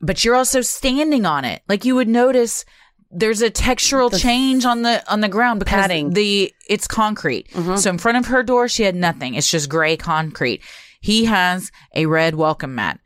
[0.00, 1.62] But you're also standing on it.
[1.68, 2.64] Like you would notice
[3.10, 6.12] there's a textural change on the on the ground because Padding.
[6.12, 7.48] the it's concrete.
[7.76, 9.34] So in front of her door, she had nothing.
[9.34, 10.62] It's just gray concrete.
[11.00, 13.00] He has a red welcome mat.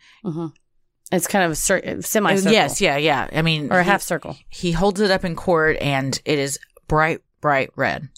[1.12, 2.48] It's kind of a cir- semi circle.
[2.48, 3.28] Uh, Yes, yeah, yeah.
[3.32, 4.36] I mean, Or a he- half circle.
[4.48, 8.08] He holds it up in court, and it is bright, bright red.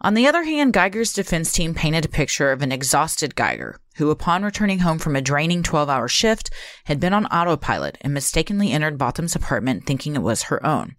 [0.00, 4.10] On the other hand, Guyger's defense team painted a picture of an exhausted Guyger, who,
[4.10, 6.50] upon returning home from a draining 12 hour shift,
[6.84, 10.96] had been on autopilot and mistakenly entered Botham's apartment thinking it was her own.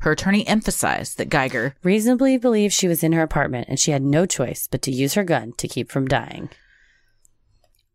[0.00, 4.02] Her attorney emphasized that Guyger Reasonably believed she was in her apartment and she had
[4.02, 6.50] no choice but to use her gun to keep from dying.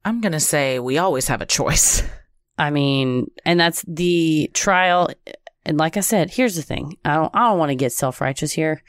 [0.03, 2.03] I'm going to say we always have a choice.
[2.57, 5.09] I mean, and that's the trial.
[5.65, 6.97] And like I said, here's the thing.
[7.05, 8.83] I don't, I don't want to get self righteous here,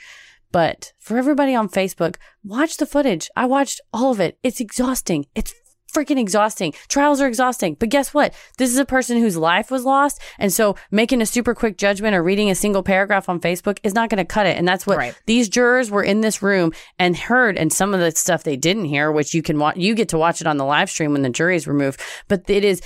[0.53, 3.30] but for everybody on Facebook, watch the footage.
[3.36, 4.38] I watched all of it.
[4.42, 5.26] It's exhausting.
[5.34, 5.53] It's
[5.92, 6.72] freaking exhausting.
[6.88, 7.74] Trials are exhausting.
[7.78, 8.32] But guess what?
[8.57, 10.20] This is a person whose life was lost.
[10.38, 13.92] And so making a super quick judgment or reading a single paragraph on Facebook is
[13.94, 14.57] not going to cut it.
[14.57, 15.14] And that's what Right.
[15.26, 17.59] these jurors were in this room and heard.
[17.59, 20.18] And some of the stuff they didn't hear, which you can watch, you get to
[20.18, 22.00] watch it on the live stream when the jury is removed.
[22.26, 22.80] But it is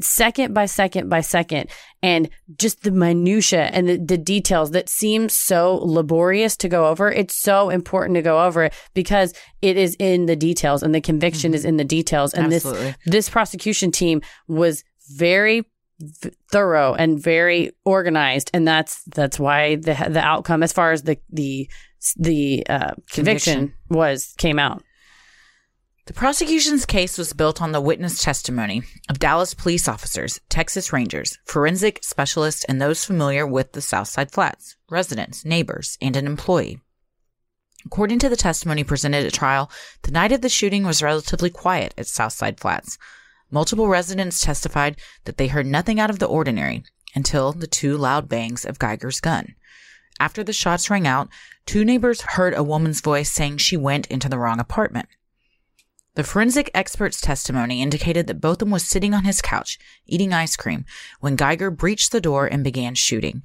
[0.00, 1.70] second by second by second
[2.02, 2.28] and
[2.58, 7.40] just the minutia and the, the details that seem so laborious to go over it's
[7.40, 9.32] so important to go over it because
[9.62, 12.86] it is in the details and the conviction is in the details and Absolutely.
[12.86, 14.82] this this prosecution team was
[15.14, 15.64] very
[16.00, 21.02] v- thorough and very organized and that's that's why the the outcome as far as
[21.02, 21.70] the the
[22.16, 23.74] the uh, conviction, Conviction.
[23.88, 24.82] was came out
[26.06, 31.36] The prosecution's case was built on the witness testimony of Dallas police officers, Texas Rangers,
[31.44, 36.78] forensic specialists, and those familiar with the Southside Flats, residents, neighbors, and an employee.
[37.84, 39.68] According to the testimony presented at trial,
[40.02, 42.98] the night of the shooting was relatively quiet at Southside Flats.
[43.50, 46.84] Multiple residents testified that they heard nothing out of the ordinary
[47.16, 49.56] until the two loud bangs of Guyger's gun.
[50.20, 51.28] After the shots rang out,
[51.66, 55.08] two neighbors heard a woman's voice saying she went into the wrong apartment.
[56.16, 60.86] The forensic expert's testimony indicated that Botham was sitting on his couch, eating ice cream,
[61.20, 63.44] when Guyger breached the door and began shooting.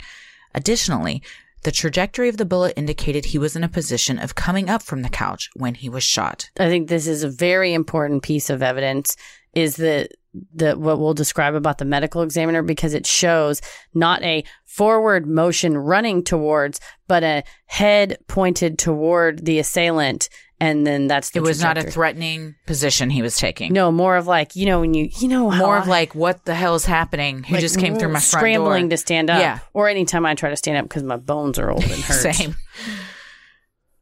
[0.55, 1.22] Additionally,
[1.63, 5.01] the trajectory of the bullet indicated he was in a position of coming up from
[5.01, 6.49] the couch when he was shot.
[6.59, 9.17] I think this is a very important piece of evidence
[9.53, 10.11] is that
[10.53, 13.61] the what we'll describe about the medical examiner because it shows
[13.93, 20.30] not a forward motion running towards but a head pointed toward the assailant
[20.62, 23.74] and then that's the It was not a threatening position he was taking.
[23.74, 26.16] no more of like you know when you you know how More I- of like,
[26.16, 27.43] what the hell is happening?
[27.43, 29.59] Who like, just came through my front scrambling to stand up Yeah.
[29.74, 32.55] or anytime I try to stand up because my bones are old and hurt Same.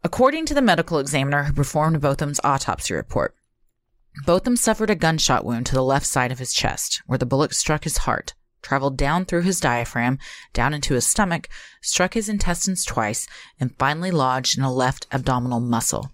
[0.03, 3.35] According to the medical examiner who performed Botham's autopsy report,
[4.25, 7.53] Botham suffered a gunshot wound to the left side of his chest, where the bullet
[7.53, 10.17] struck his heart, traveled down through his diaphragm,
[10.53, 11.47] down into his stomach,
[11.81, 13.27] struck his intestines twice,
[13.59, 16.11] and finally lodged in a left abdominal muscle.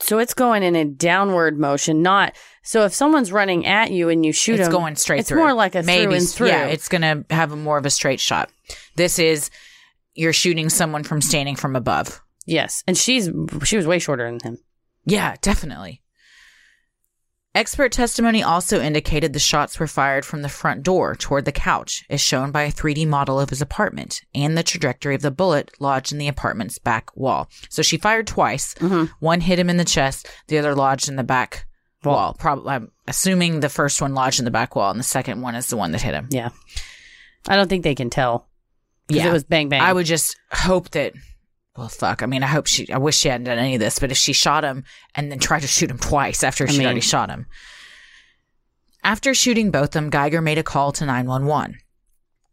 [0.00, 4.24] So it's going in a downward motion, not so if someone's running at you and
[4.24, 5.20] you shoot It's them, going straight through.
[5.20, 5.38] it's through.
[5.38, 6.48] more like a through and through.
[6.48, 8.50] Yeah, it's going to have a more of a straight shot.
[8.94, 9.50] This is
[10.14, 12.20] you're shooting someone from standing from above.
[12.46, 13.30] yes, and she's
[13.64, 14.58] she was way shorter than him.
[15.04, 16.02] Yeah, definitely.
[17.54, 22.04] Expert testimony also indicated the shots were fired from the front door toward the couch,
[22.08, 25.72] as shown by a 3D model of his apartment, and the trajectory of the bullet
[25.80, 27.48] lodged in the apartment's back wall.
[27.68, 28.74] So she fired twice.
[28.74, 29.06] Mm-hmm.
[29.20, 31.66] One hit him in the chest, the other lodged in the back
[32.04, 32.36] wall.
[32.38, 35.54] Probably, I'm assuming the first one lodged in the back wall, and the second one
[35.54, 36.28] is the one that hit him.
[36.30, 36.50] Yeah,
[37.48, 38.46] I don't think they can tell.
[39.08, 39.28] Yeah.
[39.28, 39.80] it was bang bang.
[39.80, 41.14] I would just hope that.
[41.78, 42.24] Well, fuck.
[42.24, 42.90] I mean, I hope she.
[42.92, 44.00] I wish she hadn't done any of this.
[44.00, 44.82] But if she shot him
[45.14, 47.46] and then tried to shoot him twice after she mean- already shot him,
[49.04, 51.76] after shooting both of them, Guyger made a call to nine one one.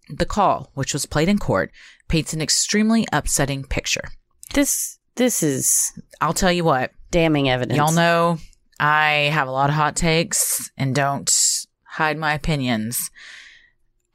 [0.09, 1.71] The call, which was played in court,
[2.07, 4.09] paints an extremely upsetting picture.
[4.53, 6.91] this this is I'll tell you what.
[7.09, 7.77] damning evidence.
[7.77, 8.37] Y'all know
[8.79, 11.31] I have a lot of hot takes and don't
[11.83, 13.09] hide my opinions.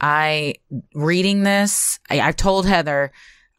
[0.00, 0.54] I
[0.94, 3.10] reading this, I, I've told Heather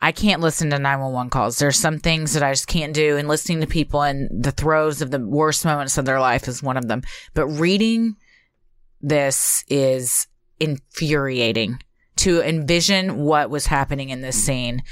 [0.01, 1.59] I can't listen to 911 calls.
[1.59, 5.01] There's some things that I just can't do and listening to people in the throes
[5.01, 7.03] of the worst moments of their life is one of them.
[7.33, 8.15] But reading
[9.01, 10.27] this is
[10.59, 11.81] infuriating
[12.17, 14.83] to envision what was happening in this scene.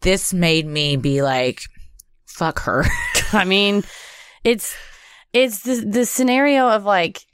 [0.00, 1.62] This made me be like,
[2.26, 2.84] fuck her.
[3.32, 3.84] I mean,
[4.44, 4.76] it's
[5.32, 7.24] it's the the scenario of like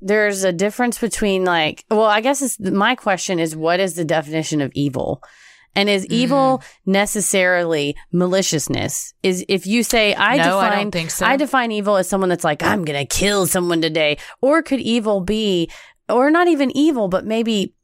[0.00, 4.60] there's a difference between like well, I guess my question is what is the definition
[4.60, 5.22] of evil?
[5.76, 6.92] And is evil Mm-hmm.
[6.92, 9.14] necessarily maliciousness?
[9.22, 11.26] Is if you say I No, I define think so.
[11.26, 14.80] I define evil as someone that's like I'm going to kill someone today or could
[14.80, 15.70] evil be
[16.08, 17.74] or not even evil but maybe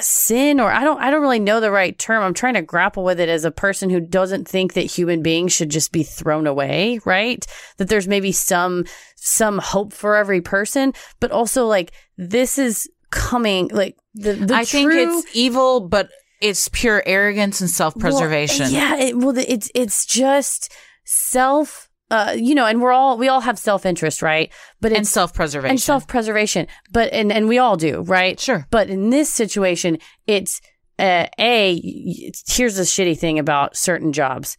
[0.00, 2.22] sin or I don't I don't really know the right term.
[2.22, 5.52] I'm trying to grapple with it as a person who doesn't think that human beings
[5.52, 7.44] should just be thrown away, right?
[7.78, 8.84] That there's maybe some
[9.16, 14.64] some hope for every person, but also like this is coming like the, the I
[14.64, 18.64] think it's evil, but it's pure arrogance and self preservation.
[18.64, 20.72] well, yeah, it, well, it's it's just
[21.04, 21.88] self.
[22.10, 24.52] Uh, you know, and we're all we all have self interest, right?
[24.80, 25.70] But And self preservation.
[25.70, 26.66] and self preservation.
[26.92, 28.38] But and and we all do, right?
[28.38, 28.66] Sure.
[28.70, 30.60] But in this situation, it's
[30.98, 31.74] uh, a.
[31.82, 34.56] It's, here's the shitty thing about certain jobs.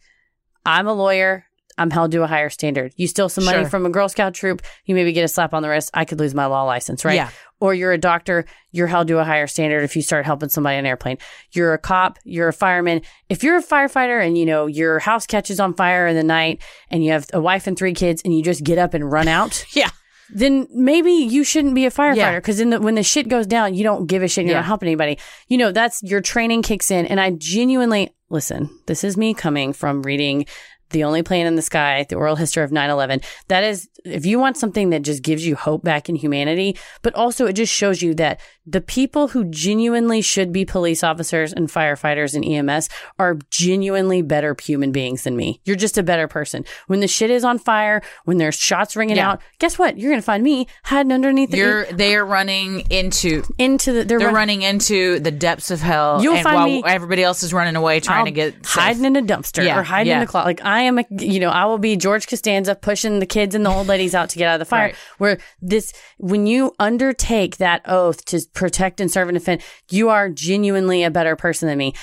[0.66, 1.46] I'm a lawyer.
[1.78, 2.92] Um, I'm held to a higher standard.
[2.96, 3.68] You steal some money Sure.
[3.70, 5.90] from a Girl Scout troop, you maybe get a slap on the wrist.
[5.94, 7.14] I could lose my law license, right?
[7.16, 7.30] Yeah.
[7.60, 10.74] Or you're a doctor, you're held to a higher standard if you start helping somebody
[10.76, 11.16] on an airplane.
[11.52, 13.00] You're a cop, you're a fireman.
[13.28, 16.62] If you're a firefighter and you know your house catches on fire in the night
[16.90, 19.28] and you have a wife and three kids and you just get up and run
[19.28, 19.88] out, Yeah.
[20.34, 22.34] then maybe you shouldn't be a firefighter Yeah.
[22.40, 24.42] because in the, when the shit goes down, you don't give a shit.
[24.42, 24.60] and You're Yeah.
[24.60, 25.18] not helping anybody.
[25.48, 27.06] You know, that's your training kicks in.
[27.06, 28.68] And I genuinely listen.
[28.86, 30.46] This is me coming from reading
[30.90, 33.24] the only plane in the sky, the oral history of 9-11.
[33.48, 37.14] That is, if you want something that just gives you hope back in humanity, but
[37.14, 41.68] also it just shows you that the people who genuinely should be police officers and
[41.68, 45.60] firefighters and EMS are genuinely better human beings than me.
[45.64, 46.64] You're just a better person.
[46.86, 49.30] When the shit is on fire, when there's shots ringing Yeah.
[49.32, 49.98] out, guess what?
[49.98, 54.04] You're going to find me hiding underneath the You're they are running into into the
[54.04, 57.22] they're, they're run- running into the depths of hell You'll and find while me- everybody
[57.22, 58.82] else is running away trying I'll to get safe.
[58.82, 60.24] hiding in a dumpster Yeah, or hiding in yeah.
[60.24, 60.46] the closet.
[60.46, 63.64] Like I am, a, you know, I will be George Costanza pushing the kids and
[63.64, 64.88] the old ladies out to get out of the fire.
[64.88, 64.96] Right.
[65.16, 70.28] Where this, when you undertake that oath to protect and serve and defend, you are
[70.28, 71.94] genuinely a better person than me.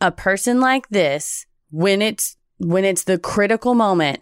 [0.00, 4.20] A person like this, when it's when it's the critical moment.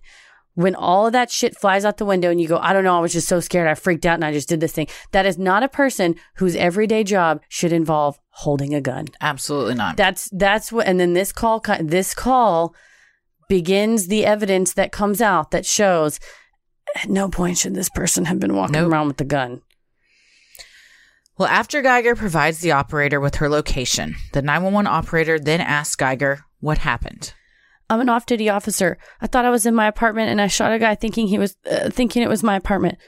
[0.55, 2.97] When all of that shit flies out the window and you go, I don't know,
[2.97, 3.68] I was just so scared.
[3.68, 4.89] I freaked out and I just did this thing.
[5.12, 9.07] That is not a person whose everyday job should involve holding a gun.
[9.20, 9.97] Absolutely not.
[9.97, 12.74] That's that's what, and then this call, this call
[13.49, 16.21] begins the evidence that comes out that shows
[16.97, 18.91] at no point should this person have been walking Nope.
[18.93, 19.63] around with the gun.
[21.37, 26.41] Well, after Guyger provides the operator with her location, the 911 operator then asks Guyger
[26.61, 27.33] what happened.
[27.91, 28.99] I'm an off-duty officer.
[29.21, 31.57] I thought I was in my apartment, and I shot a guy thinking he was
[31.71, 32.99] uh, thinking it was my apartment.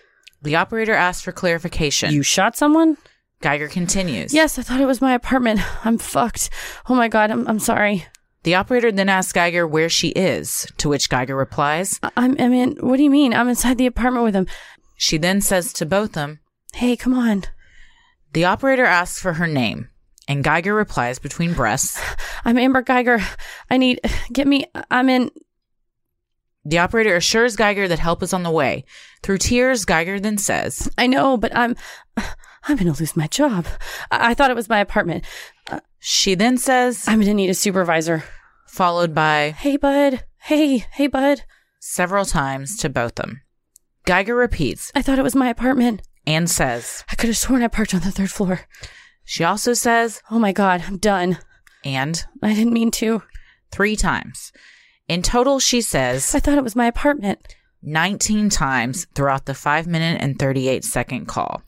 [0.43, 2.15] The operator asks for clarification.
[2.15, 2.97] You shot someone?
[3.43, 4.33] Guyger continues.
[4.33, 5.61] Yes, I thought it was my apartment.
[5.85, 6.51] I'm fucked.
[6.89, 8.07] Oh my god, I'm I'm sorry.
[8.43, 12.01] The operator then asks Guyger where she is, to which Guyger replies.
[12.17, 13.35] I'm I mean, what do you mean?
[13.35, 14.47] I'm inside the apartment with him.
[14.97, 16.41] She then says to Botham,
[16.73, 17.45] Hey, come on.
[18.33, 19.89] the operator asks for her name,
[20.29, 22.01] and Guyger replies between breaths.
[22.45, 23.23] I'm Amber Guyger.
[23.69, 24.01] I need
[24.33, 24.65] get me.
[24.91, 25.31] I'm in.
[26.65, 28.85] The operator assures Guyger that help is on the way.
[29.23, 31.75] Through tears, Guyger then says, I know, but I'm
[32.69, 33.67] I'm gonna lose my job.
[34.11, 35.25] I, I thought it was my apartment.
[35.71, 38.25] Uh, she then says, I'm gonna need a supervisor.
[38.67, 40.25] followed by Hey, bud.
[40.43, 41.43] Hey, hey, bud.
[41.79, 43.43] several times to both them.
[44.07, 46.03] Guyger repeats I thought it was my apartment.
[46.27, 48.61] and says, I could have sworn I parked on the third floor.
[49.25, 51.39] she also says, Oh my god, I'm done.
[51.85, 53.23] and I didn't mean to.
[53.73, 54.53] three times.
[55.09, 57.57] In total, she says I thought it was my apartment.
[57.83, 61.63] 19 times throughout the 5 minute and 38 second call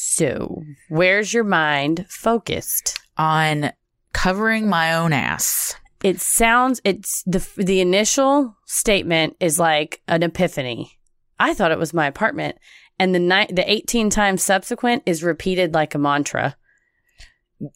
[0.00, 3.00] So, where's your mind focused?
[3.16, 3.72] on
[4.12, 5.74] covering my own ass.
[6.04, 10.92] It sounds it's the the initial statement is like an epiphany.
[11.40, 12.56] I thought it was my apartment,
[13.00, 16.56] and the night the 18 times subsequent is repeated like a mantra.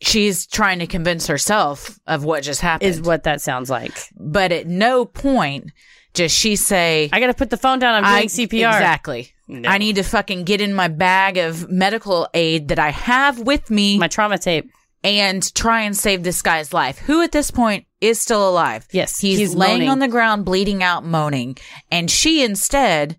[0.01, 2.89] She's trying to convince herself of what just happened.
[2.91, 3.99] Is what that sounds like.
[4.15, 5.73] but at no point
[6.15, 8.05] does she say, I got to put the phone down.
[8.05, 8.77] I'm doing I- CPR.
[8.77, 9.33] Exactly.
[9.61, 9.69] No.
[9.69, 13.71] I need to fucking get in my bag of medical aid that I have with
[13.71, 14.71] me My trauma tape.
[15.05, 18.87] and try and save this guy's life, who at this point is still alive.
[18.93, 19.89] Yes, He's, he's laying moaning.
[19.91, 21.57] on the ground, bleeding out, moaning.
[21.91, 23.19] And she instead,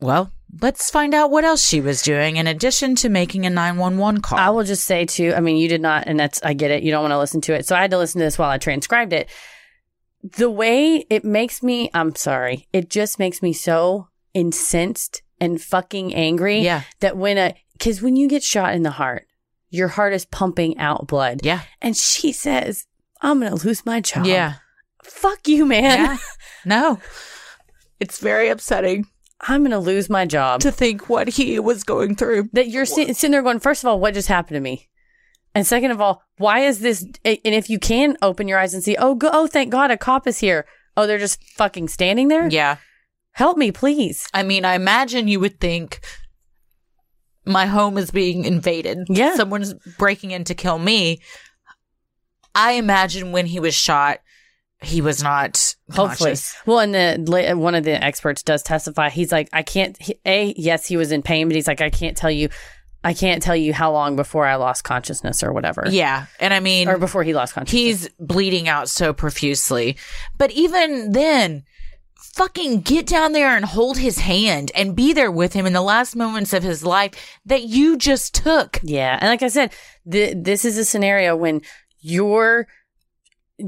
[0.00, 4.20] well, let's find out what else she was doing in addition to making a 911
[4.20, 4.38] call.
[4.38, 5.32] I will just say too.
[5.36, 6.82] I mean, you did not, and that's I get it.
[6.82, 8.50] You don't want to listen to it, so I had to listen to this while
[8.50, 9.28] I transcribed it.
[10.24, 16.14] The way it makes me, I'm sorry, it just makes me so incensed and fucking
[16.14, 16.60] angry.
[16.60, 16.82] Yeah.
[17.00, 19.26] that when a because when you get shot in the heart,
[19.70, 21.40] your heart is pumping out blood.
[21.42, 21.62] yeah.
[21.80, 22.86] and she says,
[23.20, 24.54] "I'm gonna lose my job." Yeah.
[25.02, 25.98] fuck you, man.
[25.98, 26.16] Yeah.
[26.64, 27.00] No.
[27.98, 29.06] It's very upsetting
[29.40, 30.60] I'm gonna lose my job.
[30.60, 32.50] to think what he was going through.
[32.52, 34.88] that you're sit- sitting there going, first of all, what just happened to me?
[35.54, 37.02] And second of all, why is this?
[37.24, 39.96] And if you can open your eyes and see, oh, go, oh, thank God, a
[39.96, 40.64] cop is here.
[40.96, 42.48] Oh, they're just fucking standing there.
[42.48, 42.76] Yeah.
[43.32, 44.28] Help me, please.
[44.34, 46.00] I mean, I imagine you would think
[47.44, 49.06] my home is being invaded.
[49.08, 49.34] Yeah.
[49.34, 51.20] Someone's breaking in to kill me.
[52.54, 54.18] I imagine when he was shot,
[54.82, 56.30] he was not Hopefully.
[56.30, 56.54] conscious.
[56.66, 56.94] Well, and
[57.26, 59.08] the one of the experts does testify.
[59.10, 59.96] He's like, I can't.
[60.00, 62.48] He, a yes, he was in pain, but he's like, I can't tell you.
[63.04, 65.84] I can't tell you how long before I lost consciousness or whatever.
[65.90, 66.26] Yeah.
[66.38, 67.80] And I mean, Or before he lost consciousness.
[67.82, 69.96] he's bleeding out so profusely.
[70.38, 71.64] But even then,
[72.22, 75.82] fucking get down there and hold his hand and be there with him in the
[75.82, 78.80] last moments of his life that you just took.
[78.82, 79.72] Yeah, and like I said,
[80.10, 81.62] th- this is a scenario when
[82.00, 82.66] your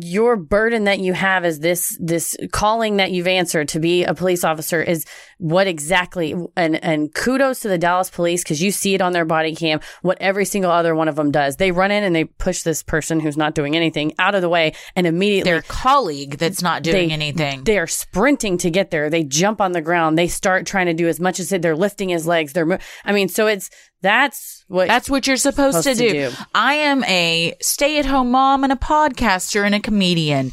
[0.00, 4.14] your burden that you have is this this calling that you've answered to be a
[4.14, 5.04] police officer is
[5.38, 9.24] what exactly and and kudos to the Dallas police because you see it on their
[9.24, 12.24] body cam what every single other one of them does they run in and they
[12.24, 16.38] push this person who's not doing anything out of the way and immediately Their colleague
[16.38, 17.64] that's not doing They- anything.
[17.64, 19.10] they are sprinting to get there.
[19.10, 20.16] They jump on the ground.
[20.18, 22.52] They start trying to do as much as they, they're lifting his legs.
[22.52, 23.70] They're, I mean, so it's
[24.04, 26.30] that's what That's what you're supposed, Supposed to, to do.
[26.30, 26.36] do.
[26.54, 30.52] I am a stay at home mom and a podcaster and a comedian.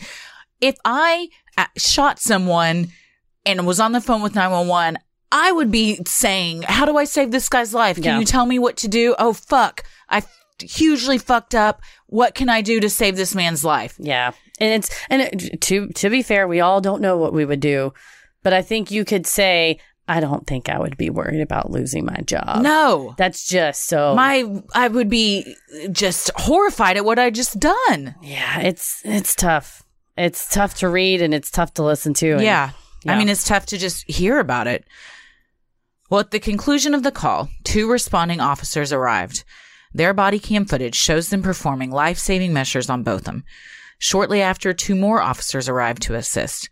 [0.61, 1.27] If I
[1.57, 2.87] uh, shot someone
[3.45, 4.97] and was on the phone with 911,
[5.33, 7.97] I would be saying, How do I save this guy's life?
[7.97, 8.19] Can Yeah.
[8.19, 9.15] you tell me what to do?
[9.19, 9.83] Oh, fuck.
[10.09, 10.23] I
[10.59, 11.81] hugely fucked up.
[12.07, 13.95] What can I do to save this man's life?
[13.97, 17.43] Yeah, and it's and it, to to be fair, we all don't know what we
[17.45, 17.93] would do,
[18.43, 22.05] but I think you could say, I don't think I would be worried about losing
[22.05, 22.61] my job.
[22.63, 23.13] no.
[23.17, 24.43] that's just so My,
[24.73, 25.55] I would be
[25.91, 28.15] just horrified at what I just done.
[28.21, 28.59] yeah.
[28.61, 29.83] It's it's tough.
[30.17, 32.33] It's tough to read and it's tough to listen to.
[32.33, 32.71] and- Yeah.
[33.07, 34.85] I mean, it's tough to just hear about it.
[36.09, 39.43] Well, at the conclusion of the call, two responding officers arrived.
[39.93, 43.43] Their body cam footage shows them performing life saving measures on Botham.
[43.97, 46.69] Shortly after, two more officers arrived to assist.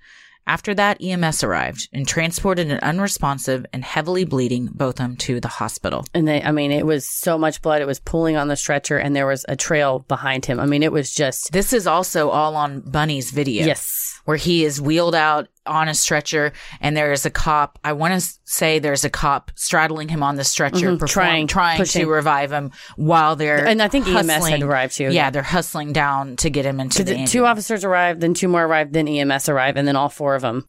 [0.50, 6.06] After that, EMS arrived and transported an unresponsive and heavily bleeding Botham to the hospital.
[6.16, 7.84] and they, I mean, it was so much blood.
[7.84, 10.60] It was pooling on the stretcher, and there was a trail behind him.
[10.60, 13.64] I mean, it was just This is also all on Bunny's video.
[13.68, 16.52] yes, where he is wheeled out on a stretcher
[16.82, 17.78] and there is a cop.
[17.84, 21.06] I want to say there's a cop straddling him on the stretcher, Mm-hmm.
[21.06, 22.06] trying- trying pushing.
[22.06, 25.12] to revive him while they're And I think EMS had arrived too.
[25.12, 28.48] Yeah, they're hustling down to get him into the The two officers arrived, then two
[28.48, 30.68] more arrived, then EMS arrived, and then all four of them.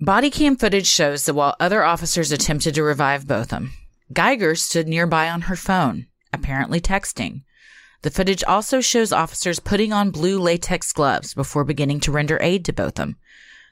[0.00, 3.72] Body cam footage shows that while other officers attempted to revive Botham,
[4.12, 7.42] Guyger stood nearby on her phone, apparently texting.
[8.02, 12.64] The footage also shows officers putting on blue latex gloves before beginning to render aid
[12.64, 13.16] to Botham.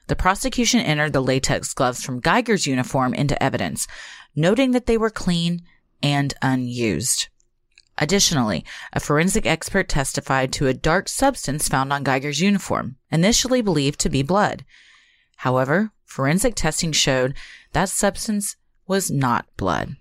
[0.09, 3.87] The prosecution entered the latex gloves from Guyger's uniform into evidence,
[4.35, 5.61] noting that they were clean
[6.01, 7.27] and unused.
[7.99, 13.99] Additionally, a forensic expert testified to a dark substance found on Guyger's uniform, initially believed
[13.99, 14.65] to be blood.
[15.37, 17.35] However, forensic testing showed
[17.73, 18.55] that substance
[18.87, 19.95] was not blood.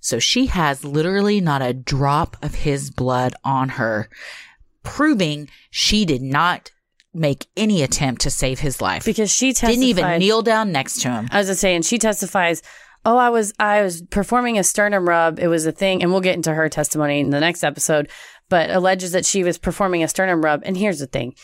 [0.00, 4.08] So she has literally not a drop of his blood on her,
[4.82, 6.70] proving she did not
[7.14, 9.04] make any attempt to save his life.
[9.04, 9.72] Because she testified.
[9.72, 11.28] Didn't even kneel down next to him.
[11.30, 12.62] I was just saying, she testifies.
[13.04, 15.40] Oh, I was I was performing a sternum rub.
[15.40, 18.08] It was a thing, and we'll get into her testimony in the next episode.
[18.48, 20.62] But alleges that she was performing a sternum rub.
[20.64, 21.34] And here's the thing: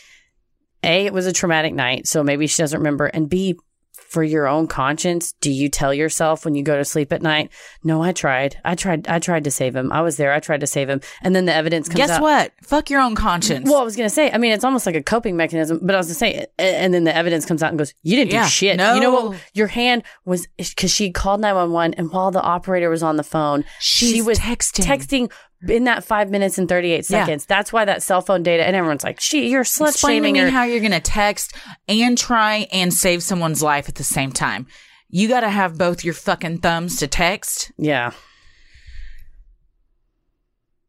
[0.83, 3.07] a, it was a traumatic night, so maybe she doesn't remember.
[3.07, 3.57] And b,
[4.09, 7.51] for your own conscience, do you tell yourself when you go to sleep at night,
[7.83, 8.57] "No, I tried.
[8.65, 9.07] I tried.
[9.07, 9.91] I tried to save him.
[9.91, 10.33] I was there.
[10.33, 12.07] I tried to save him." And then the evidence comes out.
[12.07, 12.21] Guess out.
[12.23, 12.51] what?
[12.63, 13.69] Fuck your own conscience.
[13.69, 15.99] Well, I was gonna say, I mean, it's almost like a coping mechanism, but I
[15.99, 18.49] was gonna say, and then the evidence comes out and goes, "You didn't Yeah, do
[18.49, 18.95] shit." no.
[18.95, 19.37] You know what?
[19.53, 23.15] Your hand was because she called nine one one, and while the operator was on
[23.15, 24.83] the phone, she was texting.
[24.85, 25.31] texting
[25.67, 27.25] in that five minutes and thirty eight Yeah.
[27.25, 27.45] seconds.
[27.45, 29.97] That's why that cell phone data, and everyone's like, "She, you're slut Explain to
[30.27, 31.53] shaming me her." how you're going to text
[31.87, 34.67] and try and save someone's life at the same time.
[35.09, 37.71] You got to have both your fucking thumbs to text.
[37.77, 38.11] yeah,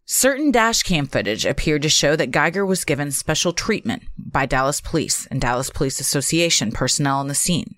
[0.05, 4.81] Certain dash cam footage appeared to show that Guyger was given special treatment by Dallas
[4.81, 7.77] Police and Dallas Police Association personnel on the scene.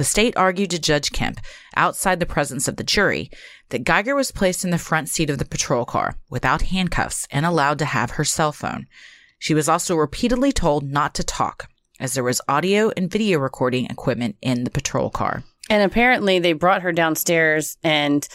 [0.00, 1.42] The state argued to Judge Kemp,
[1.76, 3.30] outside the presence of the jury,
[3.68, 7.44] that Guyger was placed in the front seat of the patrol car without handcuffs and
[7.44, 8.86] allowed to have her cell phone.
[9.38, 11.68] She was also repeatedly told not to talk,
[12.00, 15.42] as there was audio and video recording equipment in the patrol car.
[15.68, 18.26] and apparently they brought her downstairs, and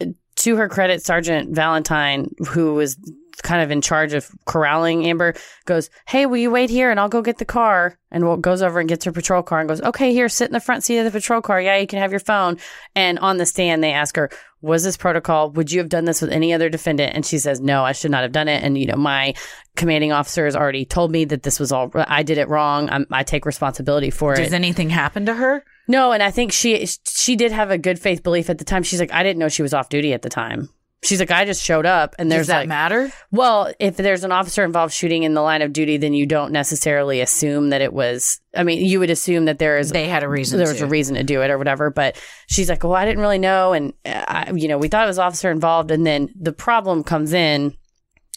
[0.00, 0.06] uh,
[0.36, 2.96] to her credit, Sergeant Valentine, who was
[3.40, 5.34] kind of in charge of corralling Amber,
[5.64, 8.80] goes, "Hey, will you wait here, and I'll go get the car." And goes over
[8.80, 11.04] and gets her patrol car and goes, "Okay, here, sit in the front seat of
[11.04, 11.60] the patrol car.
[11.60, 12.58] Yeah, you can have your phone."
[12.96, 14.30] And on the stand, they ask her,
[14.62, 15.50] "Was this protocol?
[15.52, 18.10] Would you have done this with any other defendant?" And she says, "No, I should
[18.10, 19.34] not have done it." And you know, my
[19.76, 22.90] commanding officer has already told me that this was all I did it wrong.
[22.90, 24.38] I'm, I take responsibility for it.
[24.44, 25.64] Does anything happen to her?
[25.86, 28.82] No, and I think she she did have a good faith belief at the time.
[28.82, 30.68] She's like, I didn't know she was off duty at the time.
[31.02, 33.10] She's like, I just showed up, and there's Does that like, matter?
[33.30, 36.52] well, if there's an officer involved shooting in the line of duty, then you don't
[36.52, 38.38] necessarily assume that it was.
[38.54, 40.58] I mean, you would assume that there is They had a reason.
[40.58, 41.88] there was a reason to do it or whatever.
[41.88, 45.04] But she's like, well, I didn't really know, and uh, I, you know, we thought
[45.04, 47.74] it was officer involved, and then the problem comes in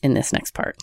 [0.01, 0.77] in this next part.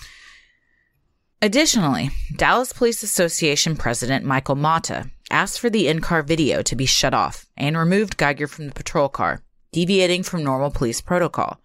[1.43, 6.85] Additionally, Dallas Police Association President Michael Mata asked for the in car video to be
[6.85, 11.59] shut off and removed Guyger from the patrol car, deviating from normal police protocol.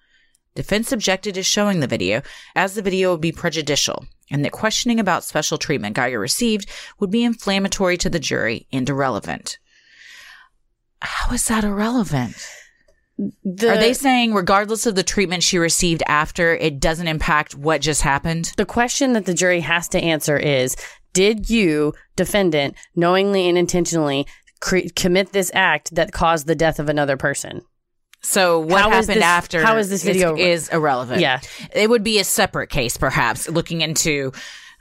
[0.55, 2.21] Defense objected to showing the video,
[2.55, 7.11] as the video would be prejudicial, and that questioning about special treatment Guyger received would
[7.11, 9.59] be inflammatory to the jury and irrelevant.
[11.01, 12.35] How is that irrelevant?
[13.17, 17.81] The, Are they saying, regardless of the treatment she received after, it doesn't impact what
[17.81, 18.51] just happened?
[18.57, 20.75] the question that the jury has to answer is:
[21.13, 24.25] Did you, defendant, knowingly and intentionally
[24.59, 27.61] cre- commit this act that caused the death of another person?
[28.25, 29.61] So what How happened this- after?
[29.63, 31.21] how is this video- is, is irrelevant?
[31.21, 31.39] Yeah.
[31.73, 34.31] it would be a separate case, perhaps looking into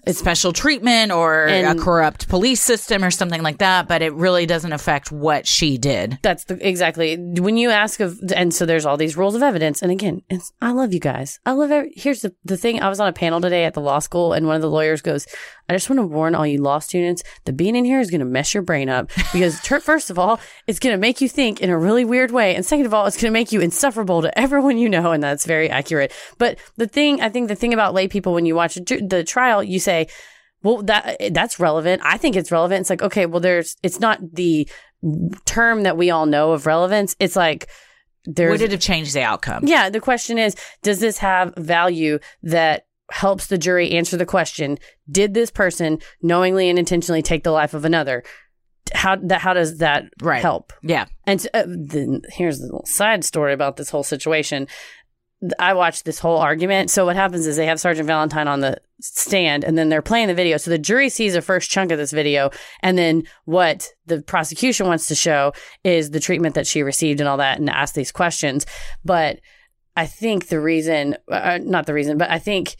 [0.08, 3.88] special treatment or And- a corrupt police system or something like that.
[3.88, 6.18] But it really doesn't affect what she did.
[6.20, 9.80] That's the exactly when you ask of, and so there's all these rules of evidence.
[9.80, 11.40] And again, it's, I love you guys.
[11.46, 11.70] I love.
[11.70, 12.82] Every, here's the the thing.
[12.82, 15.00] I was on a panel today at the law school, and one of the lawyers
[15.00, 15.26] goes,
[15.68, 18.20] "I just want to warn all you law students that being in here is going
[18.20, 21.60] to mess your brain up because first of all, it's going to make you think
[21.60, 24.22] in a really weird way, and second of all, it's going to make you insufferable
[24.22, 26.12] to everyone you know, and that's very accurate.
[26.38, 29.62] But the thing, I think, the thing about lay people when you watch the trial,
[29.62, 30.08] you say."
[30.64, 34.00] well that eh, that's relevant i think it's relevant it's like okay well there's it's
[34.00, 34.66] not the
[35.44, 37.68] term that we all know of relevance it's like
[38.24, 39.64] there's Would it have changed the outcome?
[39.66, 42.86] yeah the question is does this have value that
[43.20, 44.76] helps the jury answer the question
[45.10, 48.22] did this person knowingly and intentionally take the life of another
[48.92, 50.42] how that how does that Right.
[50.42, 51.06] help Yeah.
[51.26, 54.66] and uh, then here's the little side story about this whole situation.
[55.58, 56.90] I watched this whole argument.
[56.90, 60.28] So what happens is they have Sergeant Valentine on the stand and then they're playing
[60.28, 60.56] the video.
[60.56, 62.50] So the jury sees a first chunk of this video
[62.80, 65.52] and then what the prosecution wants to show
[65.82, 68.64] is the treatment that she received and all that and ask these questions.
[69.04, 69.40] But
[69.96, 72.76] I think the reason, uh, not the reason, but I think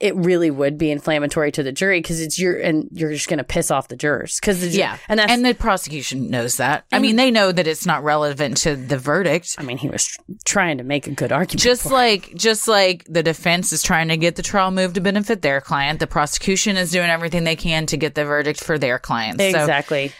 [0.00, 3.38] it really would be inflammatory to the jury because it's your, and you're just going
[3.38, 4.38] to piss off the jurors.
[4.38, 4.96] Cause ju- Yeah.
[5.08, 6.84] and that's, and the prosecution knows that.
[6.92, 9.56] I mean, they know that it's not relevant to the verdict.
[9.58, 11.62] I mean, he was tr- trying to make a good argument.
[11.62, 15.42] Just like just like the defense is trying to get the trial moved to benefit
[15.42, 19.00] their client, the prosecution is doing everything they can to get the verdict for their
[19.00, 19.42] clients.
[19.42, 20.12] So Exactly.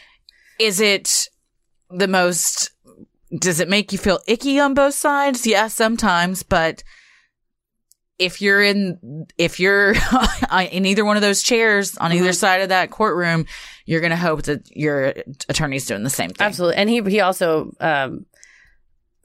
[0.59, 1.29] is it
[1.91, 2.71] the most
[3.39, 6.83] does it make you feel icky on both sides yeah sometimes but
[8.19, 9.95] if you're in if you're
[10.71, 12.21] in either one of those chairs on Mm-hmm.
[12.21, 13.47] either side of that courtroom
[13.87, 15.15] you're going to hope that your
[15.49, 16.77] attorney's doing the same thing Absolutely.
[16.77, 18.27] And he he also um,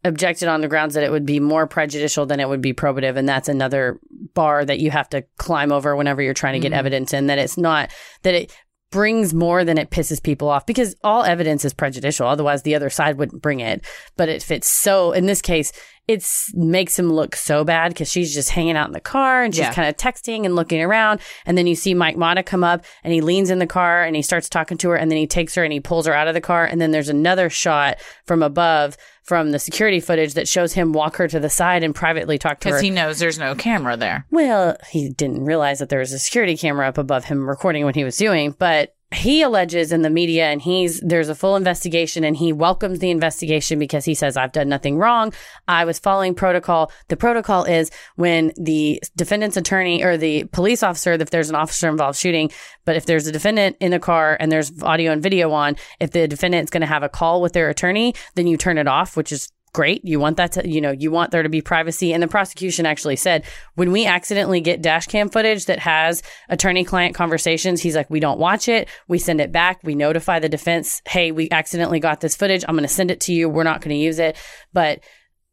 [0.06, 3.16] objected on the grounds that it would be more prejudicial than it would be probative,
[3.16, 4.00] and that's another
[4.34, 7.28] bar that you have to climb over whenever you're trying to get evidence in.
[7.28, 7.90] That it's not
[8.24, 8.56] that it
[8.94, 12.28] brings more than it pisses people off because all evidence is prejudicial.
[12.28, 13.84] Otherwise, the other side wouldn't bring it.
[14.16, 15.72] But if it's so, in this case,
[16.08, 16.24] it
[16.54, 19.62] makes him look so bad because she's just hanging out in the car and she's
[19.64, 19.74] Yeah.
[19.74, 21.22] kind of texting and looking around.
[21.46, 24.16] And then you see Mike Mata come up and he leans in the car and
[24.16, 26.28] he starts talking to her and then he takes her and he pulls her out
[26.28, 26.66] of the car.
[26.66, 31.16] And then there's another shot from above from the security footage that shows him walk
[31.18, 32.74] her to the side and privately talk to her.
[32.76, 36.20] because he knows there's no camera there Well, he didn't realize that there was a
[36.20, 40.10] security camera up above him recording what he was doing, but he alleges in the
[40.10, 44.38] media and he's there's a full investigation and he welcomes the investigation because he says
[44.38, 45.34] I've done nothing wrong.
[45.68, 46.92] I was following protocol.
[47.08, 51.90] The protocol is when the defendant's attorney or the police officer if there's an officer
[51.90, 52.52] involved shooting,
[52.86, 56.12] but if there's a defendant in the car and there's audio and video on, if
[56.12, 59.16] the defendant's going to have a call with their attorney, then you turn it off,
[59.16, 60.06] which is great.
[60.06, 62.14] You want that to, you know, you want there to be privacy.
[62.14, 63.44] And the prosecution actually said
[63.76, 68.20] when we accidentally get dash cam footage that has attorney client conversations, he's like, we
[68.20, 68.88] don't watch it.
[69.08, 69.80] We send it back.
[69.84, 72.64] We notify the defense, hey, we accidentally got this footage.
[72.68, 73.50] I'm going to send it to you.
[73.50, 74.38] We're not going to use it.
[74.72, 75.04] But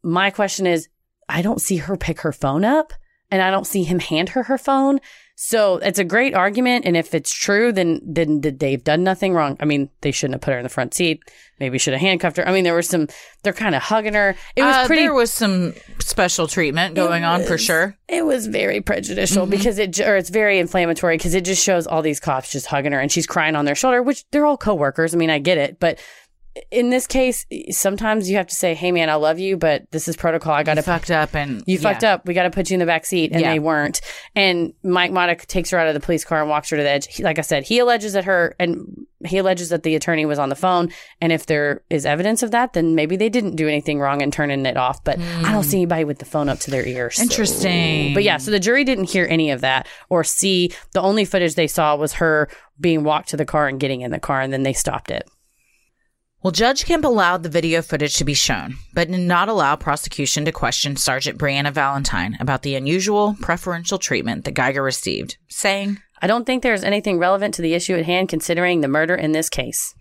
[0.03, 0.87] my question is,
[1.27, 2.93] I don't see her pick her phone up
[3.31, 4.99] and I don't see him hand her her phone.
[5.43, 9.57] So it's a great argument, and if it's true, then then they've done nothing wrong?
[9.59, 11.23] I mean, they shouldn't have put her in the front seat.
[11.59, 12.47] Maybe should have handcuffed her.
[12.47, 13.07] I mean, there was some.
[13.41, 14.35] They're kind of hugging her.
[14.55, 15.01] It was Uh, pretty.
[15.01, 19.97] there was some special treatment going on for sure it was very prejudicial because it
[20.01, 23.09] or it's very inflammatory because it just shows all these cops just hugging her and
[23.11, 25.15] she's crying on their shoulder, which they're all coworkers.
[25.15, 25.97] I mean, I get it, but
[26.69, 30.07] in this case, sometimes you have to say, "Hey, man, I love you, but this
[30.07, 30.53] is protocol.
[30.53, 32.25] I got to fucked up and you fucked up.
[32.25, 33.31] We got to put you in the back seat.
[33.31, 33.51] And Yeah.
[33.51, 34.01] they weren't.
[34.35, 36.89] And Mike Mata takes her out of the police car and walks her to the
[36.89, 37.07] edge.
[37.07, 40.39] He, like I said, he alleges that her, and he alleges that the attorney was
[40.39, 40.91] on the phone.
[41.21, 44.31] And if there is evidence of that, then maybe they didn't do anything wrong in
[44.31, 45.03] turning it off.
[45.03, 47.11] But I don't see anybody with the phone up to their ear.
[47.11, 48.13] so- Interesting.
[48.13, 50.71] But yeah, so the jury didn't hear any of that or see.
[50.93, 52.49] The only footage they saw was her
[52.79, 55.29] being walked to the car and getting in the car, and then they stopped it.
[56.43, 60.43] Well, Judge Kemp allowed the video footage to be shown, but did not allow prosecution
[60.45, 66.25] to question Sergeant Brianna Valentine about the unusual preferential treatment that Guyger received, saying, I
[66.25, 69.49] don't think there's anything relevant to the issue at hand considering the murder in this
[69.49, 69.93] case.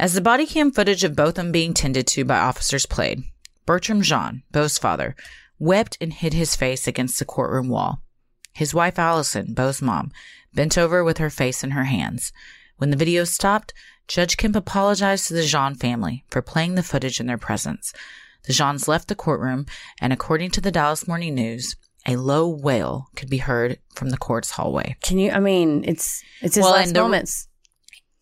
[0.00, 3.22] As the body cam footage of Botham being tended to by officers played,
[3.68, 5.14] Bertrum Jean, Beau's father,
[5.60, 8.02] wept and hid his face against the courtroom wall.
[8.52, 10.10] His wife Allison, Beau's mom,
[10.54, 12.32] bent over with her face in her hands.
[12.76, 13.72] When the video stopped,
[14.08, 17.92] Judge Kemp apologized to the Jean family for playing the footage in their presence.
[18.46, 19.66] The Jeans left the courtroom,
[20.00, 21.74] and according to the Dallas Morning News,
[22.06, 24.96] a low wail could be heard from the court's hallway.
[25.02, 25.32] Can you?
[25.32, 27.48] I mean, it's it's his Well, last the- moments.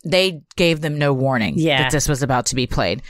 [0.07, 1.83] they gave them no warning Yeah.
[1.83, 3.03] that this was about to be played.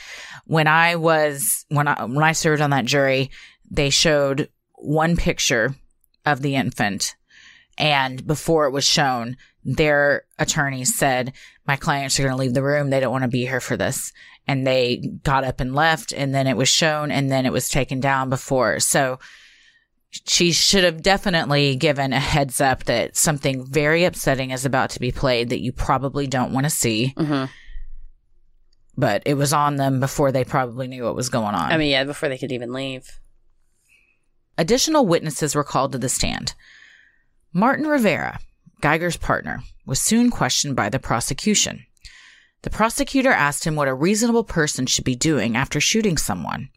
[0.46, 3.30] When I was when I when I served on that jury,
[3.70, 5.76] they showed one picture
[6.26, 7.14] of the infant
[7.78, 11.32] and before it was shown, their attorney said,
[11.66, 12.90] "My clients are going to leave the room.
[12.90, 14.12] They don't want to be here for this."
[14.46, 17.70] And they got up and left and then it was shown and then it was
[17.70, 18.78] taken down before.
[18.78, 19.18] So
[20.10, 25.00] she should have definitely given a heads up that something very upsetting is about to
[25.00, 27.14] be played that you probably don't want to see.
[27.16, 27.48] Mhm.
[28.96, 31.72] But it was on them before they probably knew what was going on.
[31.72, 33.18] I mean, yeah, before they could even leave.
[34.56, 36.54] Additional witnesses were called to the stand.
[37.52, 38.38] Martin Rivera,
[38.85, 41.86] Guyger's partner, was soon questioned by the prosecution.
[42.62, 46.69] The prosecutor asked him what a reasonable person should be doing after shooting someone.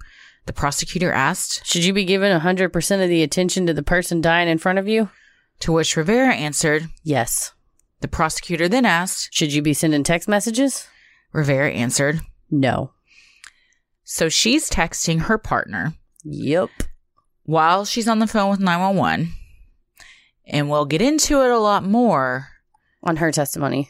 [0.45, 4.47] The prosecutor asked, Should you be giving 100% of the attention to the person dying
[4.47, 5.09] in front of you?
[5.59, 6.87] to which Rivera answered.
[7.03, 7.51] Yes.
[8.01, 9.33] The prosecutor then asked.
[9.33, 10.87] Should you be sending text messages?
[11.33, 12.21] Rivera answered.
[12.51, 12.91] No.
[14.03, 16.69] So she's texting her partner Yep.
[17.43, 19.33] while she's on the phone with 911.
[20.47, 22.47] And we'll get into it a lot more,
[23.03, 23.89] On her testimony.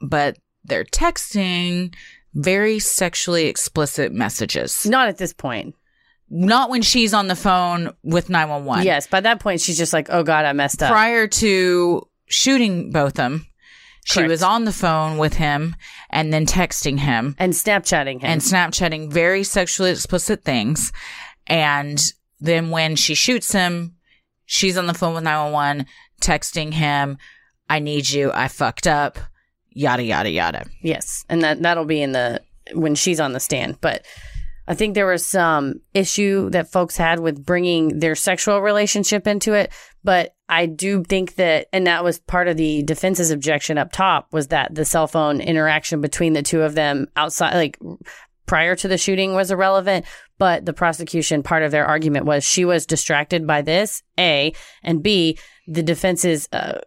[0.00, 1.94] but they're texting
[2.34, 4.86] very sexually explicit messages.
[4.86, 5.74] Not at this point.
[6.30, 8.84] Not when she's on the phone with 911.
[8.84, 10.90] Yes, by that point, she's just like, oh God, I messed up.
[10.90, 13.46] Prior to shooting Botham,
[14.04, 14.30] she Correct.
[14.30, 15.76] was on the phone with him
[16.10, 17.36] and then texting him.
[17.38, 18.30] and Snapchatting him.
[18.30, 20.92] and Snapchatting very sexually explicit things.
[21.46, 22.00] And
[22.40, 23.96] then when she shoots him,
[24.46, 25.86] she's on the phone with 911,
[26.20, 27.18] texting him,
[27.68, 29.18] I need you, I fucked up,
[29.70, 30.66] yada, yada, yada.
[30.82, 32.42] Yes, and that that'll be in the
[32.72, 33.80] when she's on the stand.
[33.80, 34.04] But
[34.66, 39.52] I think there was some issue that folks had with bringing their sexual relationship into
[39.52, 39.70] it.
[40.02, 44.32] But I do think that, and that was part of the defense's objection up top,
[44.32, 47.78] was that the cell phone interaction between the two of them outside, like
[48.46, 50.04] prior to the shooting, was irrelevant.
[50.38, 54.52] But the prosecution, part of their argument was she was distracted by this, A,
[54.82, 55.38] and B,
[55.68, 56.80] the defense's uh,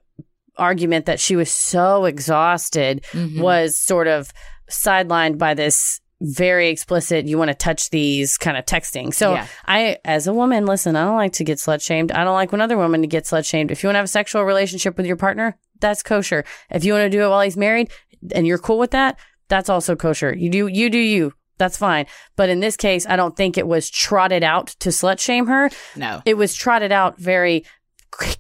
[0.58, 3.06] argument that she was so exhausted
[3.36, 4.32] was sort of
[4.70, 9.14] sidelined by this very explicit you want to touch these kind of texting.
[9.14, 9.48] So Yeah.
[9.66, 12.52] i as a woman listen i don't like to get slut shamed i don't like
[12.52, 15.06] when other women get slut shamed if you want to have a sexual relationship with
[15.06, 16.44] your partner that's kosher.
[16.72, 17.92] If you want to do it while he's married
[18.34, 20.36] and you're cool with that that's also kosher.
[20.36, 22.06] You do you do you that's fine
[22.36, 25.70] but in this case i don't think it was trotted out to slut shame her
[25.96, 26.22] No.
[26.26, 27.66] it was trotted out very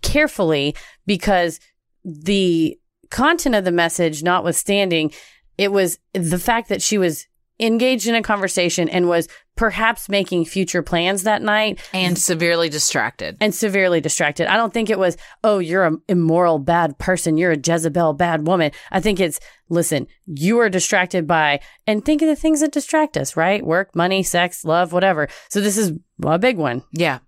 [0.01, 0.75] carefully
[1.05, 1.59] because
[2.03, 2.77] the
[3.09, 5.11] content of the message notwithstanding
[5.57, 7.27] it was the fact that she was
[7.59, 13.37] engaged in a conversation and was perhaps making future plans that night And severely distracted.
[13.41, 14.45] and severely distracted.
[14.47, 17.37] I don't think it was, oh, you're an immoral, bad person.
[17.37, 18.71] You're a Jezebel, bad woman.
[18.91, 19.39] I think it's,
[19.69, 23.65] listen, you are distracted by, and think of the things that distract us, right?
[23.65, 25.27] Work, money, sex, love, whatever.
[25.49, 25.93] So this is
[26.23, 26.83] a big one.
[26.91, 27.19] Yeah.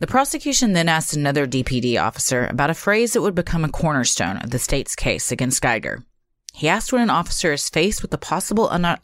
[0.00, 4.36] The prosecution then asked another DPD officer about a phrase that would become a cornerstone
[4.38, 6.04] of the state's case against Guyger.
[6.52, 8.98] He asked when an officer is faced with a possible un-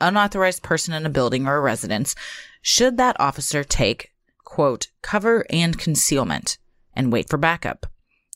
[0.00, 2.14] unauthorized person in a building or a residence,
[2.60, 4.12] should that officer take,
[4.44, 6.58] quote, cover and concealment
[6.94, 7.86] and wait for backup?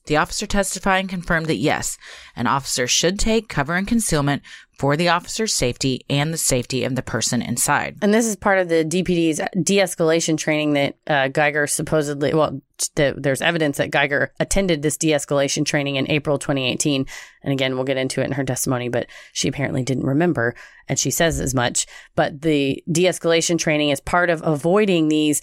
[0.07, 1.97] The officer testifying confirmed that yes,
[2.35, 4.43] an officer should take cover and concealment
[4.83, 7.99] for the officer's safety and the safety of the person inside.
[8.03, 12.61] And this is part of the DPD's de escalation training that uh, Guyger supposedly, well,
[12.97, 17.07] the, there's evidence that Guyger attended this de escalation training in April 2018.
[17.45, 20.57] And again, we'll get into it in her testimony, but she apparently didn't remember.
[20.89, 21.87] And she says as much.
[22.17, 25.41] But the de escalation training is part of avoiding these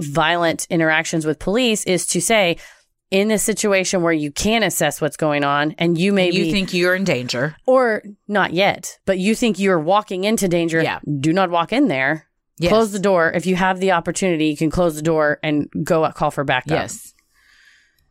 [0.00, 2.56] violent interactions with police is to say,
[3.10, 6.52] in a situation where you can assess what's going on and you may you be
[6.52, 7.54] think you're in danger.
[7.66, 10.98] or not yet, but you think you're walking into danger, Yeah.
[11.20, 12.26] do not walk in there.
[12.58, 12.70] Yes.
[12.70, 13.30] Close the door.
[13.32, 16.70] If you have the opportunity, you can close the door and go call for backup.
[16.70, 17.14] Yes.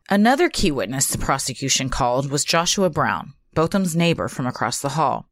[0.10, 5.30] Another key witness the prosecution called was Joshua Brown, Botham's neighbor from across the hall.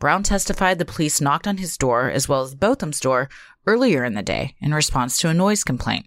[0.00, 3.28] Brown testified the police knocked on his door as well as Botham's door
[3.66, 6.06] earlier in the day in response to a noise complaint.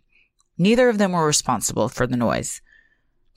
[0.58, 2.62] Neither of them were responsible for the noise.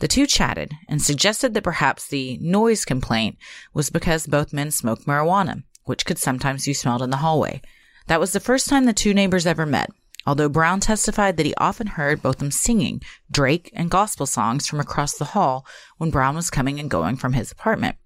[0.04, 3.38] The two chatted and suggested that perhaps the noise complaint
[3.72, 7.62] was because both men smoked marijuana, which could sometimes be smelled in the hallway.
[8.08, 9.88] That was the first time the two neighbors ever met,
[10.26, 13.00] although Brown testified that he often heard Botham singing
[13.30, 15.64] Drake and gospel songs from across the hall
[15.96, 17.96] when Brown was coming and going from his apartment.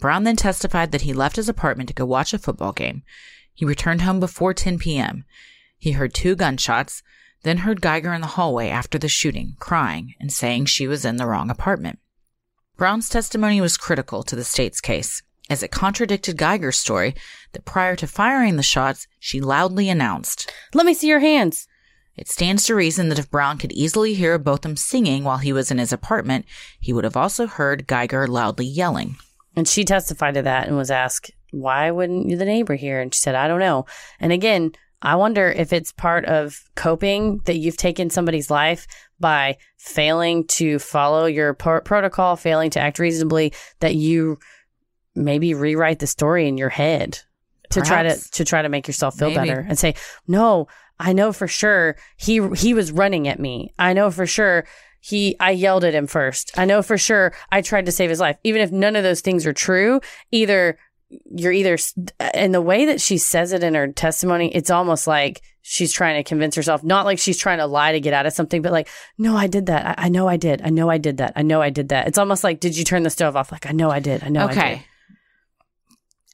[0.00, 3.04] Brown then testified that he left his apartment to go watch a football game.
[3.54, 5.24] He returned home before 10 p.m.
[5.78, 7.04] He heard two gunshots,
[7.42, 11.16] then heard Guyger in the hallway after the shooting, crying and saying she was in
[11.16, 11.98] the wrong apartment.
[12.76, 17.14] Brown's testimony was critical to the state's case, as it contradicted Guyger's story
[17.52, 21.68] that prior to firing the shots, she loudly announced, Let me see your hands.
[22.16, 25.70] It stands to reason that if Brown could easily hear Botham singing while he was
[25.70, 26.46] in his apartment,
[26.80, 29.16] he would have also heard Guyger loudly yelling.
[29.54, 33.00] And she testified to that and was asked, why wouldn't you the neighbor hear?
[33.00, 33.86] And she said, I don't know.
[34.20, 34.72] And again,
[35.02, 38.86] I wonder if it's part of coping that you've taken somebody's life
[39.20, 44.38] by failing to follow your pro- protocol, failing to act reasonably, that you
[45.14, 47.20] maybe rewrite the story in your head
[47.70, 49.48] to try to to try to make yourself feel Maybe.
[49.48, 49.94] better and say,
[50.26, 50.68] "No,
[50.98, 53.72] I know for sure he he was running at me.
[53.78, 54.66] I know for sure
[55.00, 56.56] he I yelled at him first.
[56.58, 58.36] I know for sure I tried to save his life.
[58.44, 60.00] Even if none of those things are true,
[60.30, 60.78] either
[61.08, 61.78] you're either
[62.34, 66.16] and the way that she says it in her testimony, it's almost like she's trying
[66.22, 68.72] to convince herself, not like she's trying to lie to get out of something, but
[68.72, 68.88] like,
[69.18, 69.98] no, I did that.
[69.98, 70.62] I, I know I did.
[70.62, 71.32] I know I did that.
[71.36, 72.06] I know I did that.
[72.06, 73.52] It's almost like, did you turn the stove off?
[73.52, 74.22] Like, I know I did.
[74.22, 74.58] I know I did.
[74.58, 74.86] okay.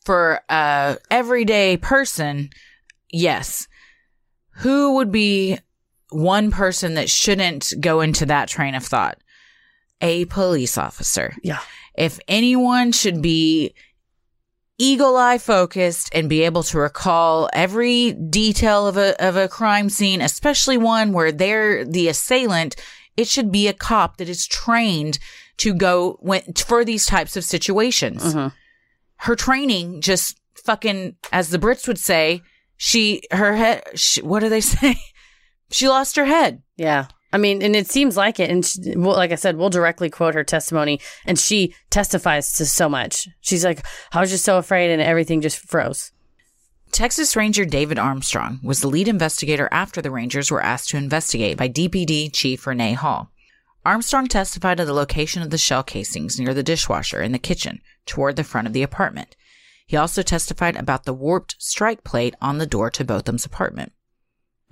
[0.04, 2.50] For a everyday person,
[3.10, 3.68] yes.
[4.56, 5.58] Who would be
[6.10, 9.18] one person that shouldn't go into that train of thought?
[10.00, 11.34] A police officer.
[11.42, 11.60] Yeah.
[11.94, 13.74] If anyone should be
[14.82, 19.88] eagle eye focused and be able to recall every detail of a of a crime
[19.88, 22.74] scene, especially one where they're the assailant,
[23.16, 25.18] it should be a cop that is trained
[25.58, 28.34] to go when, for these types of situations.
[28.34, 28.52] Mhm.
[29.16, 32.42] Her training just fucking, as the Brits would say,
[32.76, 33.82] she her head.
[33.94, 34.96] She, what do they say?
[35.70, 36.62] she lost her head.
[36.76, 37.06] Yeah.
[37.32, 38.50] I mean, and it seems like it.
[38.50, 42.66] And she, well, like I said, we'll directly quote her testimony, and she testifies to
[42.66, 43.28] so much.
[43.40, 46.12] She's like, I was just so afraid, and everything just froze.
[46.92, 51.56] Texas Ranger David Armstrong was the lead investigator after the Rangers were asked to investigate
[51.56, 53.30] by DPD Chief Renee Hall.
[53.84, 57.80] Armstrong testified to the location of the shell casings near the dishwasher in the kitchen
[58.04, 59.36] toward the front of the apartment.
[59.86, 63.92] He also testified about the warped strike plate on the door to Botham's apartment.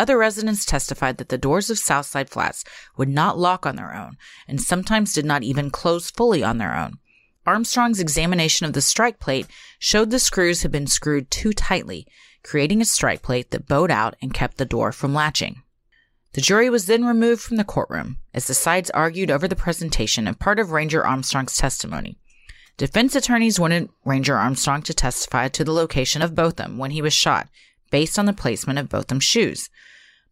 [0.00, 2.64] Other residents testified that the doors of Southside Flats
[2.96, 4.16] would not lock on their own
[4.48, 6.94] and sometimes did not even close fully on their own.
[7.44, 9.46] Armstrong's examination of the strike plate
[9.78, 12.06] showed the screws had been screwed too tightly,
[12.42, 15.64] creating a strike plate that bowed out and kept the door from latching.
[16.32, 20.26] The jury was then removed from the courtroom as the sides argued over the presentation
[20.26, 22.16] of part of Ranger Armstrong's testimony.
[22.78, 27.12] Defense attorneys wanted Ranger Armstrong to testify to the location of Botham when he was
[27.12, 27.50] shot,
[27.90, 29.68] based on the placement of Botham's shoes.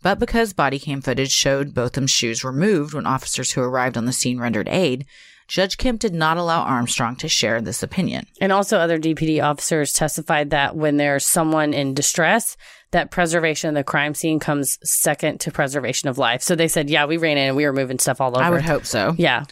[0.02, 4.12] But because body cam footage showed Botham's shoes removed when officers who arrived on the
[4.12, 5.06] scene rendered aid,
[5.48, 8.26] Judge Kemp did not allow Armstrong to share this opinion.
[8.38, 12.56] And also, other DPD officers testified that when there's someone in distress,
[12.90, 16.42] that preservation of the crime scene comes second to preservation of life.
[16.42, 18.44] So they said, yeah, we ran in and we were moving stuff all over.
[18.44, 19.14] I would hope so.
[19.16, 19.44] Yeah.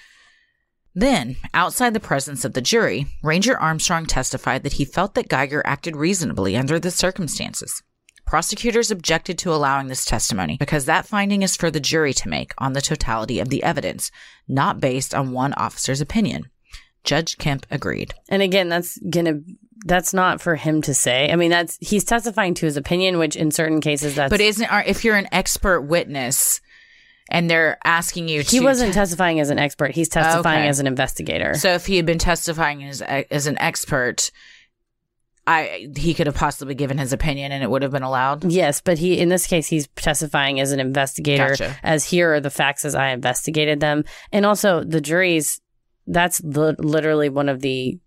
[0.94, 5.62] Then, outside the presence of the jury, Ranger Armstrong testified that he felt that Guyger
[5.64, 7.82] acted reasonably under the circumstances.
[8.26, 12.52] Prosecutors objected to allowing this testimony because that finding is for the jury to make
[12.58, 14.10] on the totality of the evidence,
[14.48, 16.50] not based on one officer's opinion.
[17.04, 18.14] Judge Kemp agreed.
[18.28, 19.40] And again, that's gonna
[19.84, 21.30] that's not for him to say.
[21.30, 24.68] I mean, that's he's testifying to his opinion, which in certain cases that's But isn't
[24.86, 26.60] if you're an expert witness
[27.30, 29.92] and they're asking you he wasn't testifying as an expert.
[29.92, 30.68] He's testifying Okay.
[30.68, 31.54] as an investigator.
[31.54, 34.32] So if he had been testifying as as an expert,
[35.46, 38.44] I he could have possibly given his opinion and it would have been allowed.
[38.50, 41.76] Yes, but he in this case he's testifying as an investigator Gotcha.
[41.82, 44.04] as here are the facts as I investigated them.
[44.32, 45.60] And also the jury's
[46.06, 47.98] that's li- literally one of the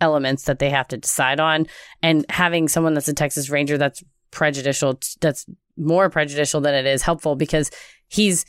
[0.00, 1.66] elements that they have to decide on
[2.02, 5.46] and having someone that's a Texas Ranger that's prejudicial that's
[5.76, 7.70] more prejudicial than it is helpful because
[8.08, 8.44] he's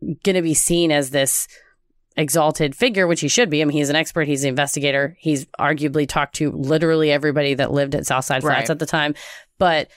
[0.00, 1.48] going to be seen as this
[2.16, 3.60] exalted figure, which he should be.
[3.60, 5.16] I mean, he's an expert, he's an investigator.
[5.18, 8.70] He's arguably talked to literally everybody that lived at Southside Flats Right.
[8.70, 9.14] at the time,
[9.58, 9.88] but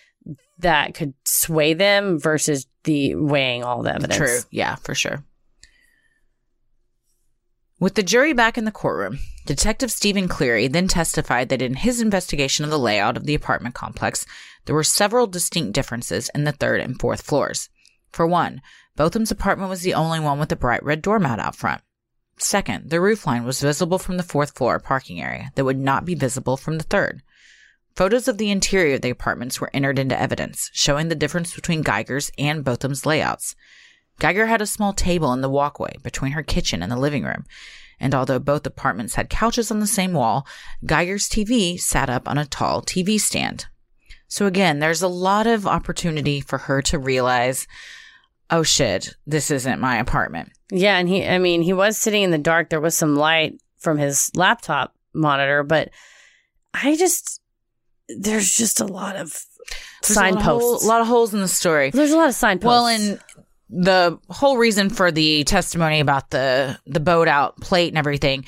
[0.59, 4.17] that could sway them versus the weighing all the evidence.
[4.17, 4.39] True.
[4.51, 5.23] Yeah, for sure.
[7.79, 12.01] With the jury back in the courtroom, Detective Stephen Cleary then testified that in his
[12.01, 14.25] investigation of the layout of the apartment complex,
[14.65, 17.69] there were several distinct differences in the third and fourth floors.
[18.11, 18.61] For one,
[18.97, 21.81] Botham's apartment was the only one with a bright red doormat out front.
[22.41, 26.15] Second, the roofline was visible from the fourth floor parking area that would not be
[26.15, 27.21] visible from the third.
[27.95, 31.83] Photos of the interior of the apartments were entered into evidence, showing the difference between
[31.83, 33.55] Guyger's and Botham's layouts.
[34.21, 37.45] Guyger had a small table in the walkway between her kitchen and the living room,
[37.99, 40.47] and although both apartments had couches on the same wall,
[40.85, 43.65] Guyger's TV sat up on a tall TV stand.
[44.29, 47.67] So again, there's a lot of opportunity for her to realize,
[48.51, 50.51] oh shit, this isn't my apartment.
[50.71, 52.69] Yeah, and he I mean, he was sitting in the dark.
[52.69, 55.89] There was some light from his laptop monitor, but
[56.73, 57.41] I just
[58.07, 59.45] there's just a lot of
[60.01, 60.85] There's a lot of signposts.
[60.85, 61.91] a lot of holes in the story.
[61.91, 62.67] There's a lot of signposts.
[62.67, 63.19] Well, and
[63.69, 68.45] the whole reason for the testimony about the the boat out plate and everything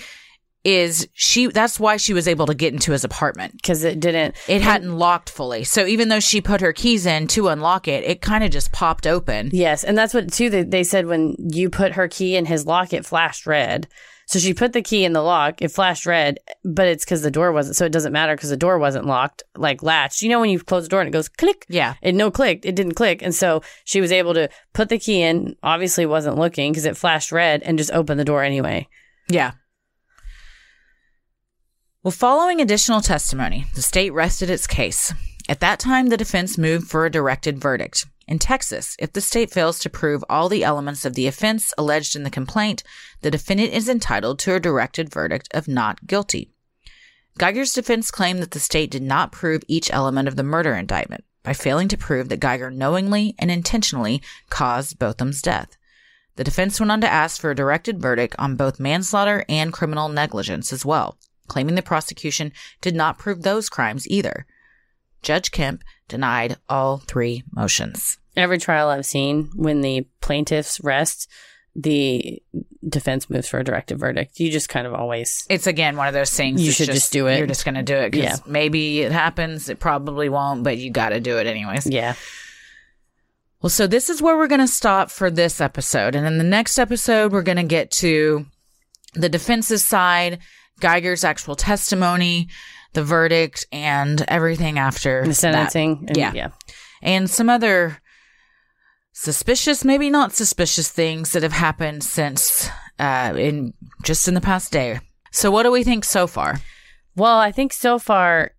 [0.63, 3.53] is she that's why she was able to get into his apartment.
[3.53, 5.63] because it didn't It hadn't locked fully.
[5.63, 8.71] So even though she put her keys in to unlock it, it kind of just
[8.71, 9.49] popped open.
[9.53, 10.49] Yes, and that's what too.
[10.49, 13.87] They, they said when you put her key in his lock, it flashed red.
[14.27, 17.31] So she put the key in the lock, it flashed red, but it's because the
[17.31, 17.75] door wasn't.
[17.75, 20.21] So it doesn't matter because the door wasn't locked, like latched.
[20.21, 21.65] You know when you close the door and it goes click.
[21.67, 21.95] Yeah.
[22.01, 22.65] It no clicked.
[22.65, 25.57] It didn't click, and so she was able to put the key in.
[25.63, 28.87] Obviously, wasn't looking because it flashed red, and just open the door anyway.
[29.27, 29.51] Yeah.
[32.03, 35.13] Well, following additional testimony, the state rested its case.
[35.47, 38.07] At that time, the defense moved for a directed verdict.
[38.27, 42.15] In Texas, if the state fails to prove all the elements of the offense alleged
[42.15, 42.81] in the complaint,
[43.21, 46.49] the defendant is entitled to a directed verdict of not guilty.
[47.37, 51.23] Guyger's defense claimed that the state did not prove each element of the murder indictment
[51.43, 55.77] by failing to prove that Guyger knowingly and intentionally caused Botham's death.
[56.35, 60.09] The defense went on to ask for a directed verdict on both manslaughter and criminal
[60.09, 61.19] negligence as well,
[61.51, 64.45] claiming the prosecution did not prove those crimes either.
[65.21, 68.17] Judge Kemp denied all three motions.
[68.37, 71.27] Every trial I've seen, when the plaintiffs rest,
[71.75, 72.41] the
[72.87, 74.39] defense moves for a directed verdict.
[74.39, 76.61] You just kind of always It's again one of those things.
[76.65, 77.37] You should just do it.
[77.37, 78.51] You're just going to do it because Yeah.
[78.51, 79.69] maybe it happens.
[79.69, 81.85] It probably won't, but you got to do it anyways.
[81.87, 82.15] yeah.
[83.61, 86.15] Well, so this is where we're going to stop for this episode.
[86.15, 88.47] And in the next episode, we're going to get to
[89.13, 90.39] the defense's side,
[90.81, 92.49] Guyger's actual testimony,
[92.93, 95.35] the verdict, and everything after The that.
[95.35, 96.05] sentencing.
[96.07, 96.31] and- Yeah.
[96.33, 96.47] yeah.
[97.01, 97.99] And some other
[99.13, 104.71] suspicious, maybe not suspicious things that have happened since, uh, in just in the past
[104.71, 104.99] day.
[105.31, 106.59] So, what do we think so far?
[107.15, 108.51] Well, I think so far,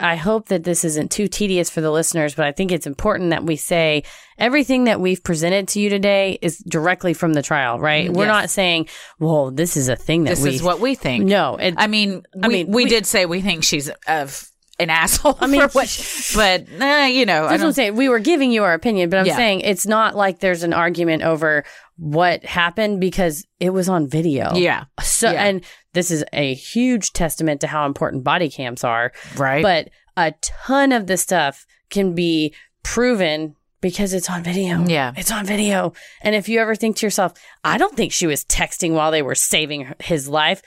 [0.00, 3.30] I hope that this isn't too tedious for the listeners, but I think it's important
[3.30, 4.04] that we say
[4.38, 8.12] everything that we've presented to you today is directly from the trial, right?
[8.12, 8.88] We're not saying,
[9.18, 10.54] well, this is a thing that This we.
[10.54, 11.24] is what we think.
[11.24, 14.48] No, it, I mean, I we, mean, we, we- did say we think she's of
[14.78, 15.36] an asshole.
[15.40, 17.96] I mean, for what, but uh, you know, I That's what I'm don't, saying.
[17.96, 19.34] We were giving you our opinion, but I'm Yeah.
[19.36, 21.64] saying it's not like there's an argument over
[21.96, 24.54] what happened because it was on video.
[24.54, 25.42] yeah, So, Yeah.
[25.46, 25.64] and
[25.98, 29.12] this is a huge testament to how important body cams are.
[29.36, 29.62] right.
[29.62, 32.54] But a ton of the stuff can be
[32.84, 34.84] proven because it's on video.
[34.86, 35.12] Yeah.
[35.16, 35.94] It's on video.
[36.22, 37.32] And if you ever think to yourself,
[37.64, 40.62] I don't think she was texting while they were saving his life.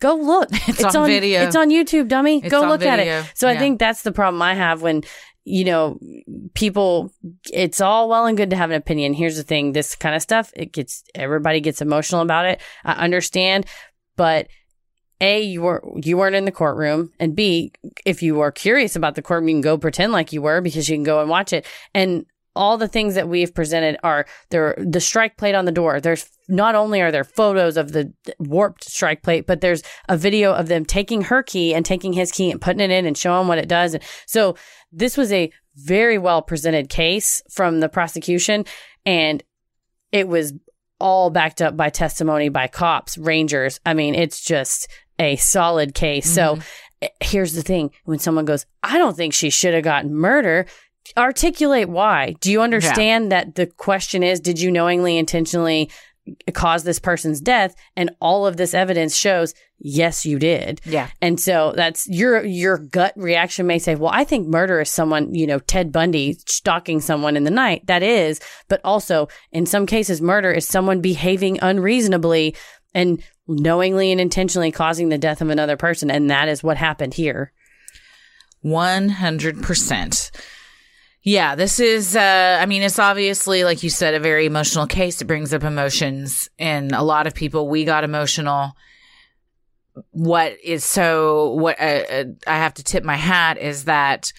[0.00, 0.48] Go look.
[0.68, 1.42] It's on video.
[1.44, 2.38] It's on YouTube, dummy.
[2.38, 3.30] It's Go on look at it.
[3.34, 5.02] So I think that's the problem I have when,
[5.44, 6.00] you know,
[6.54, 7.12] people,
[7.52, 9.14] it's all well and good to have an opinion.
[9.14, 12.60] Here's the thing this kind of stuff, it gets, everybody gets emotional about it.
[12.84, 13.66] I understand.
[14.16, 14.48] But
[15.22, 17.72] a you were you weren't in the courtroom and b
[18.04, 20.88] if you are curious about the courtroom you can go pretend like you were because
[20.88, 21.64] you can go and watch it.
[21.94, 26.00] And all the things that we've presented are there the strike plate on the door.
[26.00, 30.52] There's not only are there photos of the warped strike plate but there's a video
[30.52, 33.48] of them taking her key and taking his key and putting it in and showing
[33.48, 33.96] what it does.
[34.26, 34.56] So
[34.90, 38.66] this was a very well presented case from the prosecution
[39.06, 39.42] and
[40.10, 40.52] it was
[41.02, 43.80] all backed up by testimony by cops, rangers.
[43.84, 44.88] I mean, it's just
[45.18, 46.30] a solid case.
[46.30, 46.58] So
[47.00, 50.66] eh, here's the thing when someone goes, I don't think she should have gotten murder,
[51.16, 52.34] articulate why.
[52.40, 55.90] Do you understand that the question is, did you knowingly, intentionally
[56.54, 57.74] cause this person's death?
[57.96, 60.80] And all of this evidence shows, yes, you did.
[60.84, 64.90] yeah, And so that's your your gut reaction may say, well, I think murder is
[64.90, 67.86] someone, you know, Ted Bundy stalking someone in the night.
[67.88, 72.54] That is, but also in some cases, murder is someone behaving unreasonably
[72.94, 76.10] and knowingly and intentionally causing the death of another person.
[76.10, 77.52] And that is what happened here.
[78.64, 80.30] 100%.
[81.24, 85.22] Yeah, this is, uh, I mean, it's obviously, like you said, a very emotional case.
[85.22, 87.68] It brings up emotions in a lot of people.
[87.68, 88.72] We got emotional.
[90.10, 94.32] What is so, what uh, uh, I have to tip my hat is that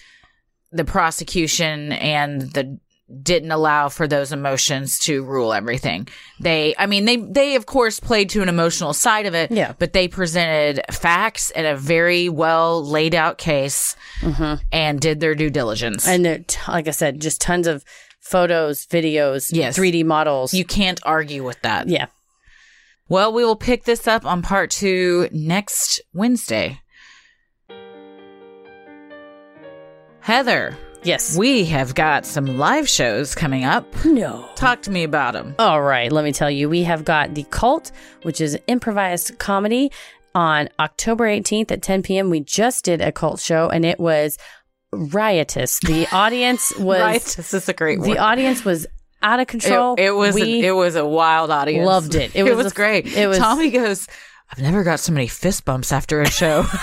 [0.72, 2.78] the prosecution and the
[3.22, 6.08] didn't allow for those emotions to rule everything.
[6.40, 9.50] They, I mean, they, they of course played to an emotional side of it.
[9.50, 9.74] Yeah.
[9.78, 14.62] But they presented facts and a very well laid out case mm-hmm.
[14.72, 16.08] and did their due diligence.
[16.08, 17.84] And there, like I said, just tons of
[18.20, 19.78] photos, videos, Yes.
[19.78, 20.54] 3D models.
[20.54, 21.88] you can't argue with that.
[21.88, 22.06] yeah.
[23.06, 26.80] Well, we will pick this up on part two next Wednesday.
[30.20, 30.74] Heather,
[31.04, 31.36] Yes.
[31.36, 33.86] we have got some live shows coming up.
[34.04, 34.48] no.
[34.56, 35.54] Talk to me about them.
[35.58, 39.90] All right, let me tell you, we have got The Cult, which is improvised comedy
[40.34, 42.30] on October 18th at 10 p.m.
[42.30, 44.36] We just did a cult show and it was
[44.92, 45.78] riotous.
[45.80, 48.86] The audience was this is a great the audience was
[49.22, 49.94] out of control.
[49.94, 51.86] It, it was we it was a wild audience.
[51.86, 52.34] loved it.
[52.34, 53.06] It It was was, a- great.
[53.06, 54.06] it was- Tommy goes,
[54.50, 56.64] I've never got so many fist bumps after a show.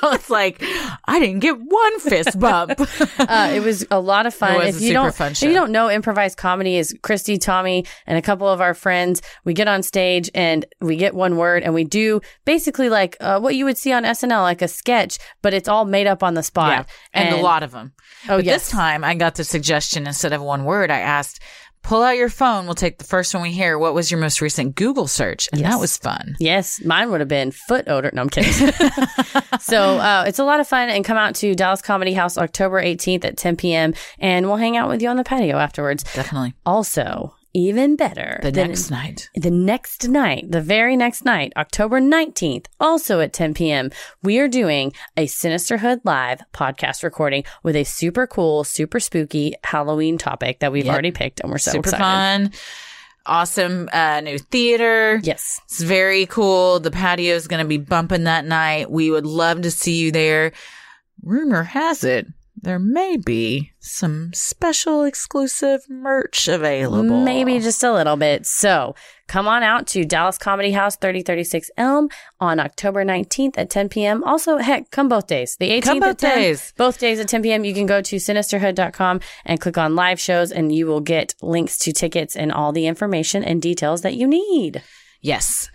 [0.02, 0.62] I was like,
[1.04, 2.72] I didn't get one fist bump.
[3.18, 4.54] uh, it was a lot of fun.
[4.54, 6.96] It was if a you super don't, fun if you don't know, improvised comedy is
[7.02, 9.22] Christy, Tommy, and a couple of our friends.
[9.44, 13.40] We get on stage and we get one word and we do basically like uh,
[13.40, 16.34] what you would see on SNL, like a sketch, but it's all made up on
[16.34, 16.70] the spot.
[16.70, 17.92] yeah, and, a lot of them.
[18.24, 18.62] Oh, but yes.
[18.62, 21.40] this time I got the suggestion instead of one word, I asked,
[21.82, 22.66] pull out your phone.
[22.66, 23.78] We'll take the first one we hear.
[23.78, 25.48] What was your most recent Google search?
[25.52, 25.72] And Yes.
[25.72, 26.36] that was fun.
[26.38, 28.10] Yes, mine would have been foot odor.
[28.12, 28.52] No, I'm kidding.
[29.60, 32.82] so uh, it's a lot of fun and come out to Dallas Comedy House October
[32.82, 33.94] 18th at 10 p.m.
[34.18, 36.04] and we'll hang out with you on the patio afterwards.
[36.14, 36.54] Definitely.
[36.66, 39.28] Also, even better, The next night.
[39.34, 43.90] the next night, the very next night, October 19th, also at 10 p.m.,
[44.22, 50.16] we are doing a Sinisterhood Live podcast recording with a super cool, super spooky Halloween
[50.18, 50.92] topic that we've Yep.
[50.92, 52.02] already picked and we're so Super excited.
[52.02, 52.52] fun.
[53.26, 55.20] Awesome uh, new theater.
[55.22, 55.60] Yes.
[55.64, 56.80] It's very cool.
[56.80, 58.90] The patio is going to be bumping that night.
[58.90, 60.52] We would love to see you there.
[61.22, 62.26] Rumor has it
[62.62, 67.24] there may be some special exclusive merch available.
[67.24, 68.46] Maybe just a little bit.
[68.46, 68.94] So
[69.28, 72.08] come on out to Dallas Comedy House, 3036 Elm
[72.38, 74.22] on October 19th at 10 p.m.
[74.24, 75.56] Also, heck, come both days.
[75.58, 76.72] The 18th Come both 10, days.
[76.76, 77.64] Both days at 10 p.m.
[77.64, 81.78] You can go to sinisterhood.com and click on live shows and you will get links
[81.78, 84.82] to tickets and all the information and details that you need.
[85.22, 85.70] Yes.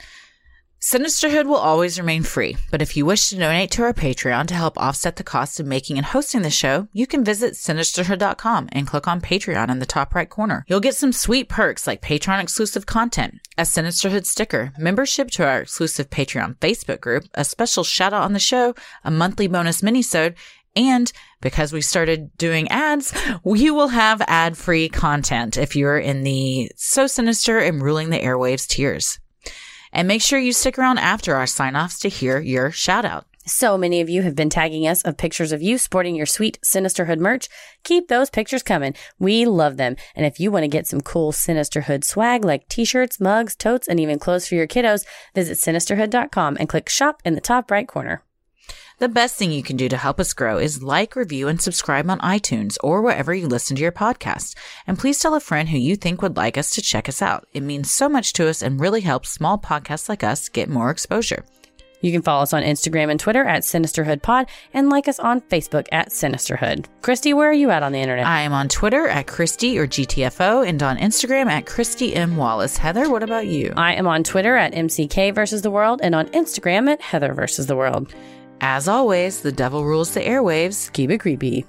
[0.85, 4.53] Sinisterhood will always remain free, but if you wish to donate to our Patreon to
[4.53, 8.85] help offset the cost of making and hosting the show, you can visit sinisterhood.com and
[8.85, 10.63] click on Patreon in the top right corner.
[10.67, 15.61] You'll get some sweet perks like Patreon exclusive content, a Sinisterhood sticker, membership to our
[15.61, 20.35] exclusive Patreon Facebook group, a special shout out on the show, a monthly bonus minisode,
[20.75, 23.11] and because we started doing ads,
[23.43, 28.19] you will have ad free content if you're in the So Sinister and Ruling the
[28.19, 29.17] Airwaves tiers.
[29.95, 33.25] And make sure you stick around after our sign offs to hear your shout out.
[33.47, 36.59] So many of you have been tagging us of pictures of you sporting your sweet
[36.65, 37.47] Sinisterhood merch.
[37.83, 38.93] Keep those pictures coming.
[39.19, 39.95] We love them.
[40.13, 43.99] And if you want to get some cool Sinisterhood swag like t-shirts, mugs, totes, and
[43.99, 48.24] even clothes for your kiddos, visit sinisterhood.com and click shop in the top right corner.
[48.97, 52.09] The best thing you can do to help us grow is like, review, and subscribe
[52.09, 54.55] on iTunes or wherever you listen to your podcast.
[54.87, 57.45] And please tell a friend who you think would like us to check us out.
[57.51, 60.91] It means so much to us and really helps small podcasts like us get more
[60.91, 61.43] exposure.
[61.99, 65.87] You can follow us on Instagram and Twitter at SinisterhoodPod and like us on Facebook
[65.91, 66.85] at Sinisterhood.
[67.01, 68.27] Christy, where are you at on the internet?
[68.27, 72.37] I am on Twitter at Christy or GTFO and on Instagram at Christy M.
[72.37, 72.77] Wallace.
[72.77, 73.73] Heather, what about you?
[73.75, 77.65] I am on Twitter at MCK versus the world and on Instagram at Heather versus
[77.65, 78.13] the world.
[78.67, 80.91] As always, the devil rules the airwaves.
[80.91, 81.67] Keep it creepy.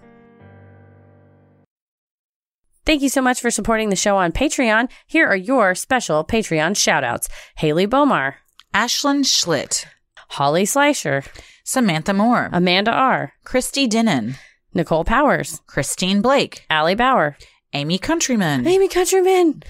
[2.86, 4.88] Thank you so much for supporting the show on Patreon.
[5.06, 8.36] Here are your special Patreon shoutouts Haley Bomar,
[8.72, 9.84] Ashlyn Schlitt,
[10.30, 11.22] Holly Slicer,
[11.64, 14.36] Samantha Moore, Amanda R., Christy Dinnan,
[14.72, 17.36] Nicole Powers, Christine Blake, Allie Bauer,
[17.74, 18.66] Amy Countryman.
[18.66, 19.62] Amy Countryman.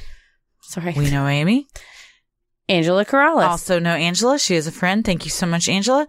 [0.60, 0.92] Sorry.
[0.96, 1.66] We know Amy.
[2.68, 3.48] Angela Corrales.
[3.48, 4.38] Also know Angela.
[4.38, 5.04] She is a friend.
[5.04, 6.06] Thank you so much, Angela.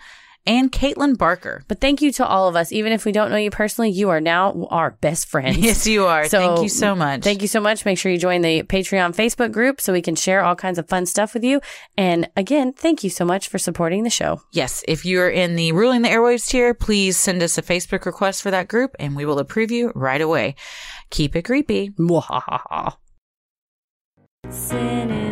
[0.48, 1.64] And Caitlin Barker.
[1.68, 2.72] But thank you to all of us.
[2.72, 5.58] Even if we don't know you personally, you are now our best friends.
[5.58, 6.28] Yes, you are.
[6.30, 7.24] So, Thank you so much.
[7.24, 7.84] Thank you so much.
[7.84, 10.88] Make sure you join the Patreon Facebook group so we can share all kinds of
[10.88, 11.60] fun stuff with you.
[11.98, 14.42] And again, thank you so much for supporting the show.
[14.54, 18.42] Yes, if you're in the Ruling the Airwaves tier, please send us a Facebook request
[18.42, 20.56] for that group and we will approve you right away.
[21.10, 21.90] Keep it creepy.
[22.00, 22.96] Mwahaha.
[24.50, 25.27] Sinister